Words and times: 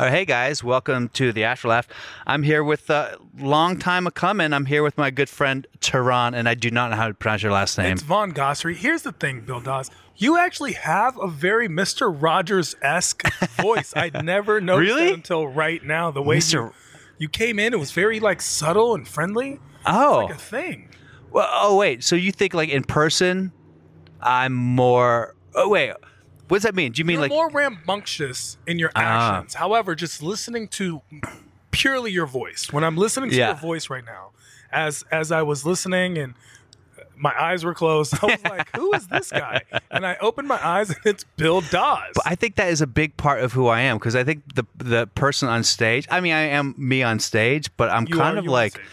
Right, 0.00 0.10
hey 0.12 0.24
guys, 0.24 0.64
welcome 0.64 1.10
to 1.10 1.30
the 1.30 1.42
Afterlaugh. 1.42 1.84
I'm 2.26 2.42
here 2.42 2.64
with 2.64 2.88
a 2.88 2.94
uh, 2.94 3.16
long 3.38 3.78
time 3.78 4.06
a 4.06 4.10
coming. 4.10 4.54
I'm 4.54 4.64
here 4.64 4.82
with 4.82 4.96
my 4.96 5.10
good 5.10 5.28
friend 5.28 5.66
Tehran, 5.80 6.32
and 6.32 6.48
I 6.48 6.54
do 6.54 6.70
not 6.70 6.88
know 6.88 6.96
how 6.96 7.08
to 7.08 7.12
pronounce 7.12 7.42
your 7.42 7.52
last 7.52 7.76
name. 7.76 7.92
It's 7.92 8.02
Von 8.02 8.32
Ghasri. 8.32 8.74
Here's 8.76 9.02
the 9.02 9.12
thing, 9.12 9.42
Bill 9.42 9.60
Dawes. 9.60 9.90
You 10.16 10.38
actually 10.38 10.72
have 10.72 11.18
a 11.18 11.28
very 11.28 11.68
Mr. 11.68 12.10
Rogers 12.18 12.74
esque 12.80 13.24
voice. 13.60 13.92
I'd 13.94 14.24
never 14.24 14.58
noticed 14.58 14.90
Really? 14.94 15.12
until 15.12 15.46
right 15.46 15.84
now. 15.84 16.10
The 16.10 16.22
way 16.22 16.38
Mr. 16.38 16.52
you, 16.54 16.72
you 17.18 17.28
came 17.28 17.58
in, 17.58 17.74
it 17.74 17.78
was 17.78 17.92
very 17.92 18.20
like 18.20 18.40
subtle 18.40 18.94
and 18.94 19.06
friendly. 19.06 19.60
oh, 19.84 20.24
Like 20.26 20.34
a 20.34 20.38
thing. 20.38 20.88
well, 21.30 21.46
oh 21.52 21.76
wait. 21.76 22.02
So 22.04 22.16
you 22.16 22.32
think 22.32 22.54
like 22.54 22.70
in 22.70 22.84
person, 22.84 23.52
I'm 24.22 24.54
more? 24.54 25.34
Oh 25.54 25.68
wait, 25.68 25.92
what 26.50 26.58
does 26.58 26.62
that 26.64 26.74
mean? 26.74 26.92
Do 26.92 26.98
you 27.00 27.04
mean 27.06 27.14
You're 27.14 27.22
like? 27.22 27.30
more 27.30 27.48
rambunctious 27.48 28.58
in 28.66 28.78
your 28.78 28.90
Ah. 28.94 29.36
actions. 29.38 29.54
However, 29.54 29.94
just 29.94 30.22
listening 30.22 30.68
to 30.68 31.00
purely 31.70 32.10
your 32.12 32.26
voice. 32.26 32.68
When 32.72 32.84
I'm 32.84 32.96
listening 32.96 33.30
to 33.30 33.36
Yeah. 33.36 33.46
your 33.48 33.56
voice 33.56 33.88
right 33.88 34.04
now, 34.04 34.30
as 34.70 35.04
as 35.10 35.32
I 35.32 35.42
was 35.42 35.64
listening 35.64 36.18
and 36.18 36.34
my 37.16 37.34
eyes 37.38 37.64
were 37.64 37.74
closed, 37.74 38.14
I 38.22 38.26
was 38.26 38.44
like, 38.44 38.74
"Who 38.76 38.92
is 38.94 39.06
this 39.08 39.30
guy?" 39.30 39.60
And 39.90 40.06
I 40.06 40.16
opened 40.20 40.48
my 40.48 40.64
eyes, 40.66 40.88
and 40.90 40.98
it's 41.04 41.24
Bill 41.36 41.60
Dawes. 41.60 42.14
I 42.24 42.34
think 42.34 42.56
that 42.56 42.68
is 42.70 42.80
a 42.80 42.86
big 42.86 43.16
part 43.16 43.42
of 43.42 43.52
who 43.52 43.66
I 43.68 43.80
am 43.80 43.98
because 43.98 44.16
I 44.16 44.24
think 44.24 44.54
the 44.54 44.64
the 44.78 45.06
person 45.08 45.48
on 45.48 45.62
stage. 45.64 46.06
I 46.10 46.20
mean, 46.20 46.32
I 46.32 46.42
am 46.42 46.74
me 46.78 47.02
on 47.02 47.18
stage, 47.20 47.68
but 47.76 47.90
I'm 47.90 48.06
You 48.08 48.16
kind 48.16 48.36
are 48.36 48.38
of 48.38 48.44
you 48.44 48.50
on 48.50 48.54
like 48.54 48.72
stage. 48.72 48.84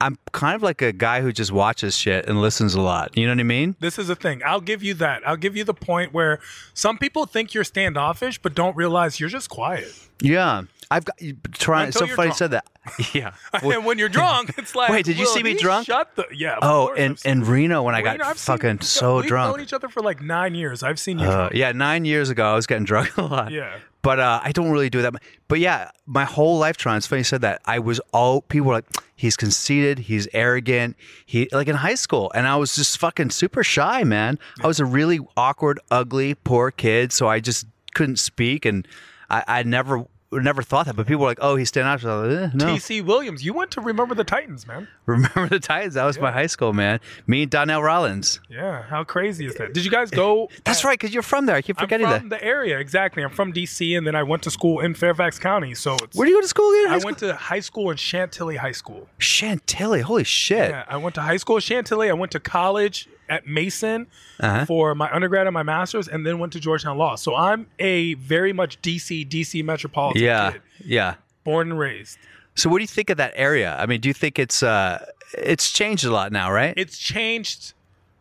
I'm 0.00 0.16
kind 0.32 0.54
of 0.54 0.62
like 0.62 0.80
a 0.82 0.92
guy 0.92 1.20
who 1.20 1.32
just 1.32 1.52
watches 1.52 1.96
shit 1.96 2.26
and 2.26 2.40
listens 2.40 2.74
a 2.74 2.80
lot. 2.80 3.16
You 3.16 3.26
know 3.26 3.32
what 3.32 3.40
I 3.40 3.44
mean? 3.44 3.76
This 3.80 3.98
is 3.98 4.08
a 4.08 4.16
thing. 4.16 4.40
I'll 4.44 4.60
give 4.60 4.82
you 4.82 4.94
that. 4.94 5.26
I'll 5.26 5.36
give 5.36 5.56
you 5.56 5.64
the 5.64 5.74
point 5.74 6.12
where 6.14 6.40
some 6.74 6.96
people 6.98 7.26
think 7.26 7.52
you're 7.54 7.64
standoffish, 7.64 8.38
but 8.40 8.54
don't 8.54 8.74
realize 8.76 9.20
you're 9.20 9.28
just 9.28 9.50
quiet. 9.50 9.92
Yeah, 10.22 10.62
I've 10.90 11.04
got. 11.04 11.16
Trying. 11.52 11.92
So 11.92 12.00
funny 12.00 12.10
you 12.10 12.16
drunk. 12.16 12.34
said 12.34 12.50
that. 12.52 12.66
Yeah. 13.14 13.32
and 13.62 13.84
when 13.84 13.98
you're 13.98 14.08
drunk, 14.08 14.54
it's 14.58 14.74
like, 14.74 14.90
Wait, 14.90 15.04
did 15.04 15.18
you 15.18 15.26
see 15.26 15.42
me 15.42 15.54
drunk? 15.54 15.86
Shut 15.86 16.16
the 16.16 16.26
yeah. 16.34 16.58
Oh, 16.62 16.88
and 16.94 16.98
in 16.98 17.10
I've 17.12 17.18
seen 17.20 17.32
in 17.32 17.38
you. 17.40 17.44
Reno 17.44 17.82
when 17.82 17.94
I 17.94 17.98
Reno, 18.00 18.18
got 18.18 18.26
I've 18.26 18.38
seen- 18.38 18.54
fucking 18.54 18.76
yeah, 18.76 18.82
so 18.84 19.16
we've 19.16 19.26
drunk. 19.26 19.56
known 19.56 19.62
each 19.64 19.72
other 19.72 19.88
for 19.88 20.02
like 20.02 20.22
nine 20.22 20.54
years. 20.54 20.82
I've 20.82 20.98
seen 20.98 21.18
you. 21.18 21.26
Uh, 21.26 21.36
drunk. 21.36 21.54
yeah, 21.54 21.72
nine 21.72 22.04
years 22.04 22.30
ago, 22.30 22.50
I 22.50 22.54
was 22.54 22.66
getting 22.66 22.84
drunk 22.84 23.16
a 23.18 23.22
lot. 23.22 23.52
Yeah. 23.52 23.78
But 24.02 24.18
uh, 24.18 24.40
I 24.42 24.52
don't 24.52 24.70
really 24.70 24.88
do 24.88 25.02
that. 25.02 25.14
But 25.46 25.58
yeah, 25.58 25.90
my 26.06 26.24
whole 26.24 26.58
life, 26.58 26.76
Tron, 26.76 26.96
it's 26.96 27.06
funny 27.06 27.20
you 27.20 27.24
said 27.24 27.42
that. 27.42 27.60
I 27.66 27.80
was 27.80 28.00
all, 28.12 28.40
people 28.40 28.68
were 28.68 28.74
like, 28.74 28.86
he's 29.14 29.36
conceited, 29.36 29.98
he's 29.98 30.26
arrogant. 30.32 30.96
He, 31.26 31.48
like 31.52 31.68
in 31.68 31.76
high 31.76 31.96
school. 31.96 32.32
And 32.34 32.46
I 32.46 32.56
was 32.56 32.74
just 32.74 32.98
fucking 32.98 33.30
super 33.30 33.62
shy, 33.62 34.04
man. 34.04 34.38
I 34.62 34.66
was 34.66 34.80
a 34.80 34.86
really 34.86 35.20
awkward, 35.36 35.80
ugly, 35.90 36.34
poor 36.34 36.70
kid. 36.70 37.12
So 37.12 37.28
I 37.28 37.40
just 37.40 37.66
couldn't 37.94 38.18
speak. 38.18 38.64
And 38.64 38.88
I, 39.28 39.44
I 39.46 39.62
never, 39.64 40.06
never 40.38 40.62
thought 40.62 40.86
that. 40.86 40.94
But 40.94 41.06
people 41.06 41.22
were 41.22 41.28
like, 41.28 41.38
oh, 41.40 41.56
he's 41.56 41.68
standing 41.68 41.90
out. 41.90 42.00
So 42.00 42.22
like, 42.22 42.30
eh, 42.30 42.50
no. 42.54 42.66
TC 42.66 43.04
Williams, 43.04 43.44
you 43.44 43.52
went 43.52 43.72
to 43.72 43.80
Remember 43.80 44.14
the 44.14 44.24
Titans, 44.24 44.66
man. 44.66 44.86
Remember 45.06 45.48
the 45.48 45.58
Titans? 45.58 45.94
That 45.94 46.04
was 46.04 46.18
my 46.20 46.30
high 46.30 46.46
school, 46.46 46.72
man. 46.72 47.00
Me 47.26 47.42
and 47.42 47.50
Donnell 47.50 47.82
Rollins. 47.82 48.40
Yeah, 48.48 48.82
how 48.84 49.02
crazy 49.02 49.46
is 49.46 49.54
that? 49.56 49.74
Did 49.74 49.84
you 49.84 49.90
guys 49.90 50.10
go? 50.10 50.48
That's 50.64 50.84
right, 50.84 50.98
because 50.98 51.12
you're 51.12 51.22
from 51.22 51.46
there. 51.46 51.56
I 51.56 51.62
keep 51.62 51.78
I'm 51.78 51.84
forgetting 51.84 52.06
from 52.06 52.28
that. 52.28 52.40
the 52.40 52.44
area, 52.44 52.78
exactly. 52.78 53.22
I'm 53.24 53.30
from 53.30 53.52
DC, 53.52 53.96
and 53.96 54.06
then 54.06 54.14
I 54.14 54.22
went 54.22 54.44
to 54.44 54.50
school 54.50 54.80
in 54.80 54.94
Fairfax 54.94 55.38
County. 55.38 55.74
So. 55.74 55.96
Where 56.14 56.26
do 56.26 56.30
you 56.30 56.36
go 56.36 56.42
to 56.42 56.48
school 56.48 56.70
again? 56.70 56.88
High 56.88 56.94
I 56.94 56.98
school? 56.98 57.06
went 57.06 57.18
to 57.18 57.34
high 57.34 57.60
school 57.60 57.90
in 57.90 57.96
Chantilly 57.96 58.56
High 58.56 58.72
School. 58.72 59.08
Chantilly. 59.18 60.00
Holy 60.00 60.24
shit. 60.24 60.70
Yeah, 60.70 60.84
I 60.86 60.96
went 60.96 61.14
to 61.16 61.22
high 61.22 61.36
school 61.38 61.58
Chantilly. 61.58 62.08
I 62.08 62.12
went 62.14 62.32
to 62.32 62.40
college 62.40 63.08
at 63.30 63.46
Mason 63.46 64.06
Uh-huh. 64.40 64.66
for 64.66 64.94
my 64.94 65.10
undergrad 65.14 65.46
and 65.46 65.54
my 65.54 65.62
master's, 65.62 66.08
and 66.08 66.26
then 66.26 66.38
went 66.38 66.52
to 66.52 66.60
Georgetown 66.60 66.98
Law. 66.98 67.14
So 67.16 67.34
I'm 67.34 67.66
a 67.78 68.14
very 68.14 68.52
much 68.52 68.82
DC, 68.82 69.24
DC 69.26 69.62
metropolitan 69.64 70.22
Yeah. 70.22 70.50
kid, 70.52 70.62
Yeah. 70.84 71.14
born 71.44 71.70
and 71.70 71.78
raised. 71.78 72.18
So 72.56 72.68
what 72.68 72.78
do 72.78 72.82
you 72.82 72.88
think 72.88 73.08
of 73.08 73.16
that 73.16 73.32
area? 73.36 73.76
I 73.78 73.86
mean, 73.86 74.00
do 74.00 74.08
you 74.08 74.12
think 74.14 74.38
it's 74.38 74.62
uh 74.62 75.06
it's 75.38 75.70
changed 75.70 76.04
a 76.04 76.10
lot 76.10 76.32
now, 76.32 76.50
right? 76.52 76.74
It's 76.76 76.98
changed 76.98 77.72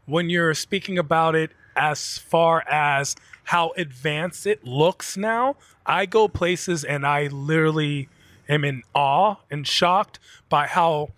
when 0.05 0.29
you're 0.29 0.53
speaking 0.53 0.97
about 0.99 1.35
it 1.35 1.51
as 1.75 2.19
far 2.19 2.63
as 2.69 3.15
how 3.45 3.71
advanced 3.77 4.45
it 4.45 4.63
looks 4.63 5.17
now. 5.17 5.55
I 5.85 6.05
go 6.05 6.27
places 6.27 6.83
and 6.83 7.05
I 7.07 7.27
literally 7.27 8.09
am 8.47 8.63
in 8.63 8.83
awe 8.93 9.37
and 9.49 9.65
shocked 9.67 10.19
by 10.49 10.67
how 10.67 11.09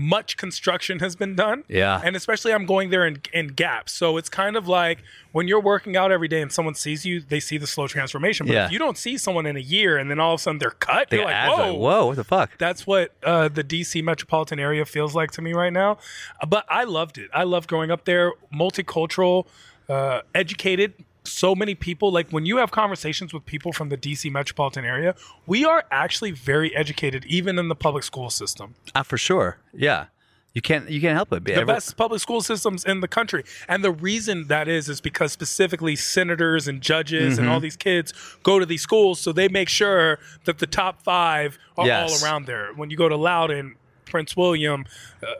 much 0.00 0.36
construction 0.38 0.98
has 1.00 1.14
been 1.14 1.34
done. 1.36 1.62
Yeah. 1.68 2.00
And 2.02 2.16
especially 2.16 2.52
I'm 2.54 2.64
going 2.64 2.88
there 2.90 3.06
in, 3.06 3.20
in 3.34 3.48
gaps. 3.48 3.92
So 3.92 4.16
it's 4.16 4.28
kind 4.30 4.56
of 4.56 4.66
like 4.66 5.02
when 5.32 5.46
you're 5.46 5.60
working 5.60 5.94
out 5.96 6.10
every 6.10 6.26
day 6.28 6.40
and 6.40 6.50
someone 6.50 6.74
sees 6.74 7.04
you, 7.04 7.20
they 7.20 7.38
see 7.40 7.58
the 7.58 7.66
slow 7.66 7.86
transformation. 7.86 8.46
But 8.46 8.54
Yeah. 8.54 8.64
if 8.66 8.72
you 8.72 8.78
don't 8.78 8.96
see 8.96 9.18
someone 9.18 9.44
in 9.44 9.56
a 9.56 9.60
year 9.60 9.98
and 9.98 10.10
then 10.10 10.18
all 10.18 10.34
of 10.34 10.40
a 10.40 10.42
sudden 10.42 10.58
they're 10.58 10.70
cut, 10.70 11.10
The 11.10 11.16
you're 11.16 11.24
like, 11.26 11.50
whoa, 11.50 11.56
like, 11.72 11.78
whoa, 11.78 12.06
what 12.06 12.16
the 12.16 12.24
fuck? 12.24 12.56
that's 12.58 12.86
what 12.86 13.12
uh, 13.22 13.48
the 13.48 13.62
DC 13.62 14.02
metropolitan 14.02 14.58
area 14.58 14.84
feels 14.86 15.14
like 15.14 15.30
to 15.32 15.42
me 15.42 15.52
right 15.52 15.72
now. 15.72 15.98
But 16.48 16.64
I 16.68 16.84
loved 16.84 17.18
it. 17.18 17.28
I 17.34 17.42
loved 17.42 17.68
growing 17.68 17.90
up 17.90 18.06
there, 18.06 18.32
multicultural, 18.54 19.46
uh, 19.88 20.22
educated. 20.34 20.94
So 21.24 21.54
many 21.54 21.74
people, 21.74 22.10
like 22.10 22.30
when 22.30 22.46
you 22.46 22.56
have 22.58 22.70
conversations 22.70 23.32
with 23.34 23.44
people 23.44 23.72
from 23.72 23.88
the 23.90 23.96
DC 23.96 24.30
metropolitan 24.32 24.84
area, 24.84 25.14
we 25.46 25.64
are 25.64 25.84
actually 25.90 26.30
very 26.30 26.74
educated, 26.74 27.24
even 27.26 27.58
in 27.58 27.68
the 27.68 27.74
public 27.74 28.04
school 28.04 28.30
system. 28.30 28.74
Uh, 28.94 29.02
for 29.02 29.18
sure. 29.18 29.58
Yeah. 29.74 30.06
You 30.52 30.60
can't 30.62 30.90
you 30.90 31.00
can't 31.00 31.14
help 31.14 31.32
it. 31.32 31.44
The 31.44 31.64
best 31.64 31.96
public 31.96 32.20
school 32.20 32.40
systems 32.40 32.84
in 32.84 33.00
the 33.02 33.06
country. 33.06 33.44
And 33.68 33.84
the 33.84 33.92
reason 33.92 34.48
that 34.48 34.66
is, 34.66 34.88
is 34.88 35.00
because 35.00 35.30
specifically 35.30 35.94
senators 35.94 36.66
and 36.66 36.80
judges 36.80 37.38
and 37.38 37.46
Mm-hmm. 37.46 37.54
all 37.54 37.60
these 37.60 37.76
kids 37.76 38.12
go 38.42 38.58
to 38.58 38.66
these 38.66 38.82
schools, 38.82 39.20
so 39.20 39.30
they 39.32 39.46
make 39.46 39.68
sure 39.68 40.18
that 40.46 40.58
the 40.58 40.66
top 40.66 41.02
five 41.02 41.56
are 41.78 41.86
Yes. 41.86 42.20
all 42.20 42.28
around 42.28 42.46
there. 42.46 42.72
When 42.74 42.90
you 42.90 42.96
go 42.96 43.08
to 43.08 43.14
Loudoun, 43.16 43.76
Prince 44.10 44.36
William, 44.36 44.84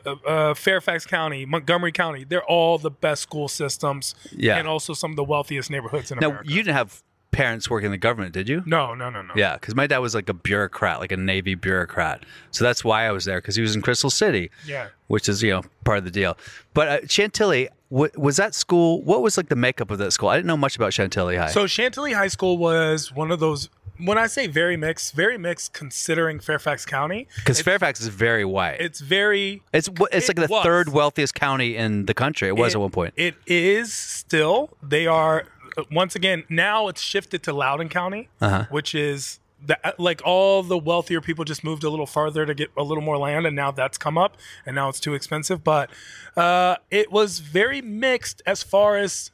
uh, 0.05 0.15
uh, 0.25 0.53
Fairfax 0.55 1.05
County, 1.05 1.45
Montgomery 1.45 1.91
County, 1.91 2.23
they're 2.23 2.43
all 2.43 2.77
the 2.77 2.89
best 2.91 3.21
school 3.21 3.47
systems. 3.47 4.15
Yeah. 4.35 4.57
And 4.57 4.67
also 4.67 4.93
some 4.93 5.11
of 5.11 5.17
the 5.17 5.23
wealthiest 5.23 5.69
neighborhoods 5.69 6.11
in 6.11 6.17
Now, 6.19 6.29
America. 6.29 6.49
you 6.49 6.55
didn't 6.63 6.75
have 6.75 7.03
parents 7.31 7.69
working 7.69 7.85
in 7.85 7.91
the 7.91 7.97
government, 7.97 8.33
did 8.33 8.49
you? 8.49 8.61
no, 8.65 8.93
no, 8.93 9.09
no, 9.09 9.21
no. 9.21 9.33
Yeah, 9.37 9.53
because 9.53 9.73
my 9.73 9.87
dad 9.87 9.99
was 9.99 10.13
like 10.13 10.27
a 10.27 10.33
bureaucrat, 10.33 10.99
like 10.99 11.13
a 11.13 11.17
Navy 11.17 11.55
bureaucrat. 11.55 12.25
So 12.51 12.65
that's 12.65 12.83
why 12.83 13.05
I 13.07 13.11
was 13.11 13.23
there 13.25 13.39
because 13.39 13.55
he 13.55 13.61
was 13.61 13.73
in 13.75 13.81
Crystal 13.81 14.09
City. 14.09 14.51
Yeah. 14.65 14.87
which 15.07 15.29
is 15.29 15.41
you 15.41 15.51
know 15.51 15.61
part 15.85 15.97
of 15.99 16.03
the 16.03 16.11
deal. 16.11 16.37
But 16.73 16.87
uh, 16.89 17.07
Chantilly, 17.07 17.69
w- 17.89 18.11
was 18.17 18.35
that 18.37 18.53
school? 18.53 19.01
What 19.03 19.21
was 19.21 19.37
like 19.37 19.47
the 19.47 19.55
makeup 19.55 19.91
of 19.91 19.97
that 19.99 20.11
school? 20.11 20.27
I 20.27 20.35
didn't 20.35 20.47
know 20.47 20.57
much 20.57 20.75
about 20.75 20.93
Chantilly 20.93 21.37
High. 21.37 21.47
So 21.51 21.67
Chantilly 21.67 22.11
High 22.11 22.27
School 22.27 22.57
was 22.57 23.13
one 23.13 23.31
of 23.31 23.39
those. 23.39 23.69
When 24.03 24.17
I 24.17 24.27
say 24.27 24.47
very 24.47 24.77
mixed, 24.77 25.13
very 25.13 25.37
mixed 25.37 25.73
considering 25.73 26.39
Fairfax 26.39 26.85
County. 26.85 27.27
because 27.37 27.61
Fairfax 27.61 28.01
is 28.01 28.07
very 28.07 28.45
white. 28.45 28.77
It's 28.81 28.99
very 28.99 29.61
It's 29.73 29.89
it's 30.11 30.29
it 30.29 30.37
like 30.37 30.47
the 30.47 30.51
was. 30.51 30.63
third 30.63 30.89
wealthiest 30.89 31.35
county 31.35 31.75
in 31.77 32.05
the 32.05 32.13
country. 32.13 32.47
It 32.47 32.55
was 32.57 32.73
It- 32.73 32.77
at 32.77 32.81
one 32.81 32.91
point. 32.91 33.13
It 33.17 33.35
is 33.45 33.93
still. 33.93 34.75
They 34.81 35.05
are 35.07 35.45
uh, 35.77 35.83
once 35.91 36.15
again 36.15 36.43
now 36.49 36.87
it's 36.87 37.01
shifted 37.01 37.43
to 37.43 37.53
Loudoun 37.53 37.89
County, 37.89 38.29
Uh-huh. 38.41 38.65
which 38.69 38.93
is 38.95 39.39
the, 39.63 39.77
like 39.99 40.21
all 40.25 40.63
the 40.63 40.77
wealthier 40.77 41.21
people 41.21 41.45
just 41.45 41.63
moved 41.63 41.83
a 41.83 41.89
little 41.89 42.07
farther 42.07 42.45
to 42.47 42.53
get 42.55 42.69
a 42.75 42.81
little 42.83 43.03
more 43.03 43.17
land, 43.19 43.45
and 43.45 43.55
now 43.55 43.69
that's 43.71 43.97
come 43.97 44.17
up, 44.17 44.35
and 44.65 44.75
now 44.75 44.89
it's 44.89 44.99
too 44.99 45.13
expensive. 45.13 45.63
But 45.63 45.91
uh, 46.35 46.77
it 46.89 47.11
was 47.11 47.37
very 47.39 47.81
mixed 47.81 48.41
as 48.47 48.63
far 48.63 48.97
as 48.97 49.29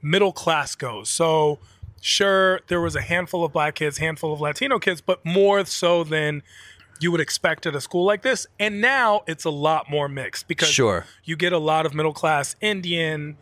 middle 0.00 0.32
class 0.32 0.74
goes. 0.74 1.10
So 1.10 1.58
sure, 2.06 2.60
there 2.68 2.80
was 2.80 2.94
a 2.94 3.00
handful 3.00 3.44
of 3.44 3.52
black 3.52 3.74
kids, 3.74 3.98
handful 3.98 4.32
of 4.32 4.40
Latino 4.40 4.78
kids, 4.78 5.00
but 5.00 5.24
more 5.24 5.64
so 5.66 6.04
than 6.04 6.42
you 7.00 7.10
would 7.10 7.20
expect 7.20 7.66
at 7.66 7.74
a 7.74 7.80
school 7.80 8.04
like 8.06 8.22
this. 8.22 8.46
And 8.60 8.80
now 8.80 9.22
it's 9.26 9.44
a 9.44 9.50
lot 9.50 9.90
more 9.90 10.08
mixed 10.08 10.46
because 10.48 10.68
Sure. 10.70 11.04
you 11.24 11.36
get 11.36 11.52
a 11.52 11.58
lot 11.58 11.84
of 11.84 11.94
middle 11.94 12.12
class 12.14 12.54
Indian, 12.60 13.36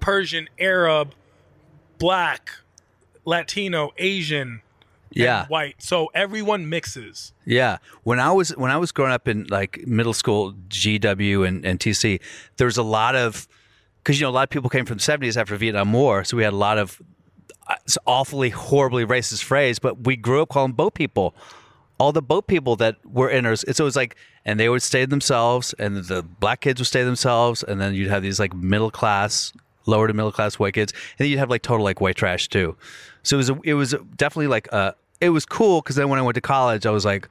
Persian, 0.00 0.48
Arab, 0.58 1.12
black, 1.98 2.50
Latino, 3.24 3.90
Asian, 3.98 4.48
and 4.48 4.60
yeah, 5.22 5.46
white. 5.46 5.76
So 5.82 6.08
everyone 6.14 6.68
mixes. 6.68 7.32
yeah. 7.44 7.78
When 8.04 8.18
I 8.20 8.32
was 8.32 8.50
when 8.56 8.70
I 8.70 8.76
was 8.76 8.90
growing 8.92 9.12
up 9.12 9.28
in 9.28 9.46
like 9.48 9.86
middle 9.86 10.12
school, 10.14 10.54
GW 10.68 11.46
and, 11.46 11.64
and 11.64 11.78
TC, 11.78 12.20
there 12.56 12.66
was 12.66 12.76
a 12.76 12.82
lot 12.82 13.14
of 13.16 13.46
because 14.02 14.18
you 14.20 14.24
know 14.26 14.30
a 14.30 14.32
lot 14.32 14.42
of 14.44 14.50
people 14.50 14.68
came 14.70 14.84
from 14.86 14.96
the 14.98 15.02
seventies 15.02 15.36
after 15.36 15.56
Vietnam 15.56 15.92
War, 15.92 16.24
so 16.24 16.36
we 16.36 16.42
had 16.42 16.52
a 16.52 16.56
lot 16.56 16.78
of 16.78 17.00
it's 17.84 17.98
awfully 18.06 18.50
horribly 18.50 19.06
racist 19.06 19.44
phrase, 19.44 19.78
but 19.78 20.04
we 20.04 20.16
grew 20.16 20.42
up 20.42 20.50
calling 20.50 20.72
boat 20.72 20.94
people 20.94 21.34
all 21.98 22.12
the 22.12 22.22
boat 22.22 22.46
people 22.46 22.76
that 22.76 22.96
were 23.04 23.30
in 23.30 23.46
our, 23.46 23.56
so 23.56 23.68
it 23.68 23.80
was 23.80 23.96
like, 23.96 24.16
and 24.44 24.58
they 24.58 24.68
would 24.68 24.82
stay 24.82 25.04
themselves, 25.04 25.74
and 25.78 25.96
the 25.96 26.22
black 26.22 26.60
kids 26.60 26.80
would 26.80 26.86
stay 26.86 27.04
themselves, 27.04 27.62
and 27.62 27.80
then 27.80 27.94
you'd 27.94 28.10
have 28.10 28.22
these 28.22 28.40
like 28.40 28.54
middle 28.54 28.90
class, 28.90 29.52
lower 29.86 30.06
to 30.06 30.12
middle 30.12 30.32
class 30.32 30.58
white 30.58 30.74
kids, 30.74 30.92
and 30.92 31.24
then 31.24 31.30
you'd 31.30 31.38
have 31.38 31.50
like 31.50 31.62
total 31.62 31.84
like 31.84 32.00
white 32.00 32.16
trash 32.16 32.48
too. 32.48 32.76
So 33.22 33.36
it 33.36 33.38
was, 33.38 33.50
a, 33.50 33.58
it 33.64 33.74
was 33.74 33.94
definitely 34.16 34.48
like, 34.48 34.68
uh, 34.72 34.92
it 35.20 35.30
was 35.30 35.46
cool 35.46 35.80
because 35.80 35.96
then 35.96 36.08
when 36.08 36.18
I 36.18 36.22
went 36.22 36.34
to 36.34 36.40
college, 36.40 36.84
I 36.84 36.90
was 36.90 37.04
like, 37.04 37.28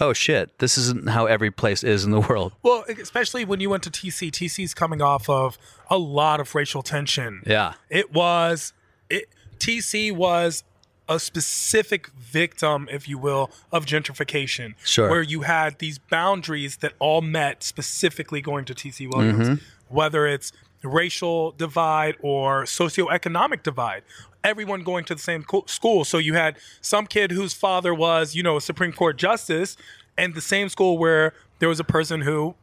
oh 0.00 0.12
shit, 0.12 0.58
this 0.58 0.76
isn't 0.76 1.08
how 1.08 1.26
every 1.26 1.50
place 1.50 1.84
is 1.84 2.04
in 2.04 2.10
the 2.10 2.20
world. 2.20 2.52
Well, 2.62 2.84
especially 2.88 3.44
when 3.44 3.60
you 3.60 3.70
went 3.70 3.84
to 3.84 3.90
TC. 3.90 4.30
TC's 4.30 4.74
coming 4.74 5.00
off 5.00 5.28
of 5.30 5.56
a 5.88 5.96
lot 5.96 6.40
of 6.40 6.54
racial 6.54 6.82
tension. 6.82 7.42
Yeah. 7.46 7.74
It 7.88 8.12
was 8.12 8.72
it 9.08 9.28
TC 9.62 10.10
was 10.10 10.64
a 11.08 11.20
specific 11.20 12.08
victim, 12.08 12.88
if 12.90 13.08
you 13.08 13.16
will, 13.16 13.50
of 13.70 13.86
gentrification. 13.86 14.74
Sure. 14.84 15.08
Where 15.08 15.22
you 15.22 15.42
had 15.42 15.78
these 15.78 15.98
boundaries 15.98 16.78
that 16.78 16.94
all 16.98 17.20
met 17.20 17.62
specifically 17.62 18.40
going 18.40 18.64
to 18.64 18.74
TC 18.74 19.12
Williams, 19.12 19.48
mm-hmm. 19.48 19.94
whether 19.94 20.26
it's 20.26 20.52
racial 20.82 21.52
divide 21.52 22.16
or 22.20 22.64
socioeconomic 22.64 23.62
divide. 23.62 24.02
Everyone 24.42 24.82
going 24.82 25.04
to 25.04 25.14
the 25.14 25.20
same 25.20 25.44
co- 25.44 25.64
school. 25.66 26.04
So 26.04 26.18
you 26.18 26.34
had 26.34 26.56
some 26.80 27.06
kid 27.06 27.30
whose 27.30 27.54
father 27.54 27.94
was, 27.94 28.34
you 28.34 28.42
know, 28.42 28.56
a 28.56 28.60
Supreme 28.60 28.92
Court 28.92 29.16
justice, 29.16 29.76
and 30.18 30.34
the 30.34 30.40
same 30.40 30.68
school 30.68 30.98
where 30.98 31.34
there 31.60 31.68
was 31.68 31.78
a 31.78 31.84
person 31.84 32.22
who 32.22 32.56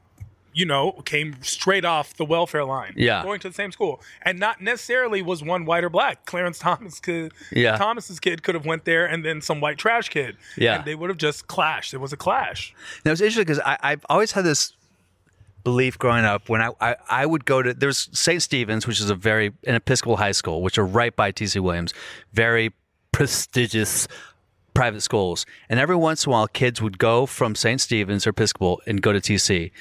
you 0.60 0.66
know, 0.66 0.92
came 1.06 1.38
straight 1.42 1.86
off 1.86 2.14
the 2.18 2.26
welfare 2.26 2.66
line. 2.66 2.92
Yeah. 2.98 3.24
Going 3.24 3.40
to 3.40 3.48
the 3.48 3.56
same 3.56 3.72
school. 3.72 4.02
And 4.24 4.38
not 4.38 4.60
necessarily 4.60 5.22
was 5.22 5.42
one 5.42 5.64
white 5.64 5.86
or 5.86 5.90
black. 5.90 6.26
Clarence 6.26 6.60
Thomas 6.60 7.00
could 7.00 7.32
Yeah. 7.50 7.78
Thomas's 7.78 8.20
kid 8.20 8.44
could 8.44 8.56
have 8.56 8.66
went 8.66 8.84
there 8.84 9.06
and 9.06 9.24
then 9.24 9.40
some 9.42 9.62
white 9.62 9.78
trash 9.78 10.10
kid. 10.10 10.36
Yeah. 10.58 10.76
And 10.76 10.86
they 10.86 10.96
would 10.96 11.10
have 11.10 11.18
just 11.18 11.48
clashed. 11.48 11.94
It 11.94 12.00
was 12.00 12.12
a 12.12 12.18
clash. 12.18 12.74
Now 13.06 13.14
it's 13.14 13.22
interesting 13.22 13.44
because 13.46 13.62
I've 13.66 14.06
always 14.10 14.34
had 14.34 14.44
this 14.44 14.74
belief 15.64 15.98
growing 15.98 16.26
up 16.26 16.50
when 16.50 16.62
I, 16.62 16.72
I, 16.82 16.96
I 17.10 17.26
would 17.26 17.46
go 17.46 17.62
to 17.62 17.74
there's 17.74 18.10
St. 18.12 18.42
Stephen's, 18.42 18.86
which 18.86 19.00
is 19.00 19.10
a 19.10 19.16
very 19.16 19.54
an 19.66 19.76
Episcopal 19.76 20.18
high 20.18 20.34
school, 20.34 20.62
which 20.62 20.78
are 20.78 20.86
right 20.86 21.16
by 21.16 21.32
TC 21.32 21.62
Williams, 21.62 21.94
very 22.34 22.74
prestigious 23.14 24.10
private 24.74 25.02
schools. 25.02 25.46
And 25.70 25.80
every 25.80 25.96
once 25.96 26.26
in 26.26 26.32
a 26.32 26.34
while 26.34 26.48
kids 26.48 26.82
would 26.82 26.98
go 26.98 27.26
from 27.26 27.56
St. 27.56 27.80
Stephen's 27.80 28.28
or 28.28 28.32
Episcopal 28.32 28.82
and 28.86 29.02
go 29.02 29.14
to 29.14 29.22
TC 29.22 29.72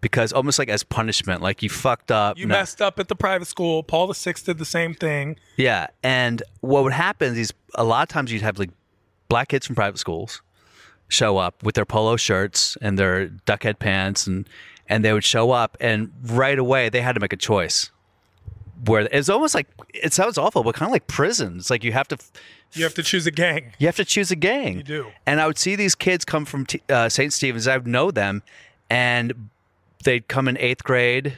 because 0.00 0.32
almost 0.32 0.58
like 0.58 0.68
as 0.68 0.82
punishment, 0.82 1.42
like 1.42 1.62
you 1.62 1.68
fucked 1.68 2.10
up. 2.10 2.38
You 2.38 2.46
no- 2.46 2.54
messed 2.54 2.80
up 2.80 2.98
at 2.98 3.08
the 3.08 3.16
private 3.16 3.46
school. 3.46 3.82
Paul 3.82 4.06
the 4.06 4.14
Sixth 4.14 4.46
did 4.46 4.58
the 4.58 4.64
same 4.64 4.94
thing. 4.94 5.36
Yeah, 5.56 5.88
and 6.02 6.42
what 6.60 6.82
would 6.84 6.92
happen 6.92 7.36
is 7.36 7.52
a 7.74 7.84
lot 7.84 8.02
of 8.02 8.08
times 8.08 8.32
you'd 8.32 8.42
have 8.42 8.58
like 8.58 8.70
black 9.28 9.48
kids 9.48 9.66
from 9.66 9.76
private 9.76 9.98
schools 9.98 10.42
show 11.08 11.38
up 11.38 11.62
with 11.62 11.74
their 11.74 11.84
polo 11.84 12.16
shirts 12.16 12.76
and 12.80 12.98
their 12.98 13.28
duckhead 13.46 13.78
pants, 13.78 14.26
and 14.26 14.48
and 14.88 15.04
they 15.04 15.12
would 15.12 15.24
show 15.24 15.50
up, 15.50 15.76
and 15.80 16.10
right 16.24 16.58
away 16.58 16.88
they 16.88 17.00
had 17.00 17.14
to 17.14 17.20
make 17.20 17.32
a 17.32 17.36
choice. 17.36 17.90
Where 18.86 19.02
it's 19.12 19.28
almost 19.28 19.54
like 19.54 19.66
it 19.92 20.14
sounds 20.14 20.38
awful, 20.38 20.62
but 20.64 20.74
kind 20.74 20.88
of 20.88 20.92
like 20.92 21.06
prison. 21.06 21.58
It's 21.58 21.68
like 21.68 21.84
you 21.84 21.92
have 21.92 22.08
to 22.08 22.16
You 22.72 22.84
have 22.84 22.94
to 22.94 23.02
choose 23.02 23.26
a 23.26 23.30
gang. 23.30 23.72
you 23.78 23.86
have 23.86 23.96
to 23.96 24.06
choose 24.06 24.30
a 24.30 24.36
gang. 24.36 24.78
You 24.78 24.82
do. 24.82 25.06
And 25.26 25.38
I 25.38 25.46
would 25.46 25.58
see 25.58 25.76
these 25.76 25.94
kids 25.94 26.24
come 26.24 26.46
from 26.46 26.64
T- 26.64 26.80
uh, 26.88 27.10
St. 27.10 27.30
Stephen's. 27.30 27.68
I 27.68 27.76
would 27.76 27.86
know 27.86 28.10
them, 28.10 28.42
and 28.88 29.50
they'd 30.02 30.26
come 30.28 30.48
in 30.48 30.56
eighth 30.58 30.84
grade, 30.84 31.36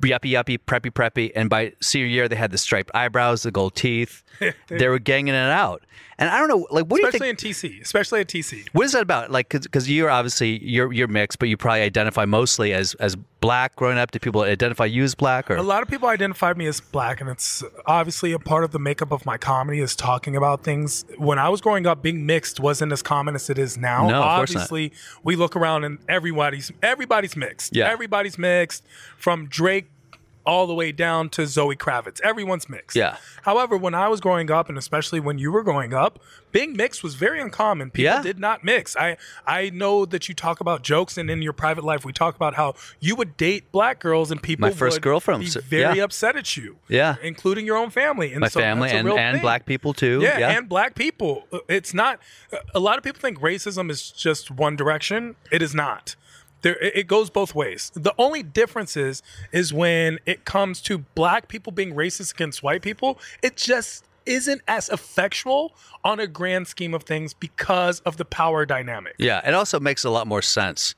yuppie 0.00 0.32
yuppie, 0.32 0.58
preppy 0.58 0.90
preppy, 0.90 1.32
and 1.34 1.48
by 1.48 1.72
senior 1.80 2.06
year 2.06 2.28
they 2.28 2.36
had 2.36 2.50
the 2.50 2.58
striped 2.58 2.90
eyebrows, 2.94 3.42
the 3.42 3.50
gold 3.50 3.74
teeth. 3.74 4.22
they 4.68 4.88
were 4.88 4.98
ganging 4.98 5.34
it 5.34 5.38
out. 5.38 5.82
And 6.18 6.30
I 6.30 6.38
don't 6.38 6.48
know, 6.48 6.66
like, 6.70 6.86
what 6.86 7.00
do 7.00 7.06
you 7.06 7.10
think? 7.10 7.24
Especially 7.24 7.30
in 7.30 7.36
TC. 7.36 7.82
Especially 7.82 8.20
at 8.20 8.28
TC. 8.28 8.68
What 8.72 8.86
is 8.86 8.92
that 8.92 9.02
about? 9.02 9.30
Like, 9.30 9.48
because 9.48 9.90
you're 9.90 10.10
obviously 10.10 10.62
you're 10.64 10.92
you're 10.92 11.08
mixed, 11.08 11.38
but 11.38 11.48
you 11.48 11.56
probably 11.56 11.82
identify 11.82 12.24
mostly 12.24 12.72
as 12.72 12.94
as 12.94 13.16
black 13.40 13.76
growing 13.76 13.98
up. 13.98 14.10
Do 14.10 14.18
people 14.18 14.42
identify 14.42 14.86
you 14.86 15.02
as 15.04 15.14
black 15.14 15.50
or? 15.50 15.56
A 15.56 15.62
lot 15.62 15.82
of 15.82 15.88
people 15.88 16.08
identify 16.08 16.52
me 16.54 16.66
as 16.66 16.80
black, 16.80 17.20
and 17.20 17.28
it's 17.28 17.62
obviously 17.86 18.32
a 18.32 18.38
part 18.38 18.64
of 18.64 18.70
the 18.70 18.78
makeup 18.78 19.12
of 19.12 19.26
my 19.26 19.36
comedy 19.36 19.80
is 19.80 19.96
talking 19.96 20.36
about 20.36 20.62
things. 20.62 21.04
When 21.18 21.38
I 21.38 21.48
was 21.48 21.60
growing 21.60 21.86
up, 21.86 22.02
being 22.02 22.26
mixed 22.26 22.60
wasn't 22.60 22.92
as 22.92 23.02
common 23.02 23.34
as 23.34 23.50
it 23.50 23.58
is 23.58 23.76
now. 23.76 24.08
No, 24.08 24.22
of 24.22 24.36
course 24.36 24.54
not. 24.54 24.62
obviously, 24.62 24.92
we 25.24 25.36
look 25.36 25.56
around 25.56 25.84
and 25.84 25.98
everybody's 26.08 26.70
everybody's 26.82 27.36
mixed. 27.36 27.74
Yeah. 27.74 27.90
everybody's 27.90 28.38
mixed 28.38 28.84
from 29.18 29.46
Drake 29.46 29.90
all 30.46 30.66
the 30.66 30.74
way 30.74 30.92
down 30.92 31.28
to 31.30 31.46
Zoe 31.46 31.76
Kravitz. 31.76 32.20
Everyone's 32.22 32.68
mixed. 32.68 32.96
Yeah. 32.96 33.16
However, 33.42 33.76
when 33.76 33.94
I 33.94 34.08
was 34.08 34.20
growing 34.20 34.50
up, 34.50 34.68
and 34.68 34.76
especially 34.78 35.20
when 35.20 35.38
you 35.38 35.50
were 35.52 35.62
growing 35.62 35.94
up, 35.94 36.18
being 36.52 36.76
mixed 36.76 37.02
was 37.02 37.14
very 37.14 37.40
uncommon. 37.40 37.90
People 37.90 38.14
Yeah. 38.16 38.22
did 38.22 38.38
not 38.38 38.62
mix. 38.62 38.96
I 38.96 39.16
I 39.46 39.70
know 39.70 40.04
that 40.06 40.28
you 40.28 40.34
talk 40.34 40.60
about 40.60 40.82
jokes, 40.82 41.16
and 41.18 41.28
in 41.30 41.42
your 41.42 41.52
private 41.52 41.84
life, 41.84 42.04
we 42.04 42.12
talk 42.12 42.36
about 42.36 42.54
how 42.54 42.74
you 43.00 43.16
would 43.16 43.36
date 43.36 43.72
black 43.72 43.98
girls, 44.00 44.30
and 44.30 44.42
people 44.42 44.68
My 44.68 44.74
first 44.74 44.96
would 44.96 45.02
girlfriend 45.02 45.40
be 45.40 45.46
was- 45.46 45.56
uh, 45.56 45.62
very 45.64 45.96
yeah. 45.98 46.04
upset 46.04 46.36
at 46.36 46.56
you. 46.56 46.76
Yeah. 46.88 47.16
including 47.22 47.66
your 47.66 47.76
own 47.76 47.90
family 47.90 48.32
and 48.32 48.40
my 48.40 48.48
so 48.48 48.60
family 48.60 48.90
and, 48.90 49.08
and 49.08 49.34
thing. 49.36 49.42
black 49.42 49.66
people 49.66 49.92
too. 49.94 50.20
Yeah, 50.22 50.38
Yeah, 50.38 50.50
and 50.58 50.68
black 50.68 50.94
people. 50.94 51.46
Uh, 51.52 51.58
it's 51.68 51.92
not. 51.94 52.20
Uh, 52.52 52.58
a 52.74 52.80
lot 52.80 52.98
of 52.98 53.04
people 53.04 53.20
think 53.20 53.38
racism 53.40 53.90
is 53.90 54.10
just 54.10 54.50
one 54.50 54.76
direction. 54.76 55.36
It 55.50 55.62
is 55.62 55.74
not. 55.74 56.14
There, 56.64 56.78
it 56.80 57.06
goes 57.06 57.28
both 57.28 57.54
ways. 57.54 57.92
The 57.94 58.14
only 58.16 58.42
difference 58.42 58.96
is, 58.96 59.22
is 59.52 59.74
when 59.74 60.18
it 60.24 60.46
comes 60.46 60.80
to 60.82 60.98
black 61.14 61.46
people 61.46 61.72
being 61.72 61.94
racist 61.94 62.32
against 62.32 62.62
white 62.62 62.80
people. 62.80 63.18
It 63.42 63.58
just 63.58 64.06
isn't 64.24 64.62
as 64.66 64.88
effectual 64.88 65.74
on 66.02 66.18
a 66.18 66.26
grand 66.26 66.66
scheme 66.66 66.94
of 66.94 67.02
things 67.02 67.34
because 67.34 68.00
of 68.00 68.16
the 68.16 68.24
power 68.24 68.64
dynamic. 68.64 69.14
yeah. 69.18 69.46
It 69.46 69.52
also 69.52 69.78
makes 69.78 70.04
a 70.04 70.10
lot 70.10 70.26
more 70.26 70.40
sense 70.40 70.94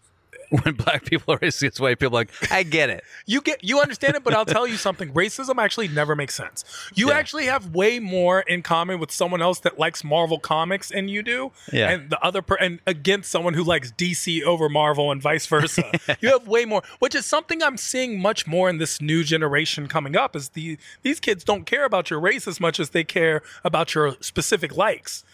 when 0.62 0.75
black 0.75 1.04
people 1.04 1.34
are 1.34 1.38
racist 1.38 1.62
against 1.62 1.81
white 1.81 1.98
people. 1.98 2.14
Like, 2.14 2.31
I 2.50 2.62
get 2.62 2.90
it. 2.90 3.04
You 3.26 3.40
get 3.40 3.62
you 3.64 3.81
understand 3.81 4.14
it, 4.16 4.25
but 4.25 4.34
I'll 4.34 4.44
tell 4.44 4.66
you 4.66 4.76
something. 4.76 5.12
Racism 5.12 5.56
actually 5.58 5.88
never 5.88 6.14
makes 6.16 6.34
sense. 6.34 6.64
You 6.94 7.08
Yeah. 7.08 7.16
actually 7.19 7.46
have 7.46 7.75
way 7.75 7.98
more 7.98 8.40
in 8.40 8.62
common 8.62 8.98
with 8.98 9.10
someone 9.10 9.43
else 9.43 9.60
that 9.60 9.78
likes 9.78 10.04
Marvel 10.04 10.38
comics 10.38 10.90
and 10.90 11.10
you 11.10 11.22
do. 11.22 11.52
Yeah. 11.72 11.90
And 11.90 12.10
the 12.10 12.20
other 12.20 12.43
per- 12.43 12.56
and 12.56 12.81
against 12.87 13.31
someone 13.31 13.54
who 13.54 13.64
likes 13.64 13.93
DC 13.93 14.43
over 14.43 14.69
Marvel 14.69 15.10
and 15.10 15.20
vice 15.20 15.46
versa. 15.46 15.84
you 16.20 16.28
have 16.31 16.46
way 16.46 16.64
more, 16.64 16.82
which 16.98 17.14
is 17.14 17.26
something 17.26 17.62
I'm 17.62 17.76
seeing 17.76 18.20
much 18.20 18.46
more 18.46 18.69
in 18.69 18.78
this 18.78 19.00
new 19.00 19.25
generation 19.25 19.87
coming 19.88 20.16
up 20.16 20.37
is 20.37 20.50
the 20.50 20.78
these 21.02 21.20
kids 21.20 21.44
don't 21.44 21.64
care 21.66 21.84
about 21.84 22.10
your 22.10 22.20
race 22.20 22.46
as 22.46 22.60
much 22.60 22.78
as 22.81 22.90
they 22.90 23.04
care 23.04 23.43
about 23.64 23.94
your 23.94 24.16
specific 24.20 24.76
likes. 24.76 25.25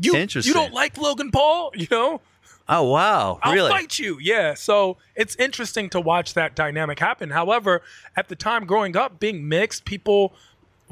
You 0.00 0.14
Interesting. 0.14 0.48
you 0.50 0.54
don't 0.54 0.72
like 0.72 0.96
Logan 0.96 1.30
Paul, 1.32 1.72
you 1.74 1.88
know? 1.90 2.20
Oh 2.68 2.82
wow, 2.82 3.38
I'll 3.42 3.54
really? 3.54 3.70
fight 3.70 3.98
you. 3.98 4.18
Yeah. 4.20 4.54
So 4.54 4.98
it's 5.16 5.34
interesting 5.36 5.88
to 5.90 6.00
watch 6.00 6.34
that 6.34 6.54
dynamic 6.54 6.98
happen. 6.98 7.30
However, 7.30 7.82
at 8.16 8.28
the 8.28 8.36
time 8.36 8.66
growing 8.66 8.96
up, 8.96 9.18
being 9.18 9.48
mixed, 9.48 9.84
people 9.86 10.34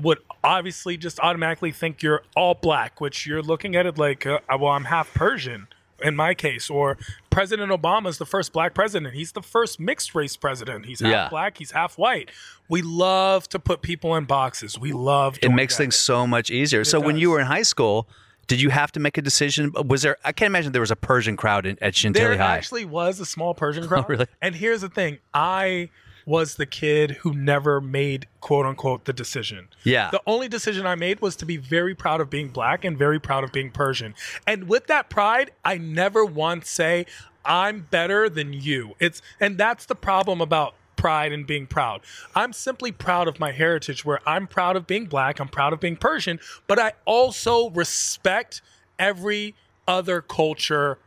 would 0.01 0.19
obviously 0.43 0.97
just 0.97 1.21
automatically 1.21 1.73
think 1.73 2.03
you're 2.03 2.23
all 2.35 2.55
black, 2.55 3.01
which 3.01 3.27
you're 3.27 3.43
looking 3.43 3.77
at 3.77 3.87
it 3.87 3.99
like, 3.99 4.27
uh, 4.27 4.39
well, 4.51 4.73
I'm 4.73 4.85
half 4.85 5.13
Persian 5.15 5.69
in 6.03 6.15
my 6.15 6.35
case. 6.35 6.69
Or 6.69 6.99
President 7.31 7.71
Obama 7.73 8.09
is 8.09 8.19
the 8.19 8.27
first 8.27 8.53
black 8.53 8.75
president. 8.75 9.15
He's 9.15 9.33
the 9.33 9.43
first 9.43 9.81
mixed 9.81 10.15
race 10.15 10.37
president. 10.37 10.87
He's 10.87 11.01
half 11.01 11.11
Yeah. 11.11 11.29
black, 11.31 11.59
he's 11.59 11.71
half 11.73 11.97
white. 11.99 12.31
We 12.69 12.83
love 12.83 13.49
to 13.51 13.59
put 13.59 13.81
people 13.83 14.15
in 14.17 14.25
boxes. 14.25 14.79
We 14.79 14.93
love 14.93 15.39
to. 15.41 15.47
it 15.47 15.51
makes 15.53 15.77
that. 15.77 15.85
things 15.85 15.97
so 15.97 16.27
much 16.27 16.51
easier. 16.51 16.85
so 16.85 17.01
when 17.01 17.17
you 17.17 17.31
were 17.31 17.41
in 17.41 17.47
high 17.47 17.63
school, 17.63 18.07
did 18.47 18.61
you 18.61 18.71
have 18.71 18.93
to 18.93 19.01
make 19.01 19.19
a 19.19 19.23
decision? 19.23 19.73
Uh, 19.77 19.83
was 19.83 20.03
there? 20.03 20.19
I 20.25 20.33
can't 20.33 20.47
imagine 20.47 20.73
there 20.73 20.81
was 20.81 20.91
a 20.91 20.97
Persian 20.97 21.37
crowd 21.37 21.67
in, 21.67 21.79
at 21.81 21.95
Chantilly 21.95 22.37
There 22.37 22.39
High. 22.39 22.57
actually 22.57 22.85
was 22.85 23.21
a 23.21 23.27
small 23.27 23.55
Persian 23.55 23.85
oh, 23.85 23.89
crowd. 23.89 24.05
Oh, 24.05 24.09
really? 24.09 24.27
And 24.41 24.55
here's 24.55 24.81
the 24.81 24.89
thing: 24.89 25.19
I 25.35 25.91
was 26.27 26.57
the 26.57 26.67
kid 26.67 27.13
who 27.21 27.33
never 27.33 27.81
made 27.81 28.27
quote 28.41 28.67
unquote 28.67 29.05
the 29.05 29.13
decision. 29.13 29.69
Yeah. 29.85 30.11
The 30.11 30.21
only 30.27 30.49
decision 30.49 30.87
I 30.87 30.97
made 30.97 31.21
was 31.21 31.37
to 31.37 31.47
be 31.47 31.57
very 31.57 31.95
proud 31.95 32.21
of 32.21 32.29
being 32.29 32.49
black 32.49 32.85
and 32.85 32.99
very 32.99 33.21
proud 33.21 33.45
of 33.45 33.53
being 33.53 33.71
Persian. 33.71 34.15
And 34.47 34.69
with 34.69 34.89
that 34.89 35.09
pride, 35.09 35.53
I 35.65 35.79
never 35.79 36.25
once 36.25 36.69
say 36.69 37.07
I'm 37.45 37.87
better 37.91 38.29
than 38.29 38.53
you. 38.53 38.97
It's 38.99 39.23
and 39.41 39.57
that's 39.57 39.87
the 39.87 39.95
problem 39.95 40.41
about 40.41 40.75
pride 40.97 41.33
and 41.33 41.47
being 41.47 41.67
proud. 41.67 42.01
I'm 42.35 42.53
simply 42.53 42.93
proud 42.93 43.29
of 43.29 43.39
my 43.39 43.53
heritage 43.53 44.05
where 44.05 44.21
I'm 44.27 44.47
proud 44.47 44.77
of 44.77 44.87
being 44.87 45.07
black, 45.07 45.39
I'm 45.39 45.49
proud 45.49 45.73
of 45.73 45.81
being 45.81 45.97
Persian, 45.97 46.41
but 46.67 46.79
I 46.79 46.93
also 47.05 47.71
respect 47.71 48.63
every 48.99 49.55
other 49.87 50.21
culture 50.21 50.99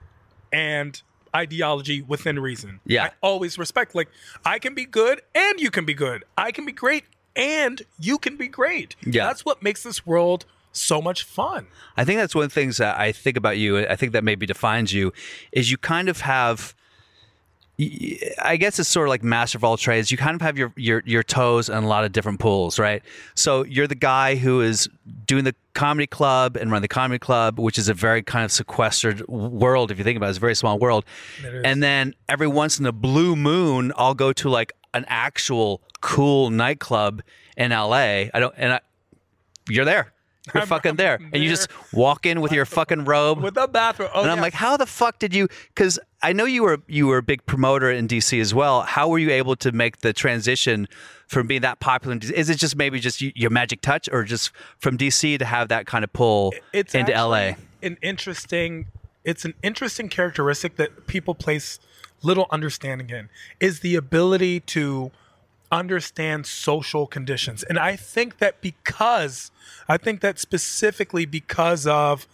and 0.52 1.02
ideology 1.36 2.02
within 2.02 2.40
reason. 2.40 2.80
Yeah. 2.86 3.06
I 3.06 3.12
always 3.22 3.58
respect 3.58 3.94
like 3.96 4.10
I 4.46 4.60
can 4.60 4.74
be 4.74 4.86
good 4.86 5.22
and 5.36 5.60
you 5.60 5.70
can 5.70 5.86
be 5.86 5.94
good. 5.94 6.24
I 6.38 6.52
can 6.52 6.66
be 6.66 6.72
great 6.72 7.06
and 7.36 7.82
you 8.00 8.18
can 8.18 8.36
be 8.36 8.48
great. 8.48 8.96
Yeah. 9.04 9.26
That's 9.28 9.46
what 9.46 9.62
makes 9.62 9.84
this 9.84 10.06
world 10.06 10.46
so 10.72 11.02
much 11.02 11.24
fun. 11.24 11.68
I 11.98 12.06
think 12.06 12.20
that's 12.20 12.36
one 12.36 12.46
of 12.46 12.52
the 12.52 12.60
things 12.60 12.78
that 12.78 13.00
I 13.00 13.12
think 13.12 13.38
about 13.38 13.58
you. 13.58 13.80
I 13.80 13.96
think 13.96 14.14
that 14.14 14.24
maybe 14.24 14.46
defines 14.46 14.94
you 14.94 15.14
is 15.52 15.72
you 15.72 15.78
kind 15.78 16.10
of 16.10 16.22
have 16.22 16.74
I 18.42 18.58
guess 18.58 18.78
it's 18.78 18.90
sort 18.90 19.08
of 19.08 19.10
like 19.10 19.24
master 19.24 19.58
of 19.58 19.64
all 19.64 19.78
trades. 19.78 20.12
You 20.12 20.18
kind 20.18 20.36
of 20.36 20.42
have 20.42 20.58
your, 20.58 20.74
your 20.76 21.02
your 21.06 21.24
toes 21.24 21.70
in 21.70 21.82
a 21.82 21.88
lot 21.88 22.04
of 22.04 22.12
different 22.12 22.40
pools, 22.40 22.78
right? 22.78 23.02
So 23.36 23.64
you're 23.64 23.88
the 23.88 23.96
guy 23.96 24.36
who 24.36 24.60
is 24.60 24.90
doing 25.26 25.46
the 25.46 25.56
comedy 25.76 26.08
club 26.08 26.58
and 26.58 26.72
run 26.72 26.82
the 26.82 26.90
comedy 26.90 27.20
club, 27.20 27.58
which 27.58 27.78
is 27.78 27.88
a 27.88 27.94
very 27.94 28.22
kind 28.22 28.44
of 28.44 28.52
sequestered 28.52 29.26
world. 29.30 29.92
If 29.92 29.98
you 29.98 30.04
think 30.04 30.18
about 30.18 30.28
it, 30.28 30.30
it's 30.32 30.38
a 30.40 30.42
very 30.42 30.56
small 30.56 30.78
world. 30.78 31.06
And 31.64 31.82
then 31.82 32.16
every 32.28 32.48
once 32.48 32.80
in 32.80 32.86
a 32.86 32.92
blue 32.92 33.38
moon, 33.38 33.94
I'll 33.96 34.14
go 34.14 34.34
to 34.34 34.50
like 34.50 34.74
an 34.94 35.06
actual 35.08 35.82
cool 36.02 36.50
nightclub 36.50 37.22
in 37.56 37.72
LA. 37.72 38.26
I 38.34 38.40
don't, 38.40 38.54
and 38.58 38.74
I, 38.74 38.80
you're 39.70 39.86
there. 39.86 40.12
You're 40.56 40.66
fucking 40.66 40.96
there. 40.96 41.16
and 41.34 41.44
you 41.44 41.50
just 41.50 41.70
walk 41.94 42.26
in 42.26 42.42
with 42.42 42.52
your 42.52 42.66
fucking 42.66 43.06
robe. 43.06 43.42
with 43.42 43.54
the 43.56 43.68
bathroom. 43.68 44.10
Oh, 44.14 44.22
And 44.22 44.32
I'm 44.32 44.38
yeah. 44.38 44.44
like, 44.44 44.54
how 44.54 44.78
the 44.78 44.86
fuck 44.86 45.20
did 45.20 45.34
you? 45.34 45.48
Because 45.74 46.00
I 46.22 46.34
know 46.34 46.46
you 46.46 46.64
were 46.64 46.82
you 46.88 47.08
were 47.08 47.18
a 47.18 47.24
big 47.24 47.46
promoter 47.46 47.90
in 47.92 48.08
DC 48.08 48.40
as 48.40 48.54
well. 48.54 48.82
How 48.82 49.08
were 49.08 49.20
you 49.20 49.30
able 49.32 49.56
to 49.58 49.72
make 49.72 50.00
the 50.00 50.14
transition 50.14 50.88
from 51.28 51.48
being 51.48 51.62
that 51.62 51.80
popular? 51.80 52.14
in 52.14 52.20
DC? 52.20 52.32
Is 52.32 52.50
it 52.50 52.56
just 52.58 52.76
maybe 52.76 53.00
just 53.00 53.22
your 53.22 53.50
magic 53.50 53.82
touch, 53.82 54.10
or 54.12 54.24
just 54.24 54.52
from 54.80 54.98
DC 54.98 55.40
to 55.40 55.46
have 55.46 55.70
that 55.70 55.86
kind 55.86 56.04
of 56.04 56.12
pull 56.14 56.54
it's 56.74 56.94
into 56.96 57.12
LA? 57.14 57.54
An 57.82 57.98
interesting, 58.02 58.88
it's 59.24 59.46
an 59.46 59.54
interesting 59.64 60.10
characteristic 60.10 60.76
that 60.76 61.08
people 61.08 61.34
place 61.36 61.80
little 62.22 62.48
understanding 62.52 63.10
in 63.10 63.30
is 63.62 63.80
the 63.80 63.96
ability 63.96 64.60
to 64.60 65.10
understand 65.72 66.46
social 66.46 67.08
conditions, 67.08 67.64
and 67.64 67.78
I 67.78 67.96
think 67.96 68.38
that 68.40 68.62
because 68.62 69.52
I 69.88 69.98
think 69.98 70.22
that 70.22 70.40
specifically 70.40 71.26
because 71.26 71.86
of 71.88 72.28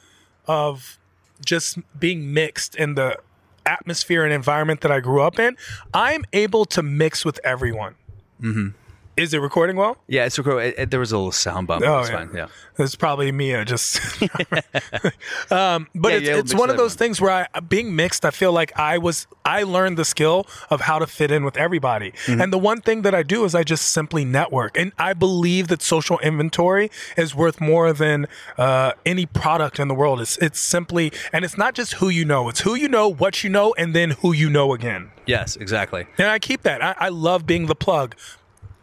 of 0.48 1.00
just 1.44 1.80
being 2.00 2.34
mixed 2.34 2.76
in 2.76 2.96
the 2.96 3.18
atmosphere 3.66 4.24
and 4.24 4.34
environment 4.34 4.82
that 4.82 4.92
I 4.92 5.00
grew 5.00 5.22
up 5.22 5.40
in, 5.40 5.58
I'm 5.94 6.24
able 6.34 6.66
to 6.66 6.84
mix 6.84 7.26
with 7.26 7.40
everyone. 7.44 7.96
Mm-hmm. 8.42 8.70
Is 9.18 9.34
it 9.34 9.38
recording 9.40 9.78
well? 9.78 9.98
Yeah, 10.08 10.26
it's 10.26 10.38
recording. 10.38 10.70
It, 10.70 10.76
it- 10.78 10.92
there 10.92 11.00
was 11.00 11.12
a 11.12 11.18
little 11.18 11.32
sound 11.32 11.68
bump. 11.68 11.84
Oh, 11.86 12.00
it's 12.00 12.10
yeah. 12.10 12.18
fine. 12.18 12.30
Yeah. 12.36 12.48
It's 12.78 12.96
probably 12.96 13.32
Mia 13.32 13.64
just. 13.64 14.00
um, 15.52 15.88
but 15.96 16.12
Yeah, 16.12 16.18
it's, 16.18 16.28
yeah, 16.28 16.38
it's 16.38 16.54
one 16.54 16.70
of 16.70 16.76
those 16.78 16.96
things 16.96 17.22
where 17.22 17.48
I, 17.54 17.60
being 17.62 17.96
mixed, 17.96 18.26
I 18.26 18.32
feel 18.32 18.52
like 18.52 18.78
I 18.78 18.98
was, 18.98 19.28
I 19.46 19.64
learned 19.64 19.98
the 19.98 20.04
skill 20.04 20.46
of 20.70 20.82
how 20.82 21.00
to 21.00 21.08
fit 21.08 21.32
in 21.32 21.46
with 21.46 21.56
everybody. 21.56 22.12
Mm-hmm. 22.26 22.42
And 22.42 22.52
the 22.52 22.58
one 22.58 22.82
thing 22.82 23.04
that 23.04 23.16
I 23.16 23.24
do 23.24 23.46
is 23.46 23.56
I 23.56 23.64
just 23.64 23.92
simply 23.92 24.26
network. 24.26 24.78
And 24.78 24.92
I 25.00 25.14
believe 25.14 25.70
that 25.70 25.82
social 25.82 26.20
inventory 26.20 26.92
is 27.16 27.34
worth 27.34 27.62
more 27.62 27.94
than 27.94 28.28
uh, 28.58 28.92
any 29.06 29.26
product 29.26 29.80
in 29.80 29.88
the 29.88 29.96
world. 29.96 30.20
It's, 30.20 30.38
it's 30.40 30.60
simply, 30.60 31.14
and 31.32 31.46
it's 31.46 31.58
not 31.58 31.74
just 31.74 31.94
who 31.96 32.10
you 32.10 32.26
know, 32.26 32.50
it's 32.50 32.62
who 32.62 32.76
you 32.76 32.90
know, 32.90 33.08
what 33.08 33.44
you 33.44 33.50
know, 33.50 33.74
and 33.78 33.96
then 33.96 34.12
who 34.12 34.34
you 34.34 34.50
know 34.50 34.74
again. 34.74 35.12
Yes, 35.26 35.56
exactly. 35.56 36.06
And 36.18 36.28
I 36.28 36.40
keep 36.40 36.64
that. 36.64 36.84
I, 36.84 36.96
I 36.98 37.10
love 37.10 37.46
being 37.46 37.68
the 37.68 37.76
plug. 37.76 38.16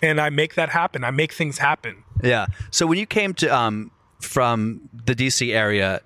And 0.02 0.20
I 0.20 0.30
make 0.30 0.54
that 0.56 0.68
happen. 0.70 1.04
I 1.04 1.10
make 1.10 1.32
things 1.32 1.58
happen. 1.58 2.02
Yeah. 2.22 2.46
So 2.70 2.86
when 2.86 2.98
you 2.98 3.06
came 3.06 3.34
to 3.34 3.54
um 3.54 3.90
from 4.20 4.88
the 4.92 5.14
DC 5.14 5.54
area 5.54 6.00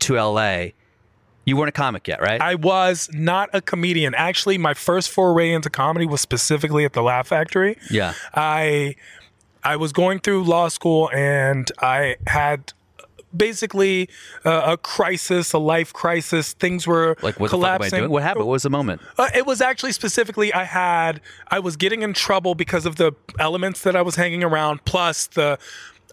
to 0.00 0.14
LA, 0.14 0.66
you 1.44 1.56
weren't 1.56 1.68
a 1.68 1.72
comic 1.72 2.06
yet, 2.08 2.20
right? 2.20 2.40
I 2.40 2.56
was 2.56 3.08
not 3.12 3.48
a 3.52 3.60
comedian. 3.60 4.14
Actually, 4.14 4.58
my 4.58 4.74
first 4.74 5.10
foray 5.10 5.52
into 5.52 5.70
comedy 5.70 6.06
was 6.06 6.20
specifically 6.20 6.84
at 6.84 6.92
the 6.92 7.02
Laugh 7.02 7.28
Factory. 7.28 7.78
yeah. 7.90 8.14
I 8.34 8.96
I 9.62 9.76
was 9.76 9.92
going 9.92 10.20
through 10.20 10.44
law 10.44 10.68
school 10.68 11.10
and 11.12 11.70
I 11.80 12.16
had 12.26 12.72
basically 13.36 14.08
uh, 14.44 14.62
a 14.72 14.76
crisis, 14.76 15.52
a 15.52 15.58
life 15.58 15.92
crisis. 15.92 16.52
Things 16.54 16.86
were 16.86 17.16
Like 17.22 17.38
what 17.38 17.50
the 17.50 17.58
fuck 17.58 17.80
am 17.80 17.82
I 17.82 17.88
doing? 17.88 18.10
What 18.10 18.22
happened? 18.22 18.46
What 18.46 18.52
was 18.52 18.62
the 18.62 18.70
moment? 18.70 19.00
Uh, 19.18 19.28
it 19.34 19.46
was 19.46 19.60
actually 19.60 19.92
specifically 19.92 20.52
I 20.52 20.64
had 20.64 21.20
I 21.48 21.58
was 21.58 21.76
getting 21.76 22.02
in 22.02 22.12
trouble 22.12 22.54
because 22.54 22.86
of 22.86 22.96
the 22.96 23.12
elements 23.38 23.82
that 23.82 23.96
I 23.96 24.02
was 24.02 24.16
hanging 24.16 24.42
around 24.42 24.84
plus 24.84 25.26
the 25.26 25.58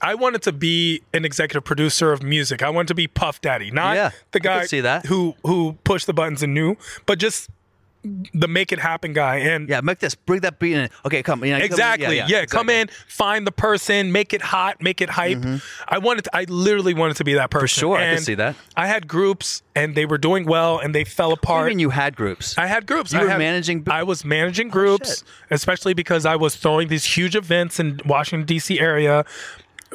I 0.01 0.15
wanted 0.15 0.41
to 0.43 0.51
be 0.51 1.01
an 1.13 1.23
executive 1.23 1.63
producer 1.63 2.11
of 2.11 2.21
music. 2.23 2.61
I 2.61 2.69
wanted 2.69 2.89
to 2.89 2.95
be 2.95 3.07
Puff 3.07 3.39
Daddy, 3.39 3.71
not 3.71 3.95
Yeah, 3.95 4.11
the 4.31 4.41
guy 4.41 4.65
see 4.65 4.81
that. 4.81 5.05
who 5.05 5.35
who 5.43 5.77
pushed 5.83 6.07
the 6.07 6.13
buttons 6.13 6.43
and 6.43 6.53
knew, 6.53 6.75
but 7.05 7.19
just 7.19 7.49
the 8.33 8.47
make 8.47 8.71
it 8.71 8.79
happen 8.79 9.13
guy. 9.13 9.37
And 9.37 9.69
Yeah, 9.69 9.81
make 9.81 9.99
this. 9.99 10.13
Bring 10.15 10.41
that 10.41 10.59
beat 10.59 10.73
in. 10.73 10.89
Okay, 11.05 11.23
come. 11.23 11.43
You 11.45 11.51
know, 11.51 11.57
come 11.57 11.61
in. 11.65 11.71
Exactly. 11.71 12.17
Yeah, 12.17 12.45
come 12.45 12.67
exactly. 12.69 12.75
in, 12.81 12.87
find 13.07 13.47
the 13.47 13.51
person, 13.51 14.11
make 14.11 14.33
it 14.33 14.41
hot, 14.41 14.81
make 14.81 14.99
it 15.01 15.09
hype. 15.09 15.43
I 15.87 15.97
wanted. 15.99 16.25
To, 16.25 16.35
I 16.35 16.43
literally 16.49 16.93
wanted 16.93 17.17
to 17.17 17.23
be 17.23 17.35
that 17.35 17.49
person. 17.49 17.67
Mm-hmm. 17.67 17.79
sure, 17.79 17.97
I 17.97 18.13
can 18.15 18.21
see 18.23 18.35
that. 18.35 18.55
I 18.75 18.87
had 18.87 19.07
groups, 19.07 19.61
and 19.75 19.95
they 19.95 20.05
were 20.05 20.17
doing 20.17 20.45
well, 20.45 20.79
and 20.79 20.93
they 20.93 21.03
fell 21.03 21.31
apart. 21.31 21.63
you 21.65 21.69
mean 21.69 21.79
you 21.79 21.89
had 21.91 22.15
groups? 22.15 22.57
I 22.57 22.65
had 22.67 22.85
groups. 22.85 23.13
You 23.13 23.19
I 23.19 23.23
were 23.23 23.29
had- 23.29 23.39
managing- 23.39 23.87
I 23.89 24.03
was 24.03 24.25
managing 24.25 24.69
groups, 24.69 25.19
shit. 25.19 25.23
especially 25.51 25.93
because 25.93 26.25
I 26.25 26.35
was 26.35 26.55
throwing 26.55 26.89
these 26.89 27.05
huge 27.05 27.35
events 27.35 27.79
in 27.79 27.99
Washington 28.05 28.45
D.C. 28.45 28.79
area. 28.79 29.23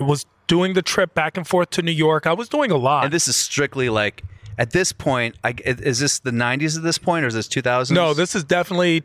Was 0.00 0.24
doing 0.46 0.72
the 0.74 0.82
trip 0.82 1.12
back 1.14 1.36
and 1.36 1.46
forth 1.46 1.70
to 1.70 1.82
New 1.82 1.92
York. 1.92 2.26
I 2.26 2.32
was 2.32 2.48
doing 2.48 2.70
a 2.70 2.76
lot. 2.76 3.04
and 3.04 3.12
this 3.12 3.28
is 3.28 3.36
strictly 3.36 3.88
like 3.90 4.22
at 4.58 4.72
this 4.72 4.92
point. 4.92 5.36
I, 5.44 5.54
is 5.64 6.00
this 6.00 6.18
the 6.18 6.30
'90s 6.30 6.76
at 6.76 6.82
this 6.82 6.98
point, 6.98 7.24
or 7.24 7.28
is 7.28 7.34
this 7.34 7.48
2000s? 7.48 7.90
no, 7.92 8.12
this 8.12 8.34
is 8.34 8.44
definitely 8.44 9.02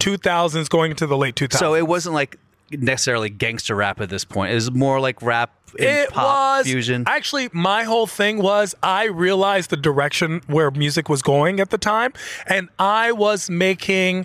2000s 0.00 0.68
going 0.68 0.90
into 0.90 1.06
the 1.06 1.16
late 1.16 1.34
2000s. 1.36 1.58
So 1.58 1.74
it 1.74 1.86
wasn't 1.86 2.14
like 2.14 2.38
necessarily 2.70 3.30
gangster 3.30 3.74
rap 3.74 4.00
at 4.00 4.10
this 4.10 4.24
point. 4.24 4.52
It 4.52 4.56
was 4.56 4.70
more 4.72 5.00
like 5.00 5.22
rap 5.22 5.52
and 5.78 5.88
it 5.88 6.10
pop 6.10 6.58
was 6.58 6.66
fusion. 6.66 7.04
actually 7.06 7.48
my 7.52 7.82
whole 7.84 8.06
thing 8.06 8.38
was 8.38 8.74
i 8.82 9.04
realized 9.04 9.68
the 9.70 9.76
direction 9.76 10.40
where 10.46 10.70
music 10.70 11.08
was 11.08 11.22
going 11.22 11.60
at 11.60 11.70
the 11.70 11.76
time 11.76 12.12
and 12.46 12.68
i 12.78 13.12
was 13.12 13.50
making 13.50 14.24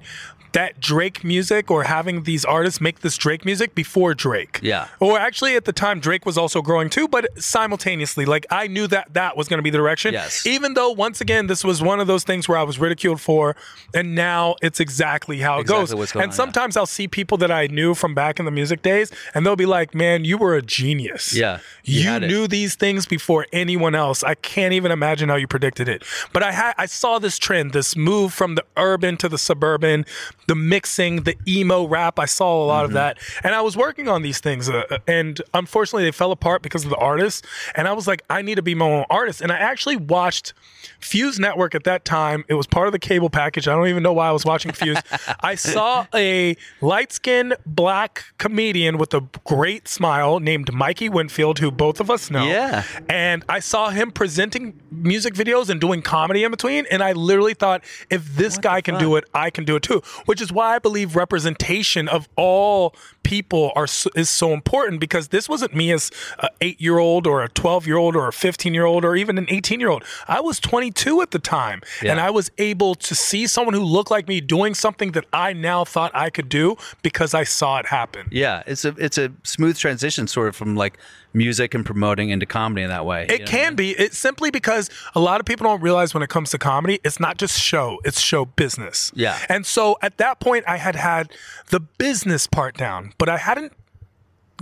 that 0.53 0.79
Drake 0.79 1.23
music 1.23 1.71
or 1.71 1.83
having 1.83 2.23
these 2.23 2.43
artists 2.43 2.81
make 2.81 2.99
this 3.01 3.17
Drake 3.17 3.45
music 3.45 3.73
before 3.73 4.13
Drake. 4.13 4.59
Yeah. 4.61 4.87
Or 4.99 5.17
actually 5.17 5.55
at 5.55 5.65
the 5.65 5.71
time 5.73 5.99
Drake 5.99 6.25
was 6.25 6.37
also 6.37 6.61
growing 6.61 6.89
too, 6.89 7.07
but 7.07 7.27
simultaneously 7.41 8.25
like 8.25 8.45
I 8.51 8.67
knew 8.67 8.87
that 8.87 9.13
that 9.13 9.37
was 9.37 9.47
going 9.47 9.59
to 9.59 9.63
be 9.63 9.69
the 9.69 9.77
direction. 9.77 10.13
Yes. 10.13 10.45
Even 10.45 10.73
though 10.73 10.91
once 10.91 11.21
again 11.21 11.47
this 11.47 11.63
was 11.63 11.81
one 11.81 11.99
of 11.99 12.07
those 12.07 12.23
things 12.23 12.49
where 12.49 12.57
I 12.57 12.63
was 12.63 12.79
ridiculed 12.79 13.21
for 13.21 13.55
and 13.93 14.15
now 14.15 14.55
it's 14.61 14.79
exactly 14.79 15.39
how 15.39 15.57
it 15.59 15.61
Exactly 15.61 15.95
goes. 15.97 16.11
and 16.13 16.21
on, 16.23 16.27
yeah. 16.29 16.33
sometimes 16.33 16.75
I'll 16.75 16.85
see 16.85 17.07
people 17.07 17.37
that 17.37 17.51
I 17.51 17.67
knew 17.67 17.93
from 17.93 18.13
back 18.13 18.39
in 18.39 18.45
the 18.45 18.51
music 18.51 18.81
days 18.81 19.11
and 19.33 19.45
they'll 19.45 19.55
be 19.55 19.65
like, 19.65 19.93
"Man, 19.95 20.25
you 20.25 20.37
were 20.37 20.55
a 20.55 20.61
genius." 20.61 21.33
Yeah, 21.33 21.59
you 21.83 22.01
You, 22.11 22.19
knew 22.19 22.47
these 22.47 22.75
things 22.75 23.05
before 23.05 23.45
anyone 23.53 23.95
else. 23.95 24.23
I 24.23 24.35
can't 24.35 24.73
even 24.73 24.91
imagine 24.91 25.29
how 25.29 25.35
you 25.35 25.47
predicted 25.47 25.87
it. 25.87 26.03
But 26.33 26.43
I 26.43 26.51
had 26.51 26.73
I 26.77 26.85
saw 26.87 27.19
this 27.19 27.37
trend, 27.37 27.71
this 27.73 27.95
move 27.95 28.33
from 28.33 28.55
the 28.55 28.65
urban 28.77 29.17
to 29.17 29.29
the 29.29 29.37
suburban, 29.37 30.05
the 30.47 30.55
mixing, 30.55 31.23
the 31.23 31.37
emo 31.47 31.85
rap. 31.87 32.19
I 32.19 32.25
saw 32.25 32.63
a 32.63 32.65
lot 32.65 32.81
Mm-hmm. 32.81 32.85
of 32.85 32.93
that, 32.93 33.17
and 33.43 33.53
I 33.53 33.61
was 33.61 33.77
working 33.77 34.07
on 34.07 34.21
these 34.23 34.39
things. 34.39 34.67
Uh, 34.69 34.97
and 35.07 35.39
unfortunately, 35.53 36.03
they 36.05 36.11
fell 36.11 36.31
apart 36.31 36.61
because 36.61 36.83
of 36.83 36.89
the 36.89 36.95
artists. 36.97 37.41
And 37.75 37.87
I 37.87 37.93
was 37.93 38.07
like, 38.07 38.23
I 38.29 38.41
need 38.41 38.55
to 38.55 38.61
be 38.61 38.73
my 38.75 38.85
own 38.85 39.05
artist. 39.09 39.41
And 39.41 39.51
I 39.51 39.57
actually 39.57 39.95
watched 39.97 40.53
Fuse 40.99 41.37
Network 41.39 41.75
at 41.75 41.83
that 41.83 42.05
time. 42.05 42.43
It 42.47 42.55
was 42.55 42.65
part 42.67 42.87
of 42.87 42.91
the 42.93 42.99
cable 42.99 43.29
package. 43.29 43.67
I 43.67 43.75
don't 43.75 43.87
even 43.87 44.01
know 44.03 44.13
why 44.13 44.27
I 44.29 44.31
was 44.31 44.45
watching 44.45 44.71
Fuse. 44.71 44.97
I 45.41 45.55
saw 45.55 46.05
a 46.13 46.55
light 46.81 47.11
skinned 47.11 47.55
black 47.65 48.25
comedian 48.37 48.97
with 48.97 49.13
a 49.13 49.21
great 49.45 49.87
smile 49.87 50.39
named 50.39 50.73
Mikey 50.73 51.09
Winfield, 51.09 51.59
who 51.59 51.69
both 51.71 51.99
of 51.99 52.09
us 52.09 52.31
know. 52.31 52.45
Yeah. 52.45 52.83
And 53.09 53.43
I 53.47 53.59
saw 53.59 53.89
him 53.89 54.11
presenting 54.11 54.79
music 54.91 55.33
videos 55.35 55.69
and 55.69 55.79
doing 55.79 56.01
comedy 56.01 56.43
in 56.43 56.51
between. 56.51 56.85
And 56.89 57.03
I 57.03 57.11
literally 57.13 57.53
thought, 57.53 57.83
if 58.09 58.35
this 58.35 58.57
guy 58.57 58.81
can 58.81 58.97
do 58.97 59.15
it, 59.17 59.25
I 59.33 59.49
can 59.49 59.65
do 59.65 59.75
it 59.75 59.83
too. 59.83 60.01
Which 60.31 60.39
is 60.39 60.49
why 60.49 60.75
I 60.75 60.79
believe 60.79 61.17
representation 61.17 62.07
of 62.07 62.29
all 62.37 62.95
people 63.23 63.73
are 63.75 63.87
is 64.15 64.29
so 64.29 64.53
important 64.53 65.01
because 65.01 65.27
this 65.27 65.49
wasn't 65.49 65.75
me 65.75 65.91
as 65.91 66.09
an 66.39 66.47
eight 66.61 66.79
year 66.79 66.99
old 66.99 67.27
or 67.27 67.43
a 67.43 67.49
12 67.49 67.85
year 67.85 67.97
old 67.97 68.15
or 68.15 68.29
a 68.29 68.31
15 68.31 68.73
year 68.73 68.85
old 68.85 69.03
or 69.03 69.17
even 69.17 69.37
an 69.37 69.45
18 69.49 69.81
year 69.81 69.89
old. 69.89 70.05
I 70.29 70.39
was 70.39 70.57
22 70.61 71.21
at 71.21 71.31
the 71.31 71.39
time. 71.39 71.81
And 72.11 72.21
I 72.21 72.29
was 72.29 72.49
able 72.57 72.95
to 72.95 73.13
see 73.13 73.45
someone 73.45 73.73
who 73.73 73.83
looked 73.83 74.09
like 74.09 74.29
me 74.29 74.39
doing 74.39 74.73
something 74.73 75.11
that 75.11 75.25
I 75.33 75.51
now 75.51 75.83
thought 75.83 76.11
I 76.15 76.29
could 76.29 76.47
do 76.47 76.77
because 77.03 77.33
I 77.33 77.43
saw 77.43 77.79
it 77.79 77.87
happen. 77.87 78.29
yeah, 78.31 78.63
it's 78.65 78.85
a 78.85 78.95
it's 78.97 79.17
a 79.17 79.33
smooth 79.43 79.77
transition, 79.77 80.27
sort 80.27 80.47
of 80.47 80.55
from 80.55 80.77
like 80.77 80.97
music 81.33 81.73
and 81.73 81.85
promoting 81.85 82.29
into 82.29 82.45
comedy 82.45 82.81
in 82.81 82.89
that 82.89 83.05
way. 83.05 83.25
It 83.29 83.45
can 83.45 83.75
be. 83.75 83.91
It's 83.91 84.17
simply 84.17 84.51
because 84.51 84.89
a 85.15 85.19
lot 85.19 85.39
of 85.39 85.45
people 85.45 85.65
don't 85.65 85.81
realize 85.81 86.13
when 86.13 86.23
it 86.23 86.29
comes 86.29 86.51
to 86.51 86.57
comedy, 86.57 86.99
it's 87.03 87.19
not 87.19 87.37
just 87.37 87.59
show, 87.59 87.99
it's 88.03 88.19
show 88.19 88.45
business. 88.45 89.11
Yeah. 89.15 89.37
And 89.49 89.65
so 89.65 89.97
at 90.01 90.17
that 90.17 90.39
point, 90.39 90.65
I 90.67 90.77
had 90.77 90.95
had 90.95 91.31
the 91.69 91.79
business 91.79 92.47
part 92.47 92.77
down, 92.77 93.13
but 93.17 93.29
I 93.29 93.37
hadn't 93.37 93.73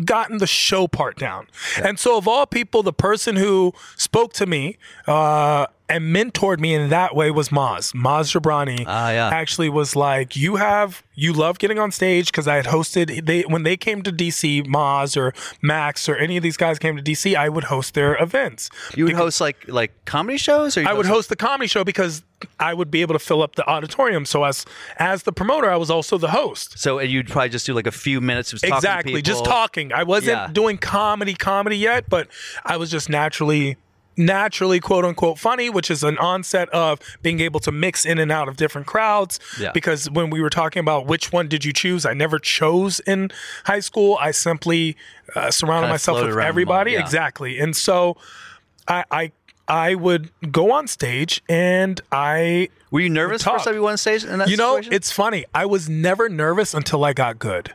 gotten 0.05 0.37
the 0.37 0.47
show 0.47 0.87
part 0.87 1.17
down. 1.17 1.47
And 1.81 1.99
so, 1.99 2.17
of 2.17 2.27
all 2.27 2.45
people, 2.45 2.83
the 2.83 2.93
person 2.93 3.35
who 3.35 3.73
spoke 3.97 4.33
to 4.33 4.45
me, 4.45 4.77
uh, 5.07 5.67
and 5.89 6.15
mentored 6.15 6.59
me 6.59 6.73
in 6.73 6.89
that 6.89 7.15
way 7.15 7.31
was 7.31 7.49
Maz. 7.49 7.93
Maz 7.93 8.31
Jobrani 8.39 8.83
Ah, 8.87 9.09
yeah. 9.11 9.29
actually 9.29 9.69
was 9.69 9.95
like, 9.95 10.35
you 10.35 10.55
have, 10.57 11.03
you 11.15 11.33
love 11.33 11.59
getting 11.59 11.79
on 11.79 11.91
stage 11.91 12.27
because 12.31 12.47
I 12.47 12.55
had 12.55 12.65
hosted, 12.65 13.25
they 13.25 13.41
when 13.41 13.63
they 13.63 13.75
came 13.75 14.01
to 14.03 14.11
DC, 14.11 14.65
Maz 14.67 15.17
or 15.17 15.33
Max 15.61 16.07
or 16.07 16.15
any 16.15 16.37
of 16.37 16.43
these 16.43 16.57
guys 16.57 16.79
came 16.79 16.95
to 16.95 17.03
DC, 17.03 17.35
I 17.35 17.49
would 17.49 17.65
host 17.65 17.93
their 17.95 18.15
events. 18.21 18.69
You 18.95 19.05
would 19.05 19.15
host 19.15 19.41
like 19.41 19.67
like 19.67 19.91
comedy 20.05 20.37
shows, 20.37 20.77
or 20.77 20.87
I 20.87 20.93
would 20.93 21.05
host 21.07 21.29
the 21.29 21.35
comedy 21.35 21.67
show 21.67 21.83
because 21.83 22.23
I 22.59 22.73
would 22.73 22.89
be 22.89 23.01
able 23.01 23.15
to 23.15 23.19
fill 23.19 23.41
up 23.41 23.55
the 23.55 23.67
auditorium. 23.67 24.25
So 24.25 24.43
as 24.45 24.65
as 24.97 25.23
the 25.23 25.31
promoter, 25.33 25.69
I 25.69 25.75
was 25.75 25.89
also 25.89 26.17
the 26.17 26.29
host. 26.29 26.77
So 26.79 26.99
you'd 26.99 27.27
probably 27.27 27.49
just 27.49 27.65
do 27.65 27.73
like 27.73 27.87
a 27.87 27.91
few 27.91 28.21
minutes 28.21 28.53
of 28.53 28.63
Exactly, 28.63 29.21
just 29.21 29.43
talking. 29.43 29.91
I 29.91 30.03
wasn't 30.03 30.37
Yeah. 30.37 30.47
doing 30.53 30.77
comedy 30.77 31.33
comedy 31.33 31.77
yet, 31.77 32.09
but 32.09 32.27
I 32.63 32.77
was 32.77 32.89
just 32.91 33.09
naturally 33.09 33.75
naturally 34.19 34.79
quote 34.79 35.05
unquote 35.05 35.39
funny 35.39 35.69
which 35.69 35.89
is 35.89 36.03
an 36.03 36.17
onset 36.17 36.67
of 36.69 36.99
being 37.21 37.39
able 37.39 37.59
to 37.61 37.71
mix 37.71 38.05
in 38.05 38.19
and 38.19 38.31
out 38.31 38.47
of 38.49 38.57
different 38.57 38.85
crowds 38.85 39.39
Yeah. 39.59 39.71
because 39.71 40.09
when 40.11 40.29
we 40.29 40.41
were 40.41 40.49
talking 40.49 40.81
about 40.81 41.05
which 41.07 41.31
one 41.31 41.47
did 41.47 41.63
you 41.65 41.71
choose 41.73 42.05
i 42.05 42.13
never 42.13 42.37
chose 42.37 42.99
in 43.07 43.31
high 43.65 43.79
school 43.79 44.17
i 44.19 44.31
simply 44.31 44.97
uh, 45.35 45.49
surrounded 45.51 45.85
Kinda 45.87 45.93
myself 45.93 46.21
with 46.25 46.37
everybody 46.37 46.91
yeah. 46.91 46.99
exactly 46.99 47.59
and 47.59 47.75
so 47.75 48.17
I, 48.87 49.05
I 49.09 49.31
i 49.67 49.95
would 49.95 50.29
go 50.51 50.71
on 50.71 50.87
stage 50.87 51.41
and 51.47 52.01
i 52.11 52.67
Were 52.91 52.99
you 52.99 53.09
nervous 53.09 53.43
first 53.43 53.65
time 53.65 53.75
you 53.75 53.81
went 53.83 53.93
on 53.93 53.97
stage 53.97 54.25
in 54.25 54.39
that 54.39 54.49
you 54.49 54.57
know 54.57 54.75
situation? 54.75 54.93
it's 54.93 55.11
funny 55.11 55.45
i 55.55 55.65
was 55.65 55.87
never 55.87 56.27
nervous 56.27 56.73
until 56.73 57.05
i 57.05 57.13
got 57.13 57.39
good 57.39 57.73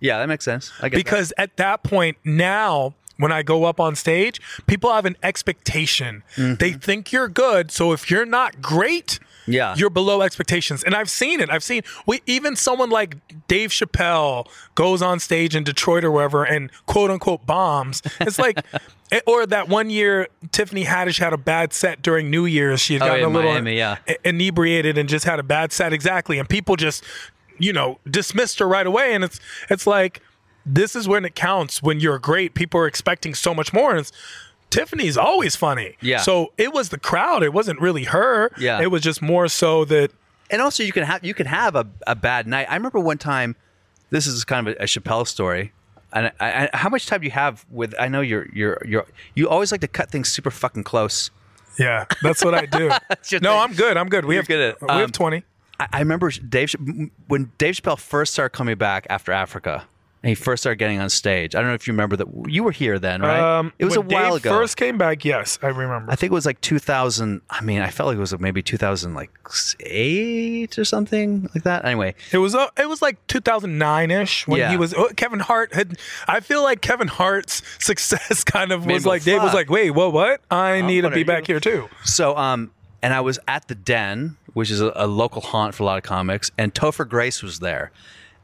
yeah, 0.00 0.18
that 0.20 0.28
makes 0.28 0.44
sense. 0.44 0.70
I 0.80 0.88
get 0.88 0.90
that. 0.96 1.04
because 1.04 1.32
at 1.38 1.56
that 1.56 1.82
point 1.82 2.18
now 2.24 2.94
when 3.18 3.30
i 3.32 3.42
go 3.42 3.64
up 3.64 3.78
on 3.80 3.94
stage 3.94 4.40
people 4.66 4.92
have 4.92 5.04
an 5.04 5.16
expectation. 5.22 6.22
They 6.36 6.72
think 6.72 7.12
you're 7.12 7.28
good 7.28 7.70
so 7.70 7.92
if 7.92 8.10
you're 8.10 8.26
not 8.26 8.60
great 8.62 9.18
Yeah. 9.46 9.74
you're 9.76 9.90
below 9.90 10.22
expectations. 10.22 10.82
And 10.84 10.94
i've 10.94 11.10
seen 11.10 11.40
it. 11.40 11.50
I've 11.50 11.64
seen 11.64 11.82
we 12.06 12.20
even 12.26 12.54
someone 12.56 12.90
like 12.90 13.16
dave 13.48 13.70
chappelle 13.70 14.46
goes 14.74 15.02
on 15.02 15.18
stage 15.20 15.56
in 15.56 15.64
detroit 15.64 16.04
or 16.04 16.10
wherever 16.10 16.44
and 16.44 16.70
quote 16.86 17.10
unquote 17.10 17.46
bombs. 17.46 18.02
It's 18.20 18.38
like 18.38 18.58
eh, 19.12 19.20
or 19.26 19.46
that 19.46 19.68
one 19.68 19.90
year 19.90 20.28
tiffany 20.52 20.84
haddish 20.84 21.18
had 21.18 21.32
a 21.32 21.38
bad 21.38 21.72
set 21.72 22.02
during 22.02 22.30
new 22.30 22.44
year's. 22.46 22.80
She 22.80 22.94
had 22.94 23.02
Oh, 23.02 23.06
gotten 23.06 23.20
yeah, 23.20 23.26
a 23.26 23.34
little 23.36 23.52
Miami, 23.52 23.76
yeah. 23.78 23.96
inebriated 24.24 24.96
and 24.98 25.08
just 25.08 25.24
had 25.24 25.38
a 25.38 25.42
bad 25.42 25.72
set. 25.72 25.92
Exactly. 25.92 26.38
And 26.38 26.48
people 26.48 26.76
just 26.76 27.02
you 27.58 27.72
know 27.72 27.98
dismissed 28.08 28.58
her 28.60 28.68
right 28.68 28.86
away. 28.86 29.14
And 29.14 29.24
it's 29.24 29.40
it's 29.70 29.86
like 29.86 30.20
this 30.74 30.94
is 30.94 31.08
when 31.08 31.24
it 31.24 31.34
counts 31.34 31.82
when 31.82 31.98
you're 32.00 32.18
great 32.18 32.54
people 32.54 32.78
are 32.80 32.86
expecting 32.86 33.34
so 33.34 33.54
much 33.54 33.72
more 33.72 33.90
and 33.90 34.00
it's 34.00 34.12
tiffany's 34.70 35.16
always 35.16 35.56
funny 35.56 35.96
Yeah. 36.00 36.18
so 36.18 36.52
it 36.58 36.72
was 36.72 36.90
the 36.90 36.98
crowd 36.98 37.42
it 37.42 37.52
wasn't 37.52 37.80
really 37.80 38.04
her 38.04 38.50
Yeah. 38.58 38.80
it 38.82 38.90
was 38.90 39.02
just 39.02 39.22
more 39.22 39.48
so 39.48 39.84
that 39.86 40.10
and 40.50 40.60
also 40.62 40.82
you 40.82 40.92
can 40.92 41.04
have 41.04 41.24
you 41.24 41.34
can 41.34 41.46
have 41.46 41.74
a, 41.74 41.86
a 42.06 42.14
bad 42.14 42.46
night. 42.46 42.66
I 42.70 42.74
remember 42.76 42.98
one 43.00 43.18
time. 43.18 43.54
This 44.10 44.26
is 44.26 44.44
kind 44.44 44.66
of 44.66 44.74
a, 44.78 44.84
a 44.84 44.86
Chappelle 44.86 45.26
story. 45.26 45.72
And 46.14 46.32
I, 46.40 46.68
I, 46.72 46.76
how 46.76 46.88
much 46.88 47.04
time 47.04 47.20
do 47.20 47.26
you 47.26 47.30
have 47.32 47.66
with? 47.70 47.94
I 48.00 48.08
know 48.08 48.22
you're 48.22 48.46
you're 48.54 48.80
you're 48.86 49.04
you 49.34 49.46
always 49.50 49.70
like 49.72 49.82
to 49.82 49.88
cut 49.88 50.10
things 50.10 50.30
super 50.30 50.50
fucking 50.50 50.84
close. 50.84 51.30
yeah 51.78 52.06
that's 52.22 52.42
what 52.42 52.54
i 52.54 52.64
do 52.64 52.88
no 52.88 52.96
thing. 53.22 53.46
i'm 53.46 53.74
good 53.74 53.96
i'm 53.98 54.08
good 54.08 54.24
we 54.24 54.34
You're 54.36 54.42
have 54.42 54.48
good 54.48 54.60
at 54.60 54.74
it. 54.76 54.82
we 54.82 54.88
Um, 54.88 55.00
have 55.00 55.12
20 55.12 55.44
I, 55.80 55.86
I 55.92 55.98
remember 55.98 56.30
Dave 56.30 56.74
when 57.26 57.52
Dave 57.58 57.74
Chappelle 57.74 57.98
first 57.98 58.32
started 58.32 58.56
coming 58.56 58.76
back 58.78 59.06
after 59.10 59.32
Africa, 59.32 59.84
and 60.22 60.28
he 60.30 60.34
first 60.34 60.62
started 60.64 60.78
getting 60.78 60.98
on 61.00 61.08
stage. 61.10 61.54
I 61.54 61.60
don't 61.60 61.68
know 61.68 61.74
if 61.74 61.86
you 61.86 61.92
remember 61.92 62.16
that. 62.16 62.26
You 62.48 62.64
were 62.64 62.72
here 62.72 62.98
then, 62.98 63.22
right? 63.22 63.58
um 63.58 63.72
it 63.78 63.84
was 63.84 63.96
a 63.96 64.00
while 64.00 64.32
Dave 64.32 64.44
ago. 64.46 64.50
first 64.58 64.76
came 64.76 64.98
back 64.98 65.24
yes 65.24 65.58
i 65.62 65.68
remember 65.68 66.10
I 66.10 66.16
think 66.16 66.32
it 66.32 66.34
was 66.34 66.46
like 66.46 66.60
2000. 66.60 67.40
I 67.50 67.60
mean, 67.62 67.80
I 67.80 67.90
felt 67.90 68.08
like 68.08 68.16
it 68.16 68.20
was 68.20 68.38
maybe 68.38 68.62
2000, 68.62 69.14
like 69.14 69.30
eight 69.80 70.78
or 70.78 70.84
something 70.84 71.48
like 71.54 71.64
that. 71.64 71.84
Anyway, 71.84 72.14
It 72.32 72.38
was 72.38 72.54
uh, 72.54 72.68
it 72.76 72.88
was 72.88 73.02
like 73.02 73.24
2009ish 73.28 74.46
when 74.46 74.58
Yeah. 74.60 74.70
he 74.70 74.76
was 74.76 74.94
uh, 74.94 75.08
Kevin 75.16 75.40
Hart 75.40 75.74
had. 75.74 75.98
I 76.26 76.40
feel 76.40 76.62
like 76.62 76.80
Kevin 76.80 77.08
Hart's 77.08 77.62
success 77.78 78.44
kind 78.44 78.72
of 78.72 78.86
Made 78.86 78.94
was 78.94 79.06
like 79.06 79.22
Dave 79.24 79.42
was 79.42 79.54
like, 79.54 79.70
wait, 79.70 79.90
what, 79.92 80.12
what? 80.12 80.40
I 80.50 80.80
need 80.82 81.02
to 81.02 81.10
be 81.10 81.22
back 81.24 81.48
you?" 81.48 81.54
here 81.54 81.60
too. 81.60 81.88
So, 82.04 82.36
um, 82.36 82.70
and 83.02 83.14
I 83.14 83.20
was 83.20 83.38
at 83.46 83.68
the 83.68 83.74
Den, 83.74 84.36
which 84.54 84.70
is 84.70 84.80
a, 84.80 84.92
a 84.96 85.06
local 85.06 85.40
haunt 85.40 85.74
for 85.74 85.82
a 85.84 85.86
lot 85.86 85.98
of 85.98 86.04
comics, 86.04 86.50
and 86.58 86.74
Topher 86.74 87.08
Grace 87.08 87.42
was 87.42 87.60
there, 87.60 87.90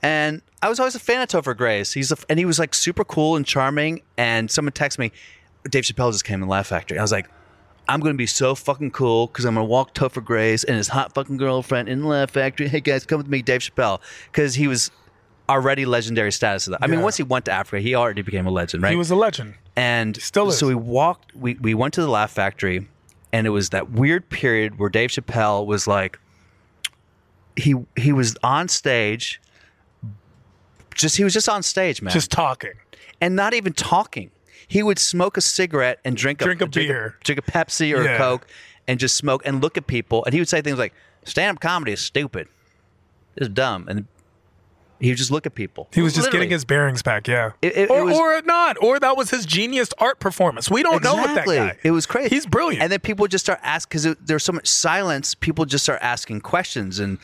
and 0.04 0.42
I 0.62 0.68
was 0.68 0.78
always 0.78 0.94
a 0.94 1.00
fan 1.00 1.20
of 1.20 1.28
Topher 1.28 1.56
Grace. 1.56 1.92
He's 1.92 2.12
a, 2.12 2.16
and 2.28 2.38
he 2.38 2.44
was 2.44 2.58
like 2.58 2.74
super 2.74 3.04
cool 3.04 3.36
and 3.36 3.44
charming. 3.44 4.02
And 4.16 4.50
someone 4.50 4.72
texted 4.72 4.98
me, 4.98 5.12
Dave 5.68 5.84
Chappelle 5.84 6.12
just 6.12 6.24
came 6.24 6.42
in 6.42 6.48
Laugh 6.48 6.66
Factory. 6.68 6.98
I 6.98 7.02
was 7.02 7.12
like, 7.12 7.28
I'm 7.88 8.00
gonna 8.00 8.14
be 8.14 8.26
so 8.26 8.54
fucking 8.54 8.92
cool 8.92 9.26
because 9.26 9.44
I'm 9.44 9.54
gonna 9.54 9.66
walk 9.66 9.94
Topher 9.94 10.24
Grace 10.24 10.64
and 10.64 10.76
his 10.76 10.88
hot 10.88 11.12
fucking 11.14 11.36
girlfriend 11.36 11.88
in 11.88 12.00
the 12.02 12.06
Laugh 12.06 12.30
Factory. 12.30 12.68
Hey 12.68 12.80
guys, 12.80 13.04
come 13.04 13.18
with 13.18 13.28
me, 13.28 13.42
Dave 13.42 13.60
Chappelle, 13.60 14.00
because 14.32 14.54
he 14.54 14.68
was 14.68 14.90
already 15.48 15.84
legendary 15.84 16.32
status. 16.32 16.66
Of 16.66 16.72
that. 16.72 16.82
I 16.82 16.86
mean, 16.86 17.00
Yeah. 17.00 17.04
once 17.04 17.16
he 17.18 17.22
went 17.22 17.44
to 17.46 17.52
Africa, 17.52 17.82
he 17.82 17.94
already 17.94 18.22
became 18.22 18.46
a 18.46 18.50
legend, 18.50 18.82
right? 18.82 18.90
He 18.90 18.96
was 18.96 19.10
a 19.10 19.16
legend. 19.16 19.54
and 19.76 20.16
Still 20.22 20.48
is. 20.48 20.58
so 20.58 20.66
we 20.66 20.74
walked 20.74 21.34
we, 21.36 21.54
we 21.54 21.74
went 21.74 21.92
to 21.94 22.00
the 22.00 22.08
laugh 22.08 22.30
factory 22.30 22.88
and 23.32 23.46
it 23.46 23.50
was 23.50 23.68
that 23.70 23.90
weird 23.90 24.28
period 24.30 24.78
where 24.78 24.88
dave 24.88 25.10
chappelle 25.10 25.66
was 25.66 25.86
like 25.88 26.18
he 27.56 27.74
he 27.96 28.12
was 28.12 28.36
on 28.42 28.68
stage 28.68 29.40
just 30.94 31.16
he 31.16 31.24
was 31.24 31.32
just 31.32 31.48
on 31.48 31.62
stage 31.62 32.00
man 32.02 32.12
Just 32.12 32.30
talking. 32.30 32.72
and 33.20 33.34
not 33.36 33.54
even 33.54 33.72
talking 33.72 34.30
he 34.66 34.82
would 34.82 34.98
smoke 34.98 35.36
a 35.36 35.40
cigarette 35.40 36.00
and 36.04 36.16
drink 36.16 36.40
a 36.40 36.44
Drink 36.44 36.60
a 36.62 36.66
beer. 36.66 37.16
drink 37.24 37.38
a 37.38 37.42
pepsi 37.50 37.94
or 37.96 38.02
a 38.08 38.16
coke 38.16 38.46
and 38.88 38.98
just 39.00 39.16
smoke 39.16 39.42
and 39.44 39.60
look 39.62 39.76
at 39.76 39.86
people 39.86 40.24
and 40.24 40.32
he 40.34 40.40
would 40.40 40.48
say 40.48 40.62
things 40.62 40.78
like 40.78 40.94
stand-up 41.24 41.60
comedy 41.60 41.92
is 41.92 42.00
stupid 42.00 42.48
it's 43.36 43.48
dumb 43.48 43.86
and 43.88 44.06
he 45.00 45.10
would 45.10 45.18
just 45.18 45.30
look 45.32 45.44
at 45.44 45.54
people 45.54 45.88
He 45.92 46.00
was 46.00 46.14
just 46.14 46.26
Literally. 46.26 46.46
getting 46.46 46.52
his 46.52 46.64
bearings 46.64 47.02
back. 47.02 47.26
Yeah. 47.28 47.50
It- 47.60 47.76
it- 47.76 47.90
or, 47.90 47.98
it 47.98 48.04
was- 48.04 48.16
or 48.16 48.40
not. 48.42 48.76
Or 48.80 48.98
that 49.00 49.16
was 49.18 49.28
his 49.28 49.44
genius 49.44 49.90
art 49.98 50.18
performance. 50.20 50.70
We 50.70 50.82
don't 50.82 51.02
know 51.02 51.16
what 51.16 51.34
that 51.34 51.44
guy. 51.46 51.76
It 51.82 51.90
was 51.90 52.06
crazy. 52.06 52.34
He's 52.34 52.46
brilliant. 52.46 52.80
And 52.82 52.92
then 52.92 53.00
people 53.00 53.26
just 53.26 53.44
start 53.44 53.58
asking 53.62 53.88
because 54.02 54.16
there's 54.24 54.44
so 54.44 54.52
much 54.52 54.68
silence. 54.68 55.34
People 55.34 55.64
just 55.66 55.84
start 55.84 55.98
asking 56.00 56.40
questions, 56.42 57.00
and 57.00 57.18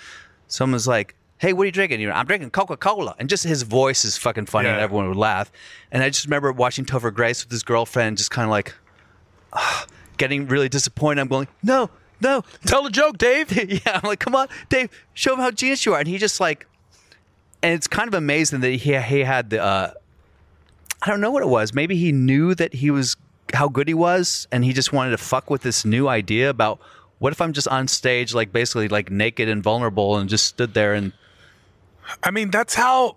someone's 0.48 0.88
like, 0.88 1.14
"Hey, 1.40 1.53
what 1.53 1.62
are 1.62 1.66
you 1.66 1.72
drinking?" 1.72 2.00
You 2.00 2.09
know, 2.09 2.14
I'm 2.14 2.26
drinking 2.26 2.50
Coca 2.50 2.76
Cola, 2.76 3.14
and 3.18 3.29
just 3.29 3.44
his 3.44 3.62
voice 3.62 4.05
is 4.05 4.16
fucking 4.16 4.46
funny, 4.46 4.68
and 4.68 4.81
everyone 4.81 5.09
would 5.09 5.16
laugh. 5.16 5.50
And 5.90 6.03
I 6.03 6.11
just 6.11 6.26
remember 6.26 6.53
watching 6.53 6.85
Topher 6.85 7.12
Grace 7.12 7.44
with 7.44 7.50
his 7.50 7.62
girlfriend, 7.62 8.18
just 8.18 8.31
kind 8.31 8.44
of 8.44 8.50
like 8.50 8.74
getting 10.16 10.46
really 10.46 10.68
disappointed. 10.68 11.20
I'm 11.20 11.29
going, 11.29 11.48
"No, 11.62 11.90
no, 12.20 12.42
Tell 12.66 12.87
a 12.87 12.90
joke, 12.90 13.18
Dave. 13.18 13.50
yeah." 13.70 14.00
I'm 14.03 14.09
like, 14.09 14.20
"Come 14.20 14.35
on, 14.35 14.48
Dave, 14.68 14.90
show 15.14 15.35
him 15.35 15.40
how 15.40 15.50
genius 15.50 15.85
you 15.87 15.94
are." 15.94 15.98
And 15.98 16.09
he 16.09 16.18
just 16.18 16.40
like, 16.40 16.66
and 17.62 17.74
it's 17.74 17.87
kind 17.87 18.09
of 18.09 18.14
amazing 18.14 18.61
that 18.61 18.70
he 18.70 18.96
he 18.98 19.20
had 19.20 19.50
the. 19.50 19.62
Uh, 19.62 19.92
I 21.03 21.09
don't 21.09 21.22
know 21.22 21.31
what 21.31 21.42
it 21.42 21.48
was. 21.48 21.72
Maybe 21.72 21.96
he 21.96 22.12
knew 22.12 22.55
that 22.55 22.74
he 22.74 22.90
was 22.90 23.16
how 23.55 23.68
good 23.68 23.88
he 23.88 23.94
was, 23.94 24.46
and 24.53 24.64
he 24.64 24.72
just 24.72 24.92
wanted 24.92 25.11
to 25.12 25.18
fuck 25.18 25.48
with 25.48 25.62
this 25.62 25.85
new 25.85 26.09
idea 26.09 26.50
about 26.50 26.79
what 27.18 27.33
if 27.33 27.40
I'm 27.40 27.53
just 27.53 27.68
on 27.68 27.88
stage, 27.88 28.35
like 28.35 28.53
basically 28.53 28.88
like 28.88 29.11
naked 29.11 29.48
and 29.48 29.62
vulnerable, 29.62 30.18
and 30.18 30.29
just 30.29 30.46
stood 30.46 30.74
there 30.74 30.92
and 30.94 31.12
I 32.23 32.31
mean, 32.31 32.51
that's 32.51 32.75
how. 32.75 33.16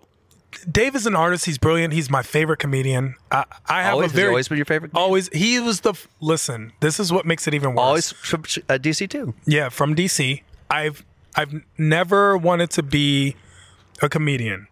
Dave 0.70 0.94
is 0.94 1.04
an 1.04 1.16
artist. 1.16 1.46
He's 1.46 1.58
brilliant. 1.58 1.92
He's 1.94 2.08
my 2.08 2.22
favorite 2.22 2.58
comedian. 2.58 3.16
I, 3.32 3.44
I 3.66 3.82
have 3.82 3.94
always 3.94 4.12
a 4.12 4.16
very 4.16 4.28
always 4.28 4.46
been 4.46 4.56
your 4.56 4.64
favorite. 4.64 4.90
comedian? 4.90 5.04
always. 5.04 5.28
He 5.30 5.58
was 5.58 5.80
the 5.80 5.94
listen. 6.20 6.72
This 6.80 7.00
is 7.00 7.12
what 7.12 7.26
makes 7.26 7.48
it 7.48 7.54
even 7.54 7.70
worse. 7.70 7.78
always 7.80 8.12
from 8.12 8.40
uh, 8.68 8.78
DC 8.78 9.10
too. 9.10 9.34
Yeah, 9.46 9.68
from 9.68 9.96
DC. 9.96 10.42
I've 10.70 11.04
I've 11.34 11.62
never 11.76 12.36
wanted 12.36 12.70
to 12.70 12.84
be 12.84 13.34
a 14.00 14.08
comedian. 14.08 14.68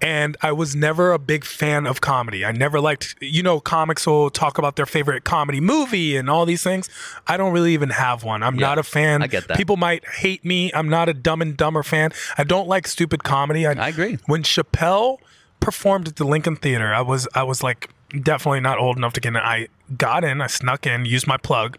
And 0.00 0.36
I 0.40 0.52
was 0.52 0.76
never 0.76 1.12
a 1.12 1.18
big 1.18 1.44
fan 1.44 1.86
of 1.86 2.00
comedy. 2.00 2.44
I 2.44 2.52
never 2.52 2.80
liked, 2.80 3.16
you 3.20 3.42
know, 3.42 3.58
comics 3.58 4.06
will 4.06 4.30
talk 4.30 4.58
about 4.58 4.76
their 4.76 4.86
favorite 4.86 5.24
comedy 5.24 5.60
movie 5.60 6.16
and 6.16 6.30
all 6.30 6.46
these 6.46 6.62
things. 6.62 6.88
I 7.26 7.36
don't 7.36 7.52
really 7.52 7.74
even 7.74 7.90
have 7.90 8.22
one. 8.22 8.42
I'm 8.42 8.56
not 8.56 8.78
a 8.78 8.84
fan. 8.84 9.22
I 9.22 9.26
get 9.26 9.48
that. 9.48 9.56
People 9.56 9.76
might 9.76 10.06
hate 10.06 10.44
me. 10.44 10.70
I'm 10.72 10.88
not 10.88 11.08
a 11.08 11.14
Dumb 11.14 11.42
and 11.42 11.56
Dumber 11.56 11.82
fan. 11.82 12.12
I 12.36 12.44
don't 12.44 12.68
like 12.68 12.86
stupid 12.86 13.24
comedy. 13.24 13.66
I, 13.66 13.72
I 13.72 13.88
agree. 13.88 14.18
When 14.26 14.42
Chappelle 14.44 15.18
performed 15.60 16.08
at 16.08 16.16
the 16.16 16.24
Lincoln 16.24 16.56
Theater, 16.56 16.94
I 16.94 17.00
was 17.00 17.26
I 17.34 17.42
was 17.42 17.62
like 17.62 17.90
definitely 18.22 18.60
not 18.60 18.78
old 18.78 18.96
enough 18.96 19.12
to 19.14 19.20
get 19.20 19.30
in. 19.30 19.36
I 19.36 19.68
got 19.96 20.24
in. 20.24 20.40
I 20.40 20.46
snuck 20.46 20.86
in, 20.86 21.04
used 21.04 21.26
my 21.26 21.36
plug, 21.36 21.76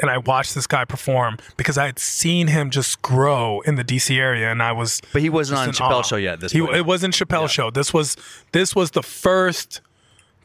and 0.00 0.10
I 0.10 0.18
watched 0.18 0.54
this 0.54 0.66
guy 0.66 0.84
perform 0.84 1.38
because 1.56 1.78
I 1.78 1.86
had 1.86 1.98
seen 1.98 2.48
him 2.48 2.70
just 2.70 3.00
grow 3.02 3.60
in 3.60 3.76
the 3.76 3.84
DC 3.84 4.16
area, 4.18 4.50
and 4.50 4.62
I 4.62 4.72
was. 4.72 5.00
But 5.12 5.22
he 5.22 5.30
wasn't 5.30 5.60
on 5.60 5.68
Chappelle 5.70 5.90
awe. 6.00 6.02
show 6.02 6.16
yet. 6.16 6.40
This 6.40 6.52
he, 6.52 6.58
it 6.60 6.86
wasn't 6.86 7.14
Chappelle 7.14 7.48
show. 7.48 7.70
This 7.70 7.92
was 7.94 8.16
this 8.52 8.74
was 8.74 8.92
the 8.92 9.02
first. 9.02 9.80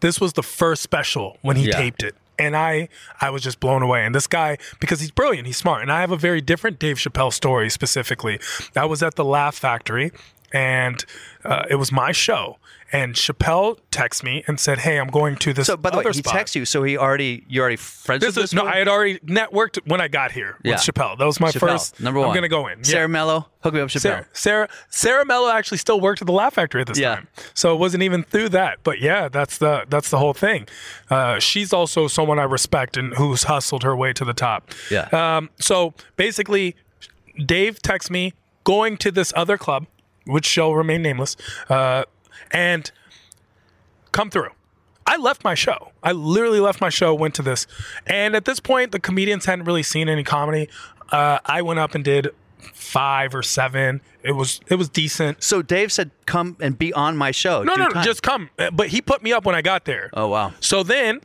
This 0.01 0.21
was 0.21 0.33
the 0.33 0.43
first 0.43 0.81
special 0.81 1.37
when 1.41 1.57
he 1.57 1.67
Yeah. 1.67 1.77
taped 1.77 2.03
it, 2.03 2.15
and 2.37 2.55
I 2.55 2.87
I 3.19 3.29
was 3.31 3.41
just 3.43 3.59
blown 3.59 3.81
away. 3.81 4.05
And 4.05 4.15
this 4.15 4.27
guy 4.27 4.57
because 4.79 5.01
he's 5.01 5.11
brilliant, 5.11 5.45
he's 5.47 5.57
smart, 5.57 5.81
and 5.81 5.91
I 5.91 5.99
have 6.01 6.11
a 6.11 6.17
very 6.17 6.39
different 6.41 6.79
Dave 6.79 6.97
Chappelle 6.97 7.33
story 7.33 7.69
specifically. 7.69 8.39
I 8.75 8.85
was 8.85 9.03
at 9.03 9.15
the 9.15 9.25
Laugh 9.25 9.55
Factory. 9.55 10.11
And 10.53 11.03
uh, 11.43 11.63
it 11.69 11.75
was 11.75 11.91
my 11.91 12.11
show. 12.11 12.57
And 12.91 13.13
Chappelle 13.13 13.77
texted 13.91 14.23
me 14.23 14.43
and 14.47 14.59
said, 14.59 14.79
"Hey, 14.79 14.97
I'm 14.99 15.09
going 15.09 15.35
to 15.35 15.53
this 15.53 15.67
club. 15.67 15.77
So 15.77 15.81
by 15.81 15.91
the 15.91 15.97
way, 15.97 16.03
he 16.11 16.13
spot." 16.23 16.33
texted 16.33 16.55
you, 16.55 16.65
so 16.65 16.81
he 16.81 16.97
already 16.97 17.43
you 17.47 17.61
already 17.61 17.75
friends 17.75 18.21
This 18.21 18.35
with 18.35 18.45
is 18.45 18.49
this 18.49 18.53
no. 18.63 18.65
I 18.65 18.77
had 18.77 18.87
already 18.87 19.19
networked 19.19 19.77
when 19.87 20.01
I 20.01 20.07
got 20.07 20.31
here 20.31 20.57
Yeah. 20.63 20.73
with 20.73 20.81
Chappelle. 20.81 21.15
That 21.19 21.25
was 21.25 21.39
my 21.39 21.51
Chappelle, 21.51 21.59
first 21.59 21.99
number 22.01 22.19
one. 22.19 22.29
I'm 22.29 22.33
gonna 22.33 22.47
go 22.49 22.65
in. 22.67 22.83
Sarah 22.83 23.03
Yeah. 23.03 23.07
Mello, 23.07 23.47
hook 23.61 23.75
me 23.75 23.81
up, 23.81 23.89
Chappelle. 23.89 24.01
Sarah, 24.01 24.25
Sarah, 24.33 24.69
Sarah 24.89 25.23
Mello 25.23 25.51
actually 25.51 25.77
still 25.77 25.99
worked 26.01 26.21
at 26.21 26.25
the 26.25 26.33
Laugh 26.33 26.55
Factory 26.55 26.81
at 26.81 26.87
this 26.87 26.97
Yeah. 26.97 27.13
time, 27.13 27.27
so 27.53 27.75
it 27.75 27.77
wasn't 27.77 28.01
even 28.01 28.23
through 28.23 28.49
that. 28.49 28.79
But 28.83 28.99
yeah, 28.99 29.29
that's 29.29 29.59
the 29.59 29.85
that's 29.87 30.09
the 30.09 30.17
whole 30.17 30.33
thing. 30.33 30.67
Uh, 31.11 31.37
she's 31.37 31.71
also 31.71 32.07
someone 32.07 32.39
I 32.39 32.43
respect 32.45 32.97
and 32.97 33.13
who's 33.13 33.43
hustled 33.43 33.83
her 33.83 33.95
way 33.95 34.13
to 34.13 34.25
the 34.25 34.33
top. 34.33 34.71
Yeah. 34.89 35.09
Um, 35.11 35.51
so 35.59 35.93
basically, 36.15 36.75
Dave 37.45 37.83
texts 37.83 38.09
me 38.09 38.33
going 38.63 38.97
to 38.97 39.11
this 39.11 39.31
other 39.35 39.59
club, 39.59 39.85
which 40.29 40.45
shall 40.45 40.73
remain 40.73 41.01
nameless, 41.01 41.35
uh, 41.69 42.03
and 42.51 42.91
come 44.11 44.29
through. 44.29 44.49
I 45.05 45.17
left 45.17 45.43
my 45.43 45.55
show. 45.55 45.91
I 46.03 46.11
literally 46.11 46.59
left 46.59 46.79
my 46.81 46.89
show, 46.89 47.13
went 47.15 47.33
to 47.35 47.41
this, 47.41 47.65
and 48.05 48.35
at 48.35 48.45
this 48.45 48.59
point, 48.59 48.91
the 48.91 48.99
comedians 48.99 49.45
hadn't 49.45 49.65
really 49.65 49.83
seen 49.83 50.07
any 50.07 50.23
comedy. 50.23 50.69
Uh, 51.11 51.39
I 51.45 51.61
went 51.63 51.79
up 51.79 51.95
and 51.95 52.03
did 52.03 52.29
five 52.73 53.33
or 53.33 53.41
seven. 53.41 54.01
It 54.23 54.33
was 54.33 54.61
it 54.67 54.75
was 54.75 54.89
decent. 54.89 55.43
So 55.43 55.61
Dave 55.61 55.91
said, 55.91 56.11
"Come 56.25 56.57
and 56.59 56.77
be 56.77 56.93
on 56.93 57.17
my 57.17 57.31
show." 57.31 57.63
No, 57.63 57.75
no, 57.75 57.87
no, 57.87 58.01
just 58.01 58.21
come. 58.21 58.49
But 58.71 58.89
he 58.89 59.01
put 59.01 59.23
me 59.23 59.33
up 59.33 59.45
when 59.45 59.55
I 59.55 59.61
got 59.61 59.85
there. 59.85 60.09
Oh 60.13 60.27
wow. 60.27 60.53
So 60.59 60.83
then 60.83 61.21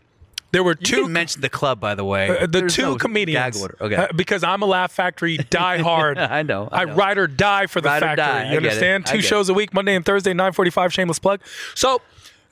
there 0.54 0.62
were 0.64 0.70
You 0.78 0.86
two 0.86 0.96
didn't 0.96 1.12
mention 1.12 1.40
the 1.42 1.48
club, 1.50 1.80
by 1.80 1.94
the 1.94 2.04
way. 2.04 2.28
Uh, 2.30 2.40
the 2.46 2.60
There's 2.60 2.74
two 2.74 2.82
no 2.82 2.96
comedians. 2.96 3.62
Okay. 3.80 3.94
uh, 3.96 4.08
because 4.14 4.42
I'm 4.42 4.62
a 4.62 4.66
Laugh 4.66 4.92
Factory 4.92 5.36
die 5.50 5.78
hard. 5.78 6.16
I 6.16 6.42
know, 6.42 6.68
I 6.70 6.82
I, 6.82 6.84
know. 6.84 6.94
ride 6.94 7.18
or 7.18 7.26
die 7.26 7.66
for 7.66 7.80
the 7.80 7.88
Ride 7.88 8.02
or 8.02 8.16
factory. 8.16 8.48
You 8.50 8.54
it. 8.54 8.56
understand? 8.58 9.06
Two 9.06 9.20
shows 9.20 9.48
a 9.48 9.54
week, 9.54 9.74
Monday 9.74 9.94
and 9.94 10.04
Thursday, 10.04 10.32
9:45. 10.32 10.92
Shameless 10.92 11.18
plug. 11.18 11.40
So 11.74 12.00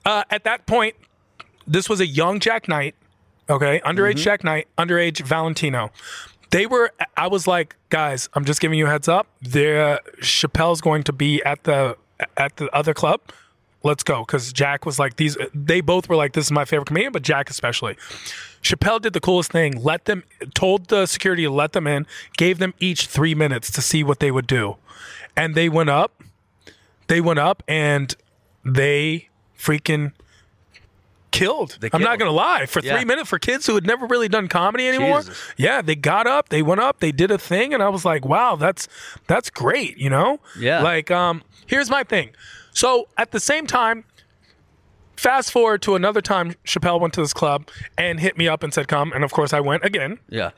uh, 0.04 0.24
at 0.30 0.44
that 0.44 0.66
point, 0.66 0.96
this 1.66 1.88
was 1.88 2.00
a 2.00 2.06
young 2.06 2.40
Jak 2.40 2.68
Knight. 2.68 2.94
Okay, 3.48 3.80
underage 3.84 4.12
Mm-hmm. 4.14 4.18
Jak 4.24 4.44
Knight, 4.44 4.68
underage 4.76 5.20
Valentino. 5.22 5.90
They 6.50 6.66
were. 6.66 6.90
I 7.16 7.28
was 7.28 7.46
like, 7.46 7.76
guys, 7.88 8.28
I'm 8.34 8.44
just 8.44 8.60
giving 8.60 8.78
you 8.78 8.86
a 8.86 8.90
heads 8.90 9.08
up. 9.08 9.26
The 9.40 10.00
Chappelle's 10.20 10.80
going 10.80 11.02
to 11.04 11.12
be 11.12 11.42
at 11.44 11.64
the 11.64 11.96
at 12.36 12.56
the 12.56 12.68
other 12.74 12.94
club. 12.94 13.20
Let's 13.84 14.02
go, 14.02 14.20
because 14.24 14.52
Jak 14.52 14.86
was 14.86 14.98
like 14.98 15.16
these. 15.16 15.36
They 15.54 15.80
both 15.80 16.08
were 16.08 16.16
like, 16.16 16.32
this 16.34 16.44
is 16.46 16.52
my 16.52 16.64
favorite 16.64 16.86
comedian, 16.86 17.12
but 17.12 17.22
Jak 17.22 17.50
especially. 17.50 17.96
Chappelle 18.62 19.00
did 19.00 19.12
the 19.12 19.20
coolest 19.20 19.50
thing. 19.50 19.82
Let 19.82 20.04
them 20.04 20.22
told 20.54 20.86
the 20.86 21.06
security 21.06 21.42
to 21.44 21.50
let 21.50 21.72
them 21.72 21.86
in. 21.88 22.06
Gave 22.36 22.58
them 22.58 22.74
each 22.78 23.06
three 23.06 23.34
minutes 23.34 23.70
to 23.72 23.82
see 23.82 24.04
what 24.04 24.20
they 24.20 24.30
would 24.30 24.46
do, 24.46 24.76
and 25.36 25.54
they 25.54 25.68
went 25.68 25.90
up. 25.90 26.22
They 27.08 27.20
went 27.20 27.40
up 27.40 27.62
and 27.66 28.14
they 28.64 29.28
freaking 29.58 30.12
killed. 31.32 31.78
I'm 31.92 32.02
not 32.02 32.18
gonna 32.18 32.30
lie. 32.30 32.66
For 32.66 32.80
Yeah. 32.80 32.94
three 32.96 33.04
minutes, 33.04 33.28
for 33.28 33.38
kids 33.38 33.66
who 33.66 33.74
had 33.74 33.86
never 33.86 34.06
really 34.06 34.28
done 34.28 34.48
comedy 34.48 34.86
anymore, 34.86 35.20
Jesus. 35.22 35.38
yeah, 35.56 35.80
they 35.82 35.94
got 35.96 36.26
up, 36.26 36.50
they 36.50 36.62
went 36.62 36.80
up, 36.80 37.00
they 37.00 37.10
did 37.10 37.30
a 37.30 37.38
thing, 37.38 37.72
and 37.72 37.82
I 37.82 37.88
was 37.88 38.04
like, 38.04 38.24
wow, 38.24 38.54
that's 38.56 38.86
that's 39.26 39.48
great, 39.50 39.96
you 39.96 40.10
know? 40.10 40.40
Yeah. 40.58 40.82
Like, 40.82 41.10
um, 41.10 41.42
here's 41.66 41.88
my 41.90 42.04
thing. 42.04 42.30
So 42.72 43.08
at 43.16 43.30
the 43.30 43.40
same 43.40 43.66
time, 43.66 44.04
fast 45.16 45.52
forward 45.52 45.82
to 45.82 45.94
another 45.94 46.20
time, 46.20 46.54
Chappelle 46.64 47.00
went 47.00 47.14
to 47.14 47.20
this 47.20 47.32
club 47.32 47.68
and 47.96 48.18
hit 48.20 48.36
me 48.36 48.48
up 48.48 48.62
and 48.62 48.72
said, 48.74 48.88
come, 48.88 49.12
and 49.12 49.24
of 49.24 49.32
course 49.32 49.52
I 49.52 49.60
went 49.60 49.84
again. 49.84 50.18
yeah. 50.28 50.50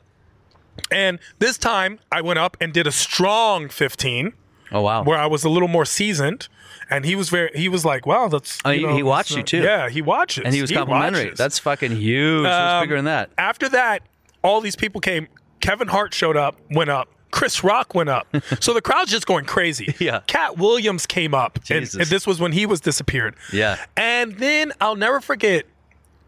And 0.91 1.19
this 1.39 1.57
time 1.57 1.99
I 2.11 2.19
went 2.19 2.37
up 2.37 2.57
and 2.59 2.73
did 2.73 2.85
a 2.85 2.91
strong 2.91 3.69
15 3.69 4.33
Oh 4.73 4.81
wow. 4.81 5.03
where 5.05 5.17
I 5.17 5.25
was 5.25 5.45
a 5.45 5.49
little 5.49 5.69
more 5.69 5.85
seasoned. 5.85 6.49
And 6.89 7.05
he 7.05 7.15
was 7.15 7.29
very, 7.29 7.49
he 7.55 7.69
was 7.69 7.85
like, 7.85 8.05
wow, 8.05 8.27
that's. 8.27 8.59
Oh, 8.65 8.71
he- 8.71 8.83
know, 8.83 8.93
he 8.93 9.01
watched 9.01 9.35
you, 9.37 9.41
too. 9.41 9.61
Yeah, 9.61 9.87
he 9.89 10.01
watches. 10.01 10.43
and 10.43 10.53
he 10.53 10.61
was 10.61 10.71
complimentary. 10.71 11.23
watches. 11.25 11.37
That's 11.37 11.59
fucking 11.59 11.95
huge. 11.95 12.45
Um, 12.45 12.83
bigger 12.83 12.97
than 12.97 13.05
that? 13.05 13.29
After 13.37 13.69
that, 13.69 14.01
all 14.43 14.59
these 14.59 14.75
people 14.75 14.99
came. 14.99 15.27
Kevin 15.61 15.87
Hart 15.87 16.13
showed 16.13 16.35
up, 16.35 16.57
went 16.69 16.89
up. 16.89 17.07
Chris 17.31 17.63
Rock 17.63 17.93
went 17.95 18.09
up. 18.09 18.27
so 18.59 18.73
the 18.73 18.81
crowd's 18.81 19.11
just 19.11 19.25
going 19.25 19.45
crazy. 19.45 19.93
Yeah. 19.99 20.21
Katt 20.27 20.57
Williams 20.57 21.05
came 21.05 21.33
up. 21.33 21.57
And, 21.69 21.83
and 21.95 22.05
this 22.07 22.25
was 22.27 22.39
when 22.39 22.51
he 22.51 22.65
was 22.65 22.79
disappeared. 22.81 23.35
Yeah. 23.51 23.77
And 23.97 24.37
then 24.37 24.71
I'll 24.79 24.95
never 24.95 25.19
forget, 25.19 25.65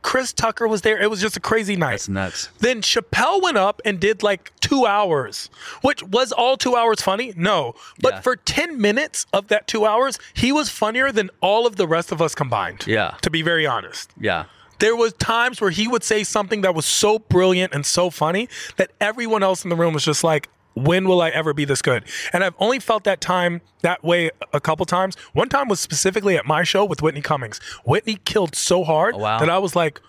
Chris 0.03 0.31
Tucker 0.31 0.67
was 0.67 0.81
there. 0.81 0.97
It 1.01 1.09
was 1.09 1.19
just 1.21 1.35
a 1.35 1.39
crazy 1.39 1.75
night. 1.75 1.91
That's 1.91 2.09
nuts. 2.09 2.49
Then 2.59 2.81
Chappelle 2.81 3.41
went 3.41 3.57
up 3.57 3.81
and 3.83 3.99
did 3.99 4.23
like 4.23 4.53
two 4.61 4.85
hours, 4.85 5.49
which 5.81 6.01
was 6.03 6.31
all 6.31 6.55
two 6.55 6.75
hours 6.75 7.01
funny? 7.01 7.33
No. 7.35 7.73
But 8.01 8.13
Yeah. 8.15 8.21
for 8.21 8.35
10 8.37 8.79
minutes 8.79 9.25
of 9.33 9.47
that 9.49 9.67
two 9.67 9.85
hours, 9.85 10.17
he 10.33 10.51
was 10.51 10.69
funnier 10.69 11.11
than 11.11 11.29
all 11.41 11.67
of 11.67 11.75
the 11.75 11.87
rest 11.87 12.11
of 12.11 12.21
us 12.21 12.33
combined. 12.35 12.85
Yeah. 12.87 13.15
To 13.21 13.29
be 13.29 13.41
very 13.41 13.65
honest 13.67 14.11
Yeah. 14.19 14.45
there 14.79 14.95
was 14.95 15.11
times 15.13 15.59
where 15.59 15.71
he 15.71 15.87
would 15.87 16.03
say 16.03 16.23
something 16.23 16.61
that 16.61 16.73
was 16.75 16.85
so 16.85 17.19
brilliant 17.19 17.73
and 17.73 17.85
so 17.85 18.09
funny 18.09 18.47
that 18.77 18.91
everyone 19.01 19.43
else 19.43 19.63
in 19.63 19.69
the 19.69 19.75
room 19.75 19.93
was 19.93 20.05
just 20.05 20.23
like 20.23 20.47
when 20.77 21.07
will 21.07 21.21
i 21.21 21.29
ever 21.29 21.53
be 21.53 21.65
this 21.65 21.81
good 21.81 22.03
and 22.33 22.43
i've 22.43 22.53
only 22.59 22.79
felt 22.79 23.03
that 23.03 23.19
time 23.21 23.61
that 23.81 24.03
way 24.03 24.29
a 24.53 24.59
couple 24.59 24.85
times 24.85 25.15
one 25.33 25.49
time 25.49 25.67
was 25.67 25.79
specifically 25.79 26.37
at 26.37 26.45
my 26.45 26.63
show 26.63 26.83
with 26.85 27.01
whitney 27.01 27.21
cummings 27.21 27.59
whitney 27.85 28.17
killed 28.25 28.55
so 28.55 28.83
hard 28.83 29.15
Oh, 29.15 29.19
wow. 29.19 29.39
that 29.39 29.49
i 29.49 29.57
was 29.57 29.75
like 29.75 30.01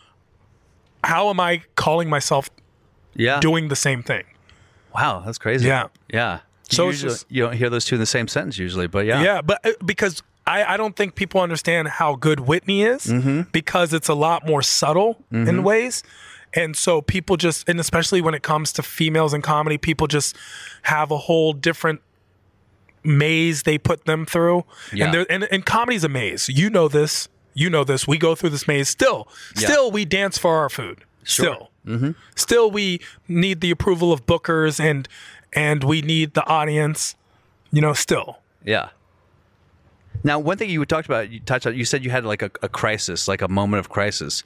how 1.04 1.31
am 1.31 1.40
i 1.40 1.62
calling 1.76 2.09
myself 2.09 2.50
Yeah. 3.14 3.40
doing 3.40 3.68
the 3.68 3.76
same 3.76 4.02
thing 4.02 4.24
wow, 4.94 5.22
that's 5.24 5.38
crazy. 5.38 5.68
Yeah. 5.68 5.88
Yeah. 6.12 6.38
So 6.70 6.76
So 6.76 6.87
usually, 6.88 7.12
just- 7.12 7.26
you 7.31 7.42
don't 7.44 7.52
hear 7.52 7.70
those 7.70 7.85
two 7.85 7.94
in 7.96 8.00
the 8.00 8.07
same 8.07 8.26
sentence 8.26 8.59
usually, 8.59 8.88
but 8.88 9.07
yeah. 9.07 9.22
Yeah, 9.22 9.42
but 9.42 9.64
uh, 9.64 9.72
because 9.85 10.22
I, 10.44 10.64
I 10.74 10.76
don't 10.76 10.96
think 10.96 11.14
people 11.14 11.40
understand 11.40 11.87
how 11.87 12.16
good 12.16 12.40
Whitney 12.40 12.83
is 12.83 13.04
Mm-hmm. 13.07 13.42
because 13.52 13.92
it's 13.92 14.09
a 14.09 14.14
lot 14.14 14.44
more 14.44 14.61
subtle 14.62 15.22
in 15.31 15.62
ways. 15.62 16.02
And 16.54 16.76
so 16.76 17.02
people 17.02 17.37
just, 17.37 17.68
and 17.68 17.78
especially 17.78 18.20
when 18.20 18.34
it 18.34 18.42
comes 18.42 18.72
to 18.72 18.82
females 18.82 19.34
in 19.34 19.42
comedy, 19.42 19.78
people 19.78 20.06
just 20.06 20.37
have 20.82 21.11
a 21.11 21.18
whole 21.18 21.52
different 21.52 22.00
maze 23.04 23.62
they 23.62 23.78
put 23.78 24.06
them 24.06 24.26
through. 24.26 24.64
Yeah. 24.92 25.12
And, 25.12 25.26
and, 25.28 25.48
and 25.50 25.66
comedy's 25.66 26.04
a 26.04 26.08
maze. 26.08 26.48
You 26.48 26.70
know 26.70 26.88
this. 26.88 27.28
You 27.54 27.68
know 27.70 27.84
this. 27.84 28.06
We 28.06 28.18
go 28.18 28.34
through 28.34 28.50
this 28.50 28.68
maze 28.68 28.88
still. 28.88 29.28
Still, 29.54 29.90
we 29.90 30.04
dance 30.04 30.38
for 30.38 30.58
our 30.58 30.68
food. 30.68 31.04
Still. 31.24 31.70
Mm-hmm. 31.87 32.12
Still, 32.37 32.70
we 32.70 33.00
need 33.26 33.61
the 33.61 33.70
approval 33.70 34.12
of 34.12 34.26
bookers 34.26 34.78
and 34.78 35.08
and 35.52 35.82
we 35.82 36.02
need 36.02 36.34
the 36.34 36.46
audience. 36.46 37.16
You 37.70 37.80
know, 37.80 37.94
still. 37.94 38.38
Yeah. 38.64 38.90
Now, 40.24 40.38
one 40.38 40.56
thing 40.56 40.70
you 40.70 40.84
talked 40.84 41.06
about, 41.06 41.30
you 41.30 41.40
touched 41.40 41.66
on, 41.66 41.76
you 41.76 41.84
said 41.84 42.04
you 42.04 42.11
had 42.11 42.24
like 42.24 42.42
a, 42.42 42.50
a 42.62 42.68
crisis, 42.68 43.28
like 43.28 43.42
a 43.42 43.48
moment 43.48 43.80
of 43.80 43.88
crisis 43.88 44.44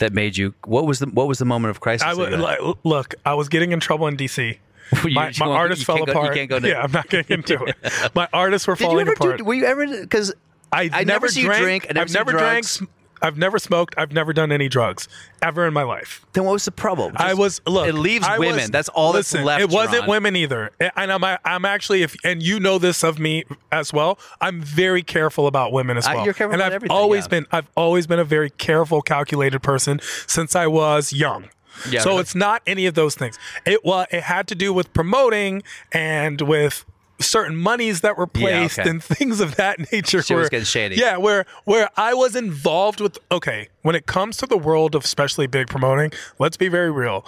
that 0.00 0.12
made 0.12 0.36
you. 0.36 0.54
What 0.64 0.84
was 0.86 0.98
the 0.98 1.06
What 1.06 1.28
was 1.28 1.38
the 1.38 1.44
moment 1.46 1.70
of 1.70 1.80
crisis? 1.80 2.04
I 2.06 2.10
that 2.14 2.18
would 2.18 2.30
you 2.32 2.36
had? 2.36 2.42
like, 2.60 2.76
look. 2.84 3.14
I 3.24 3.32
was 3.34 3.48
getting 3.48 3.72
in 3.72 3.80
trouble 3.80 4.06
in 4.08 4.16
DC. 4.16 4.58
You- 5.04 5.14
My, 5.14 5.32
my 5.38 5.46
won't- 5.46 5.56
artists 5.58 5.84
fell 5.84 5.96
can't 5.98 6.06
go- 6.08 6.12
apart. 6.12 6.34
can't 6.34 6.50
go 6.50 6.56
yeah, 6.58 6.82
I'm 6.82 6.90
not 6.90 7.08
getting 7.08 7.38
into 7.38 7.62
it. 7.64 7.76
My 8.16 8.26
artists 8.32 8.66
were 8.66 8.74
Did 8.74 8.80
you 8.80 8.86
falling 8.88 9.02
ever 9.06 9.12
apart. 9.12 9.38
do? 9.38 9.44
Were 9.44 9.54
you 9.54 9.64
ever? 9.64 9.86
Because 9.86 10.34
I, 10.72 10.90
I 10.92 11.04
never 11.04 11.28
see 11.28 11.42
you 11.42 11.46
drank. 11.46 11.62
drink. 11.62 11.86
I 11.88 11.92
never 11.92 12.04
I've 12.08 12.12
never 12.14 12.32
drugs. 12.32 12.78
drank. 12.78 12.90
I've 13.22 13.36
never 13.36 13.58
smoked. 13.58 13.94
I've 13.98 14.12
never 14.12 14.32
done 14.32 14.50
any 14.52 14.68
drugs 14.68 15.08
ever 15.42 15.66
in 15.66 15.72
my 15.74 15.82
life. 15.82 16.24
then 16.32 16.44
what 16.44 16.52
was 16.52 16.64
the 16.64 16.72
problem? 16.72 17.12
I 17.16 17.34
was 17.34 17.60
look. 17.66 17.88
It 17.88 17.94
leaves 17.94 18.26
I 18.26 18.38
women. 18.38 18.56
was- 18.56 18.70
that's 18.70 18.88
all 18.90 19.12
listen, 19.12 19.38
that's 19.38 19.46
left. 19.46 19.62
It 19.62 19.70
wasn't 19.70 20.00
Ron. 20.00 20.08
women 20.08 20.36
either, 20.36 20.70
and 20.96 21.12
I'm 21.12 21.24
I'm 21.44 21.64
actually 21.64 22.02
if 22.02 22.16
and 22.24 22.42
you 22.42 22.60
know 22.60 22.78
this 22.78 23.02
of 23.02 23.18
me 23.18 23.44
as 23.72 23.92
well. 23.92 24.18
I'm 24.40 24.60
very 24.62 25.02
careful 25.02 25.46
about 25.46 25.72
women 25.72 25.96
as 25.96 26.06
well. 26.06 26.24
you're 26.24 26.34
careful 26.34 26.52
and 26.54 26.60
about 26.62 26.66
I've 26.72 26.76
everything, 26.76 26.96
always 26.96 27.24
yeah. 27.24 27.28
been 27.28 27.46
I've 27.52 27.68
always 27.76 28.06
been 28.06 28.18
a 28.18 28.24
very 28.24 28.50
careful, 28.50 29.02
calculated 29.02 29.60
person 29.60 30.00
since 30.26 30.54
I 30.56 30.66
was 30.66 31.12
young. 31.12 31.48
Yeah, 31.88 32.00
so 32.00 32.18
it's 32.18 32.34
not 32.34 32.62
any 32.66 32.84
of 32.86 32.94
those 32.94 33.14
things. 33.14 33.38
It 33.64 33.84
was 33.84 34.06
it 34.10 34.24
had 34.24 34.46
to 34.48 34.54
do 34.54 34.72
with 34.72 34.92
promoting 34.92 35.62
and 35.92 36.40
with 36.42 36.84
certain 37.20 37.56
monies 37.56 38.00
that 38.00 38.16
were 38.16 38.26
placed 38.26 38.78
okay. 38.78 38.88
and 38.88 39.02
things 39.04 39.40
of 39.40 39.56
that 39.56 39.92
nature. 39.92 40.22
Shit 40.22 40.36
was 40.36 40.48
getting 40.48 40.64
shady. 40.64 40.96
Yeah, 40.96 41.16
where 41.16 41.46
where 41.64 41.90
I 41.96 42.14
was 42.14 42.36
involved 42.36 43.00
with 43.00 43.18
okay, 43.30 43.68
when 43.82 43.94
it 43.94 44.06
comes 44.06 44.36
to 44.38 44.46
the 44.46 44.58
world 44.58 44.94
of 44.94 45.04
especially 45.04 45.46
big 45.46 45.68
promoting, 45.68 46.12
let's 46.38 46.56
be 46.56 46.68
very 46.68 46.90
real. 46.90 47.24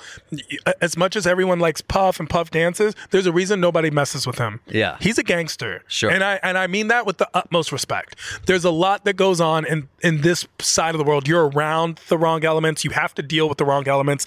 As 0.80 0.96
much 0.96 1.16
as 1.16 1.26
everyone 1.26 1.60
likes 1.60 1.80
Puff 1.80 2.20
and 2.20 2.28
Puff 2.28 2.50
dances, 2.50 2.94
there's 3.10 3.26
a 3.26 3.32
reason 3.32 3.60
nobody 3.60 3.90
messes 3.90 4.26
with 4.26 4.38
him. 4.38 4.60
Yeah. 4.66 4.96
He's 5.00 5.18
a 5.18 5.22
gangster. 5.22 5.82
Sure. 5.86 6.10
And 6.10 6.22
I 6.24 6.40
and 6.42 6.58
I 6.58 6.66
mean 6.66 6.88
that 6.88 7.06
with 7.06 7.18
the 7.18 7.28
utmost 7.34 7.72
respect. 7.72 8.16
There's 8.46 8.64
a 8.64 8.70
lot 8.70 9.04
that 9.04 9.14
goes 9.14 9.40
on 9.40 9.64
in 9.64 9.88
in 10.02 10.22
this 10.22 10.46
side 10.60 10.94
of 10.94 10.98
the 10.98 11.04
world. 11.04 11.28
You're 11.28 11.48
around 11.48 12.00
the 12.08 12.18
wrong 12.18 12.44
elements. 12.44 12.84
You 12.84 12.90
have 12.90 13.14
to 13.14 13.22
deal 13.22 13.48
with 13.48 13.58
the 13.58 13.64
wrong 13.64 13.88
elements 13.88 14.26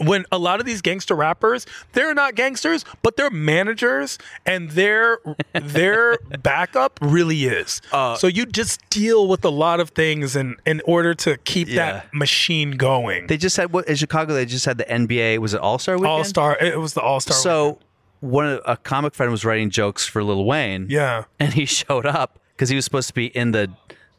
when 0.00 0.24
a 0.32 0.38
lot 0.38 0.60
of 0.60 0.66
these 0.66 0.80
gangster 0.82 1.14
rappers, 1.14 1.66
they're 1.92 2.14
not 2.14 2.34
gangsters, 2.34 2.84
but 3.02 3.16
they're 3.16 3.30
managers, 3.30 4.18
and 4.44 4.70
their 4.70 5.18
their 5.54 6.18
backup 6.42 6.98
really 7.02 7.44
is. 7.44 7.80
Uh, 7.92 8.16
so 8.16 8.26
you 8.26 8.46
just 8.46 8.80
deal 8.90 9.26
with 9.28 9.44
a 9.44 9.48
lot 9.50 9.80
of 9.80 9.90
things 9.90 10.36
in 10.36 10.56
in 10.66 10.80
order 10.84 11.14
to 11.14 11.36
keep 11.38 11.68
Yeah. 11.68 11.92
that 11.92 12.14
machine 12.14 12.72
going. 12.72 13.26
They 13.26 13.36
just 13.36 13.56
had 13.56 13.72
what 13.72 13.88
in 13.88 13.96
Chicago. 13.96 14.34
They 14.34 14.46
just 14.46 14.64
had 14.64 14.78
the 14.78 14.84
NBA. 14.84 15.38
Was 15.38 15.54
it 15.54 15.60
All 15.60 15.78
Star 15.78 15.96
Weekend? 15.96 16.10
All 16.10 16.24
star. 16.24 16.56
It 16.60 16.78
was 16.78 16.94
the 16.94 17.00
All 17.00 17.20
star. 17.20 17.36
So 17.36 17.78
one 18.20 18.60
a 18.64 18.76
comic 18.76 19.14
friend 19.14 19.30
was 19.30 19.44
writing 19.44 19.70
jokes 19.70 20.06
for 20.06 20.22
Lil 20.24 20.44
Wayne. 20.44 20.86
Yeah. 20.88 21.24
and 21.38 21.52
he 21.52 21.64
showed 21.66 22.06
up 22.06 22.38
because 22.54 22.68
he 22.68 22.76
was 22.76 22.84
supposed 22.84 23.08
to 23.08 23.14
be 23.14 23.26
in 23.26 23.52
the 23.52 23.70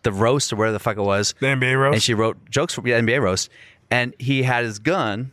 the 0.04 0.12
roast 0.12 0.54
or 0.54 0.56
where 0.56 0.72
the 0.72 0.80
fuck 0.80 0.98
it 0.98 1.02
was. 1.02 1.34
The 1.40 1.48
NBA 1.48 1.78
roast? 1.80 1.94
and 1.96 2.04
she 2.04 2.14
wrote 2.14 2.38
jokes 2.50 2.74
for 2.76 2.82
the 2.82 2.92
NBA 2.92 3.22
roast, 3.22 3.50
and 3.90 4.14
he 4.20 4.44
had 4.44 4.64
his 4.64 4.80
gun. 4.80 5.32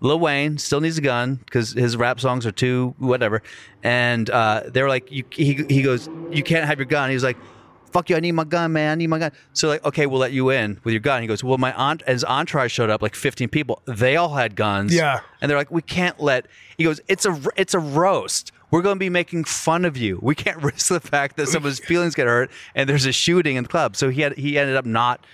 Lil 0.00 0.18
Wayne 0.20 0.58
still 0.58 0.80
needs 0.80 0.98
a 0.98 1.00
gun 1.00 1.36
because 1.36 1.72
his 1.72 1.96
rap 1.96 2.20
songs 2.20 2.44
are 2.46 2.52
too 2.52 2.94
whatever, 2.98 3.42
and 3.82 4.28
uh, 4.28 4.62
they 4.66 4.82
were 4.82 4.88
like, 4.88 5.10
you, 5.10 5.24
he 5.30 5.64
he 5.68 5.82
goes, 5.82 6.08
you 6.30 6.42
can't 6.42 6.66
have 6.66 6.78
your 6.78 6.86
gun. 6.86 7.10
He 7.10 7.14
was 7.14 7.24
like. 7.24 7.36
Fuck 7.92 8.10
you! 8.10 8.16
I 8.16 8.18
need 8.18 8.32
my 8.32 8.42
gun, 8.42 8.72
man. 8.72 8.90
I 8.90 8.94
need 8.96 9.06
my 9.06 9.20
gun. 9.20 9.30
So 9.52 9.68
like, 9.68 9.84
okay, 9.84 10.06
we'll 10.06 10.18
let 10.18 10.32
you 10.32 10.50
in 10.50 10.80
with 10.82 10.90
your 10.90 11.00
gun. 11.00 11.22
He 11.22 11.28
goes, 11.28 11.44
well, 11.44 11.58
my 11.58 11.72
aunt, 11.74 12.02
his 12.08 12.24
entourage 12.24 12.72
showed 12.72 12.90
up, 12.90 13.02
like 13.02 13.14
15 13.14 13.48
people. 13.50 13.82
They 13.84 14.16
all 14.16 14.34
had 14.34 14.56
guns. 14.56 14.92
Yeah. 14.92 15.20
and 15.40 15.48
they're 15.48 15.56
like, 15.56 15.70
we 15.70 15.80
can't 15.80 16.18
let. 16.20 16.48
He 16.76 16.82
goes, 16.82 17.00
it's 17.06 17.24
a 17.24 17.40
it's 17.54 17.72
a 17.72 17.78
roast. 17.78 18.50
We're 18.72 18.82
going 18.82 18.96
to 18.96 18.98
be 18.98 19.10
making 19.10 19.44
fun 19.44 19.84
of 19.84 19.96
you. 19.96 20.18
We 20.20 20.34
can't 20.34 20.60
risk 20.64 20.88
the 20.88 20.98
fact 20.98 21.36
that 21.36 21.46
someone's 21.46 21.78
feelings 21.86 22.16
get 22.16 22.26
hurt 22.26 22.50
and 22.74 22.88
there's 22.88 23.06
a 23.06 23.12
shooting 23.12 23.54
in 23.54 23.62
the 23.62 23.68
club. 23.70 23.94
So 23.94 24.08
he 24.10 24.22
had 24.22 24.36
he 24.36 24.58
ended 24.58 24.74
up 24.74 24.86
not. 24.86 25.24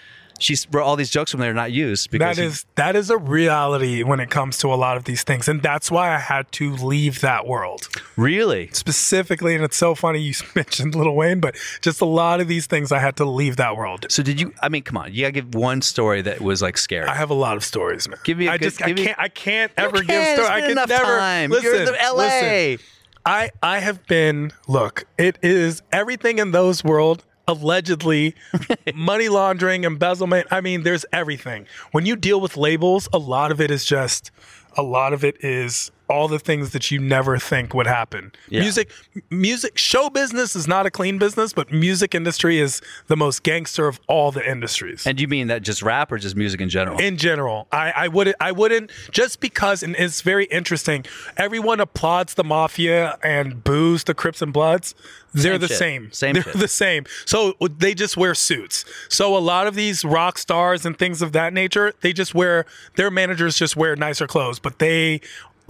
She's 0.41 0.67
wrote 0.73 0.83
all 0.85 0.97
these 0.97 1.11
jokes 1.11 1.31
from 1.31 1.41
there 1.41 1.55
not 1.55 1.71
used 1.71 2.11
because 2.11 2.37
That 2.37 2.43
he- 2.43 2.49
is 2.49 2.65
that 2.75 2.97
is 2.97 3.11
a 3.11 3.17
reality 3.19 4.03
when 4.03 4.19
it 4.21 4.31
comes 4.31 4.59
to 4.59 4.73
a 4.73 4.75
lot 4.75 4.97
of 4.97 5.05
these 5.05 5.23
things, 5.23 5.47
and 5.49 5.63
that's 5.63 5.91
why 5.91 6.15
I 6.15 6.19
had 6.19 6.51
to 6.53 6.75
leave 6.75 7.21
that 7.21 7.47
world 7.47 7.87
really 8.17 8.71
specifically. 8.73 9.55
And 9.55 9.63
it's 9.65 9.77
so 9.77 9.95
funny 9.95 10.19
you 10.21 10.35
mentioned 10.55 10.95
Little 10.95 11.15
Wayne, 11.15 11.41
but 11.41 11.57
just 11.83 12.01
a 12.01 12.05
lot 12.07 12.41
of 12.41 12.49
these 12.49 12.67
things 12.67 12.91
I 12.91 12.99
had 12.99 13.17
to 13.17 13.25
leave 13.25 13.57
that 13.57 13.77
world. 13.77 14.07
So 14.09 14.23
did 14.23 14.41
you? 14.41 14.53
I 14.63 14.69
mean, 14.69 14.83
come 14.83 14.97
on, 14.97 15.13
you 15.13 15.23
gotta 15.23 15.33
give 15.33 15.55
one 15.55 15.83
story 15.83 16.23
that 16.23 16.41
was 16.41 16.63
like 16.63 16.77
scary. 16.79 17.07
I 17.07 17.15
have 17.15 17.31
a 17.31 17.35
lot 17.35 17.57
of 17.57 17.65
stories, 17.65 18.09
man. 18.09 18.19
Give 18.25 18.39
me 18.39 18.47
a 18.49 18.53
I 18.53 18.59
good- 18.59 18.65
just 18.71 18.83
I 18.83 18.87
give 18.89 18.97
me- 18.97 19.05
can't 19.05 19.19
I 19.19 19.29
can't 19.29 19.73
ever 19.77 19.99
give 19.99 20.07
can't, 20.09 20.41
stories. 20.41 20.51
I 20.51 20.61
can 20.67 20.75
never 20.75 20.95
time. 20.95 21.51
listen. 21.51 21.65
You're 21.65 21.79
in 21.81 21.85
the 21.85 21.93
LA. 21.93 22.17
listen. 22.17 22.87
I 23.27 23.51
I 23.63 23.81
have 23.81 24.07
been 24.07 24.53
look. 24.67 25.05
It 25.19 25.39
is 25.43 25.83
everything 25.93 26.39
in 26.39 26.53
those 26.53 26.83
world. 26.83 27.25
Allegedly, 27.51 28.37
money 28.95 29.29
laundering, 29.29 29.83
embezzlement. 29.83 30.47
I 30.53 30.61
mean, 30.61 30.85
there's 30.85 31.05
everything. 31.13 31.67
When 31.91 32.07
you 32.07 32.15
deal 32.15 32.41
with 32.41 32.57
labels, 32.57 33.09
a 33.13 33.19
lot 33.19 33.51
of 33.51 33.61
it 33.61 33.73
is 33.73 33.85
just, 33.85 34.31
a 34.77 34.83
lot 34.83 35.13
of 35.13 35.25
it 35.25 35.45
is 35.45 35.91
all 36.11 36.29
the 36.29 36.39
things 36.39 36.71
that 36.71 36.91
you 36.91 36.99
never 36.99 37.39
think 37.39 37.73
would 37.73 37.87
happen. 37.87 38.33
Yeah. 38.49 38.61
Music, 38.61 38.91
music, 39.31 39.79
show 39.79 40.11
business 40.11 40.57
is 40.57 40.67
not 40.67 40.85
a 40.87 40.91
clean 40.91 41.19
business, 41.19 41.53
but 41.53 41.73
music 41.73 42.15
industry 42.15 42.59
is 42.59 42.83
the 43.07 43.17
most 43.17 43.43
gangster 43.43 43.87
of 43.87 44.01
all 44.09 44.33
the 44.33 44.47
industries 44.49 45.07
And 45.07 45.21
you 45.21 45.29
mean 45.29 45.47
that 45.47 45.63
just 45.63 45.83
rap 45.83 46.11
or 46.13 46.19
just 46.19 46.37
music 46.37 46.61
in 46.61 46.69
general? 46.69 46.99
in 47.01 47.17
general. 47.17 47.69
I, 47.73 47.93
I 47.93 48.09
wouldn't 48.09 48.37
I 48.41 48.53
wouldn't 48.53 48.91
just 49.13 49.41
because 49.41 49.83
and 49.83 49.95
it's 49.97 50.21
very 50.23 50.47
interesting. 50.47 51.05
Everyone 51.37 51.81
applauds 51.81 52.35
the 52.35 52.45
mafia 52.45 53.17
and 53.23 53.63
boos 53.63 54.05
the 54.05 54.15
Crips 54.15 54.43
and 54.43 54.53
Bloods. 54.53 54.95
They're 55.33 55.53
Same 55.53 55.61
the 55.61 55.69
shit. 55.69 55.77
same. 55.79 56.13
Same 56.13 56.35
They're 56.35 56.43
shit. 56.43 56.53
the 56.55 56.67
same. 56.69 57.05
So 57.25 57.55
they 57.79 57.95
just 57.95 58.17
wear 58.17 58.35
suits. 58.35 58.85
So 59.09 59.37
a 59.37 59.39
lot 59.39 59.69
of 59.69 59.77
these 59.77 60.05
rock 60.05 60.39
stars 60.39 60.85
and 60.85 60.99
things 60.99 61.23
of 61.23 61.31
that 61.33 61.53
nature, 61.53 61.93
they 62.01 62.13
just 62.13 62.35
wear 62.35 62.67
their 62.97 63.13
managers 63.13 63.57
just 63.57 63.77
wear 63.77 63.95
nicer 63.95 64.27
clothes, 64.27 64.59
but 64.59 64.81
they 64.81 65.21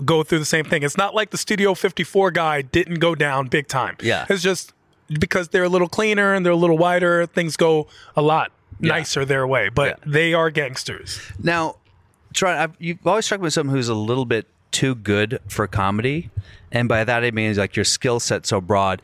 go 0.05 0.23
through 0.23 0.39
the 0.41 0.45
same 0.45 0.65
thing. 0.65 0.83
It's 0.83 0.97
not 0.97 1.15
like 1.15 1.31
the 1.31 1.39
Studio 1.39 1.75
54 1.75 2.31
guy 2.31 2.63
didn't 2.63 2.99
go 3.01 3.15
down 3.15 3.49
big 3.49 3.69
time. 3.69 3.97
Yeah. 4.03 4.27
It's 4.29 4.43
just 4.43 4.73
because 5.19 5.49
they're 5.49 5.65
a 5.65 5.69
little 5.69 5.89
cleaner 5.89 6.35
and 6.35 6.45
they're 6.45 6.53
a 6.53 6.57
little 6.57 6.79
wider, 6.79 7.27
things 7.27 7.57
go 7.57 7.87
a 8.17 8.23
lot 8.23 8.53
Yeah. 8.81 8.93
nicer 8.93 9.25
their 9.25 9.47
way, 9.47 9.69
but 9.69 9.99
Yeah. 9.99 10.11
they 10.13 10.35
are 10.35 10.51
gangsters. 10.51 11.21
Now, 11.43 11.77
try. 12.33 12.63
I've, 12.63 12.75
you've 12.79 13.05
always 13.07 13.25
struck 13.25 13.41
me 13.41 13.49
as 13.49 13.55
someone 13.55 13.75
who's 13.77 13.89
a 13.89 13.95
little 13.95 14.25
bit 14.25 14.47
too 14.71 14.95
good 14.95 15.41
for 15.49 15.67
comedy, 15.67 16.31
and 16.71 16.89
by 16.89 17.03
that 17.05 17.25
I 17.25 17.31
mean 17.33 17.57
like 17.57 17.75
your 17.77 17.85
skill 17.85 18.21
set 18.21 18.47
so 18.47 18.61
broad. 18.61 19.03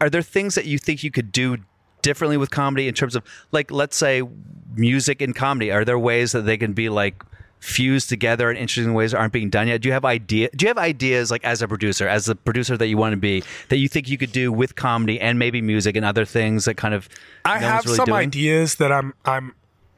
Are 0.00 0.08
there 0.10 0.22
things 0.22 0.54
that 0.54 0.64
you 0.64 0.78
think 0.78 1.02
you 1.04 1.10
could 1.10 1.30
do 1.32 1.58
differently 2.02 2.36
with 2.36 2.50
comedy 2.50 2.88
in 2.88 2.94
terms 2.94 3.14
of 3.14 3.22
like, 3.52 3.70
let's 3.70 3.96
say, 3.96 4.22
music 4.74 5.20
and 5.22 5.36
comedy? 5.36 5.70
Are 5.70 5.84
there 5.84 5.98
ways 5.98 6.32
that 6.32 6.42
they 6.42 6.56
can 6.56 6.72
be 6.72 6.88
like 6.88 7.22
fused 7.64 8.10
together 8.10 8.50
in 8.50 8.56
interesting 8.56 8.92
ways 8.92 9.14
aren't 9.14 9.32
being 9.32 9.48
done 9.48 9.66
yet? 9.66 9.80
Do 9.80 9.88
you 9.88 9.92
have 9.94 10.04
idea? 10.04 10.50
Do 10.54 10.64
you 10.64 10.68
have 10.68 10.78
ideas 10.78 11.30
like 11.30 11.42
as 11.44 11.62
a 11.62 11.68
producer, 11.68 12.06
as 12.06 12.26
the 12.26 12.34
producer 12.34 12.76
that 12.76 12.86
you 12.88 12.98
want 12.98 13.12
to 13.12 13.16
be, 13.16 13.42
that 13.70 13.78
you 13.78 13.88
think 13.88 14.08
you 14.08 14.18
could 14.18 14.32
do 14.32 14.52
with 14.52 14.76
comedy 14.76 15.18
and 15.18 15.38
maybe 15.38 15.62
music 15.62 15.96
and 15.96 16.04
other 16.04 16.24
things 16.24 16.66
that 16.66 16.76
kind 16.76 16.94
of 16.94 17.08
I 17.44 17.58
no 17.58 17.66
have 17.66 17.84
really 17.86 17.96
some 17.96 18.06
doing? 18.06 18.18
ideas 18.18 18.76
that 18.76 18.92
I'm 18.92 19.14
I'm 19.24 19.54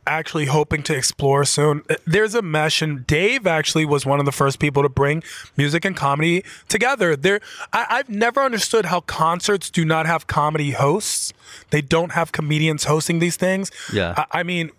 actually 0.06 0.46
hoping 0.46 0.84
to 0.84 0.94
explore 0.94 1.44
soon. 1.44 1.82
Uh, 1.90 1.96
There's 2.06 2.36
a 2.36 2.42
mesh, 2.42 2.80
and 2.80 3.04
Dave 3.04 3.44
actually 3.44 3.84
was 3.84 4.06
one 4.06 4.20
of 4.20 4.24
the 4.24 4.30
first 4.30 4.60
people 4.60 4.84
to 4.84 4.88
bring 4.88 5.24
music 5.56 5.84
and 5.84 5.96
comedy 5.96 6.44
together. 6.68 7.16
There, 7.16 7.40
I, 7.72 7.86
I've 7.90 8.08
never 8.08 8.40
understood 8.40 8.84
how 8.84 9.00
concerts 9.00 9.68
do 9.68 9.84
not 9.84 10.06
have 10.06 10.28
comedy 10.28 10.70
hosts. 10.70 11.32
They 11.70 11.80
don't 11.82 12.12
have 12.12 12.30
comedians 12.30 12.84
hosting 12.84 13.18
these 13.18 13.36
things. 13.36 13.72
Yeah. 13.92 14.14
I, 14.16 14.40
I 14.40 14.42
mean. 14.44 14.70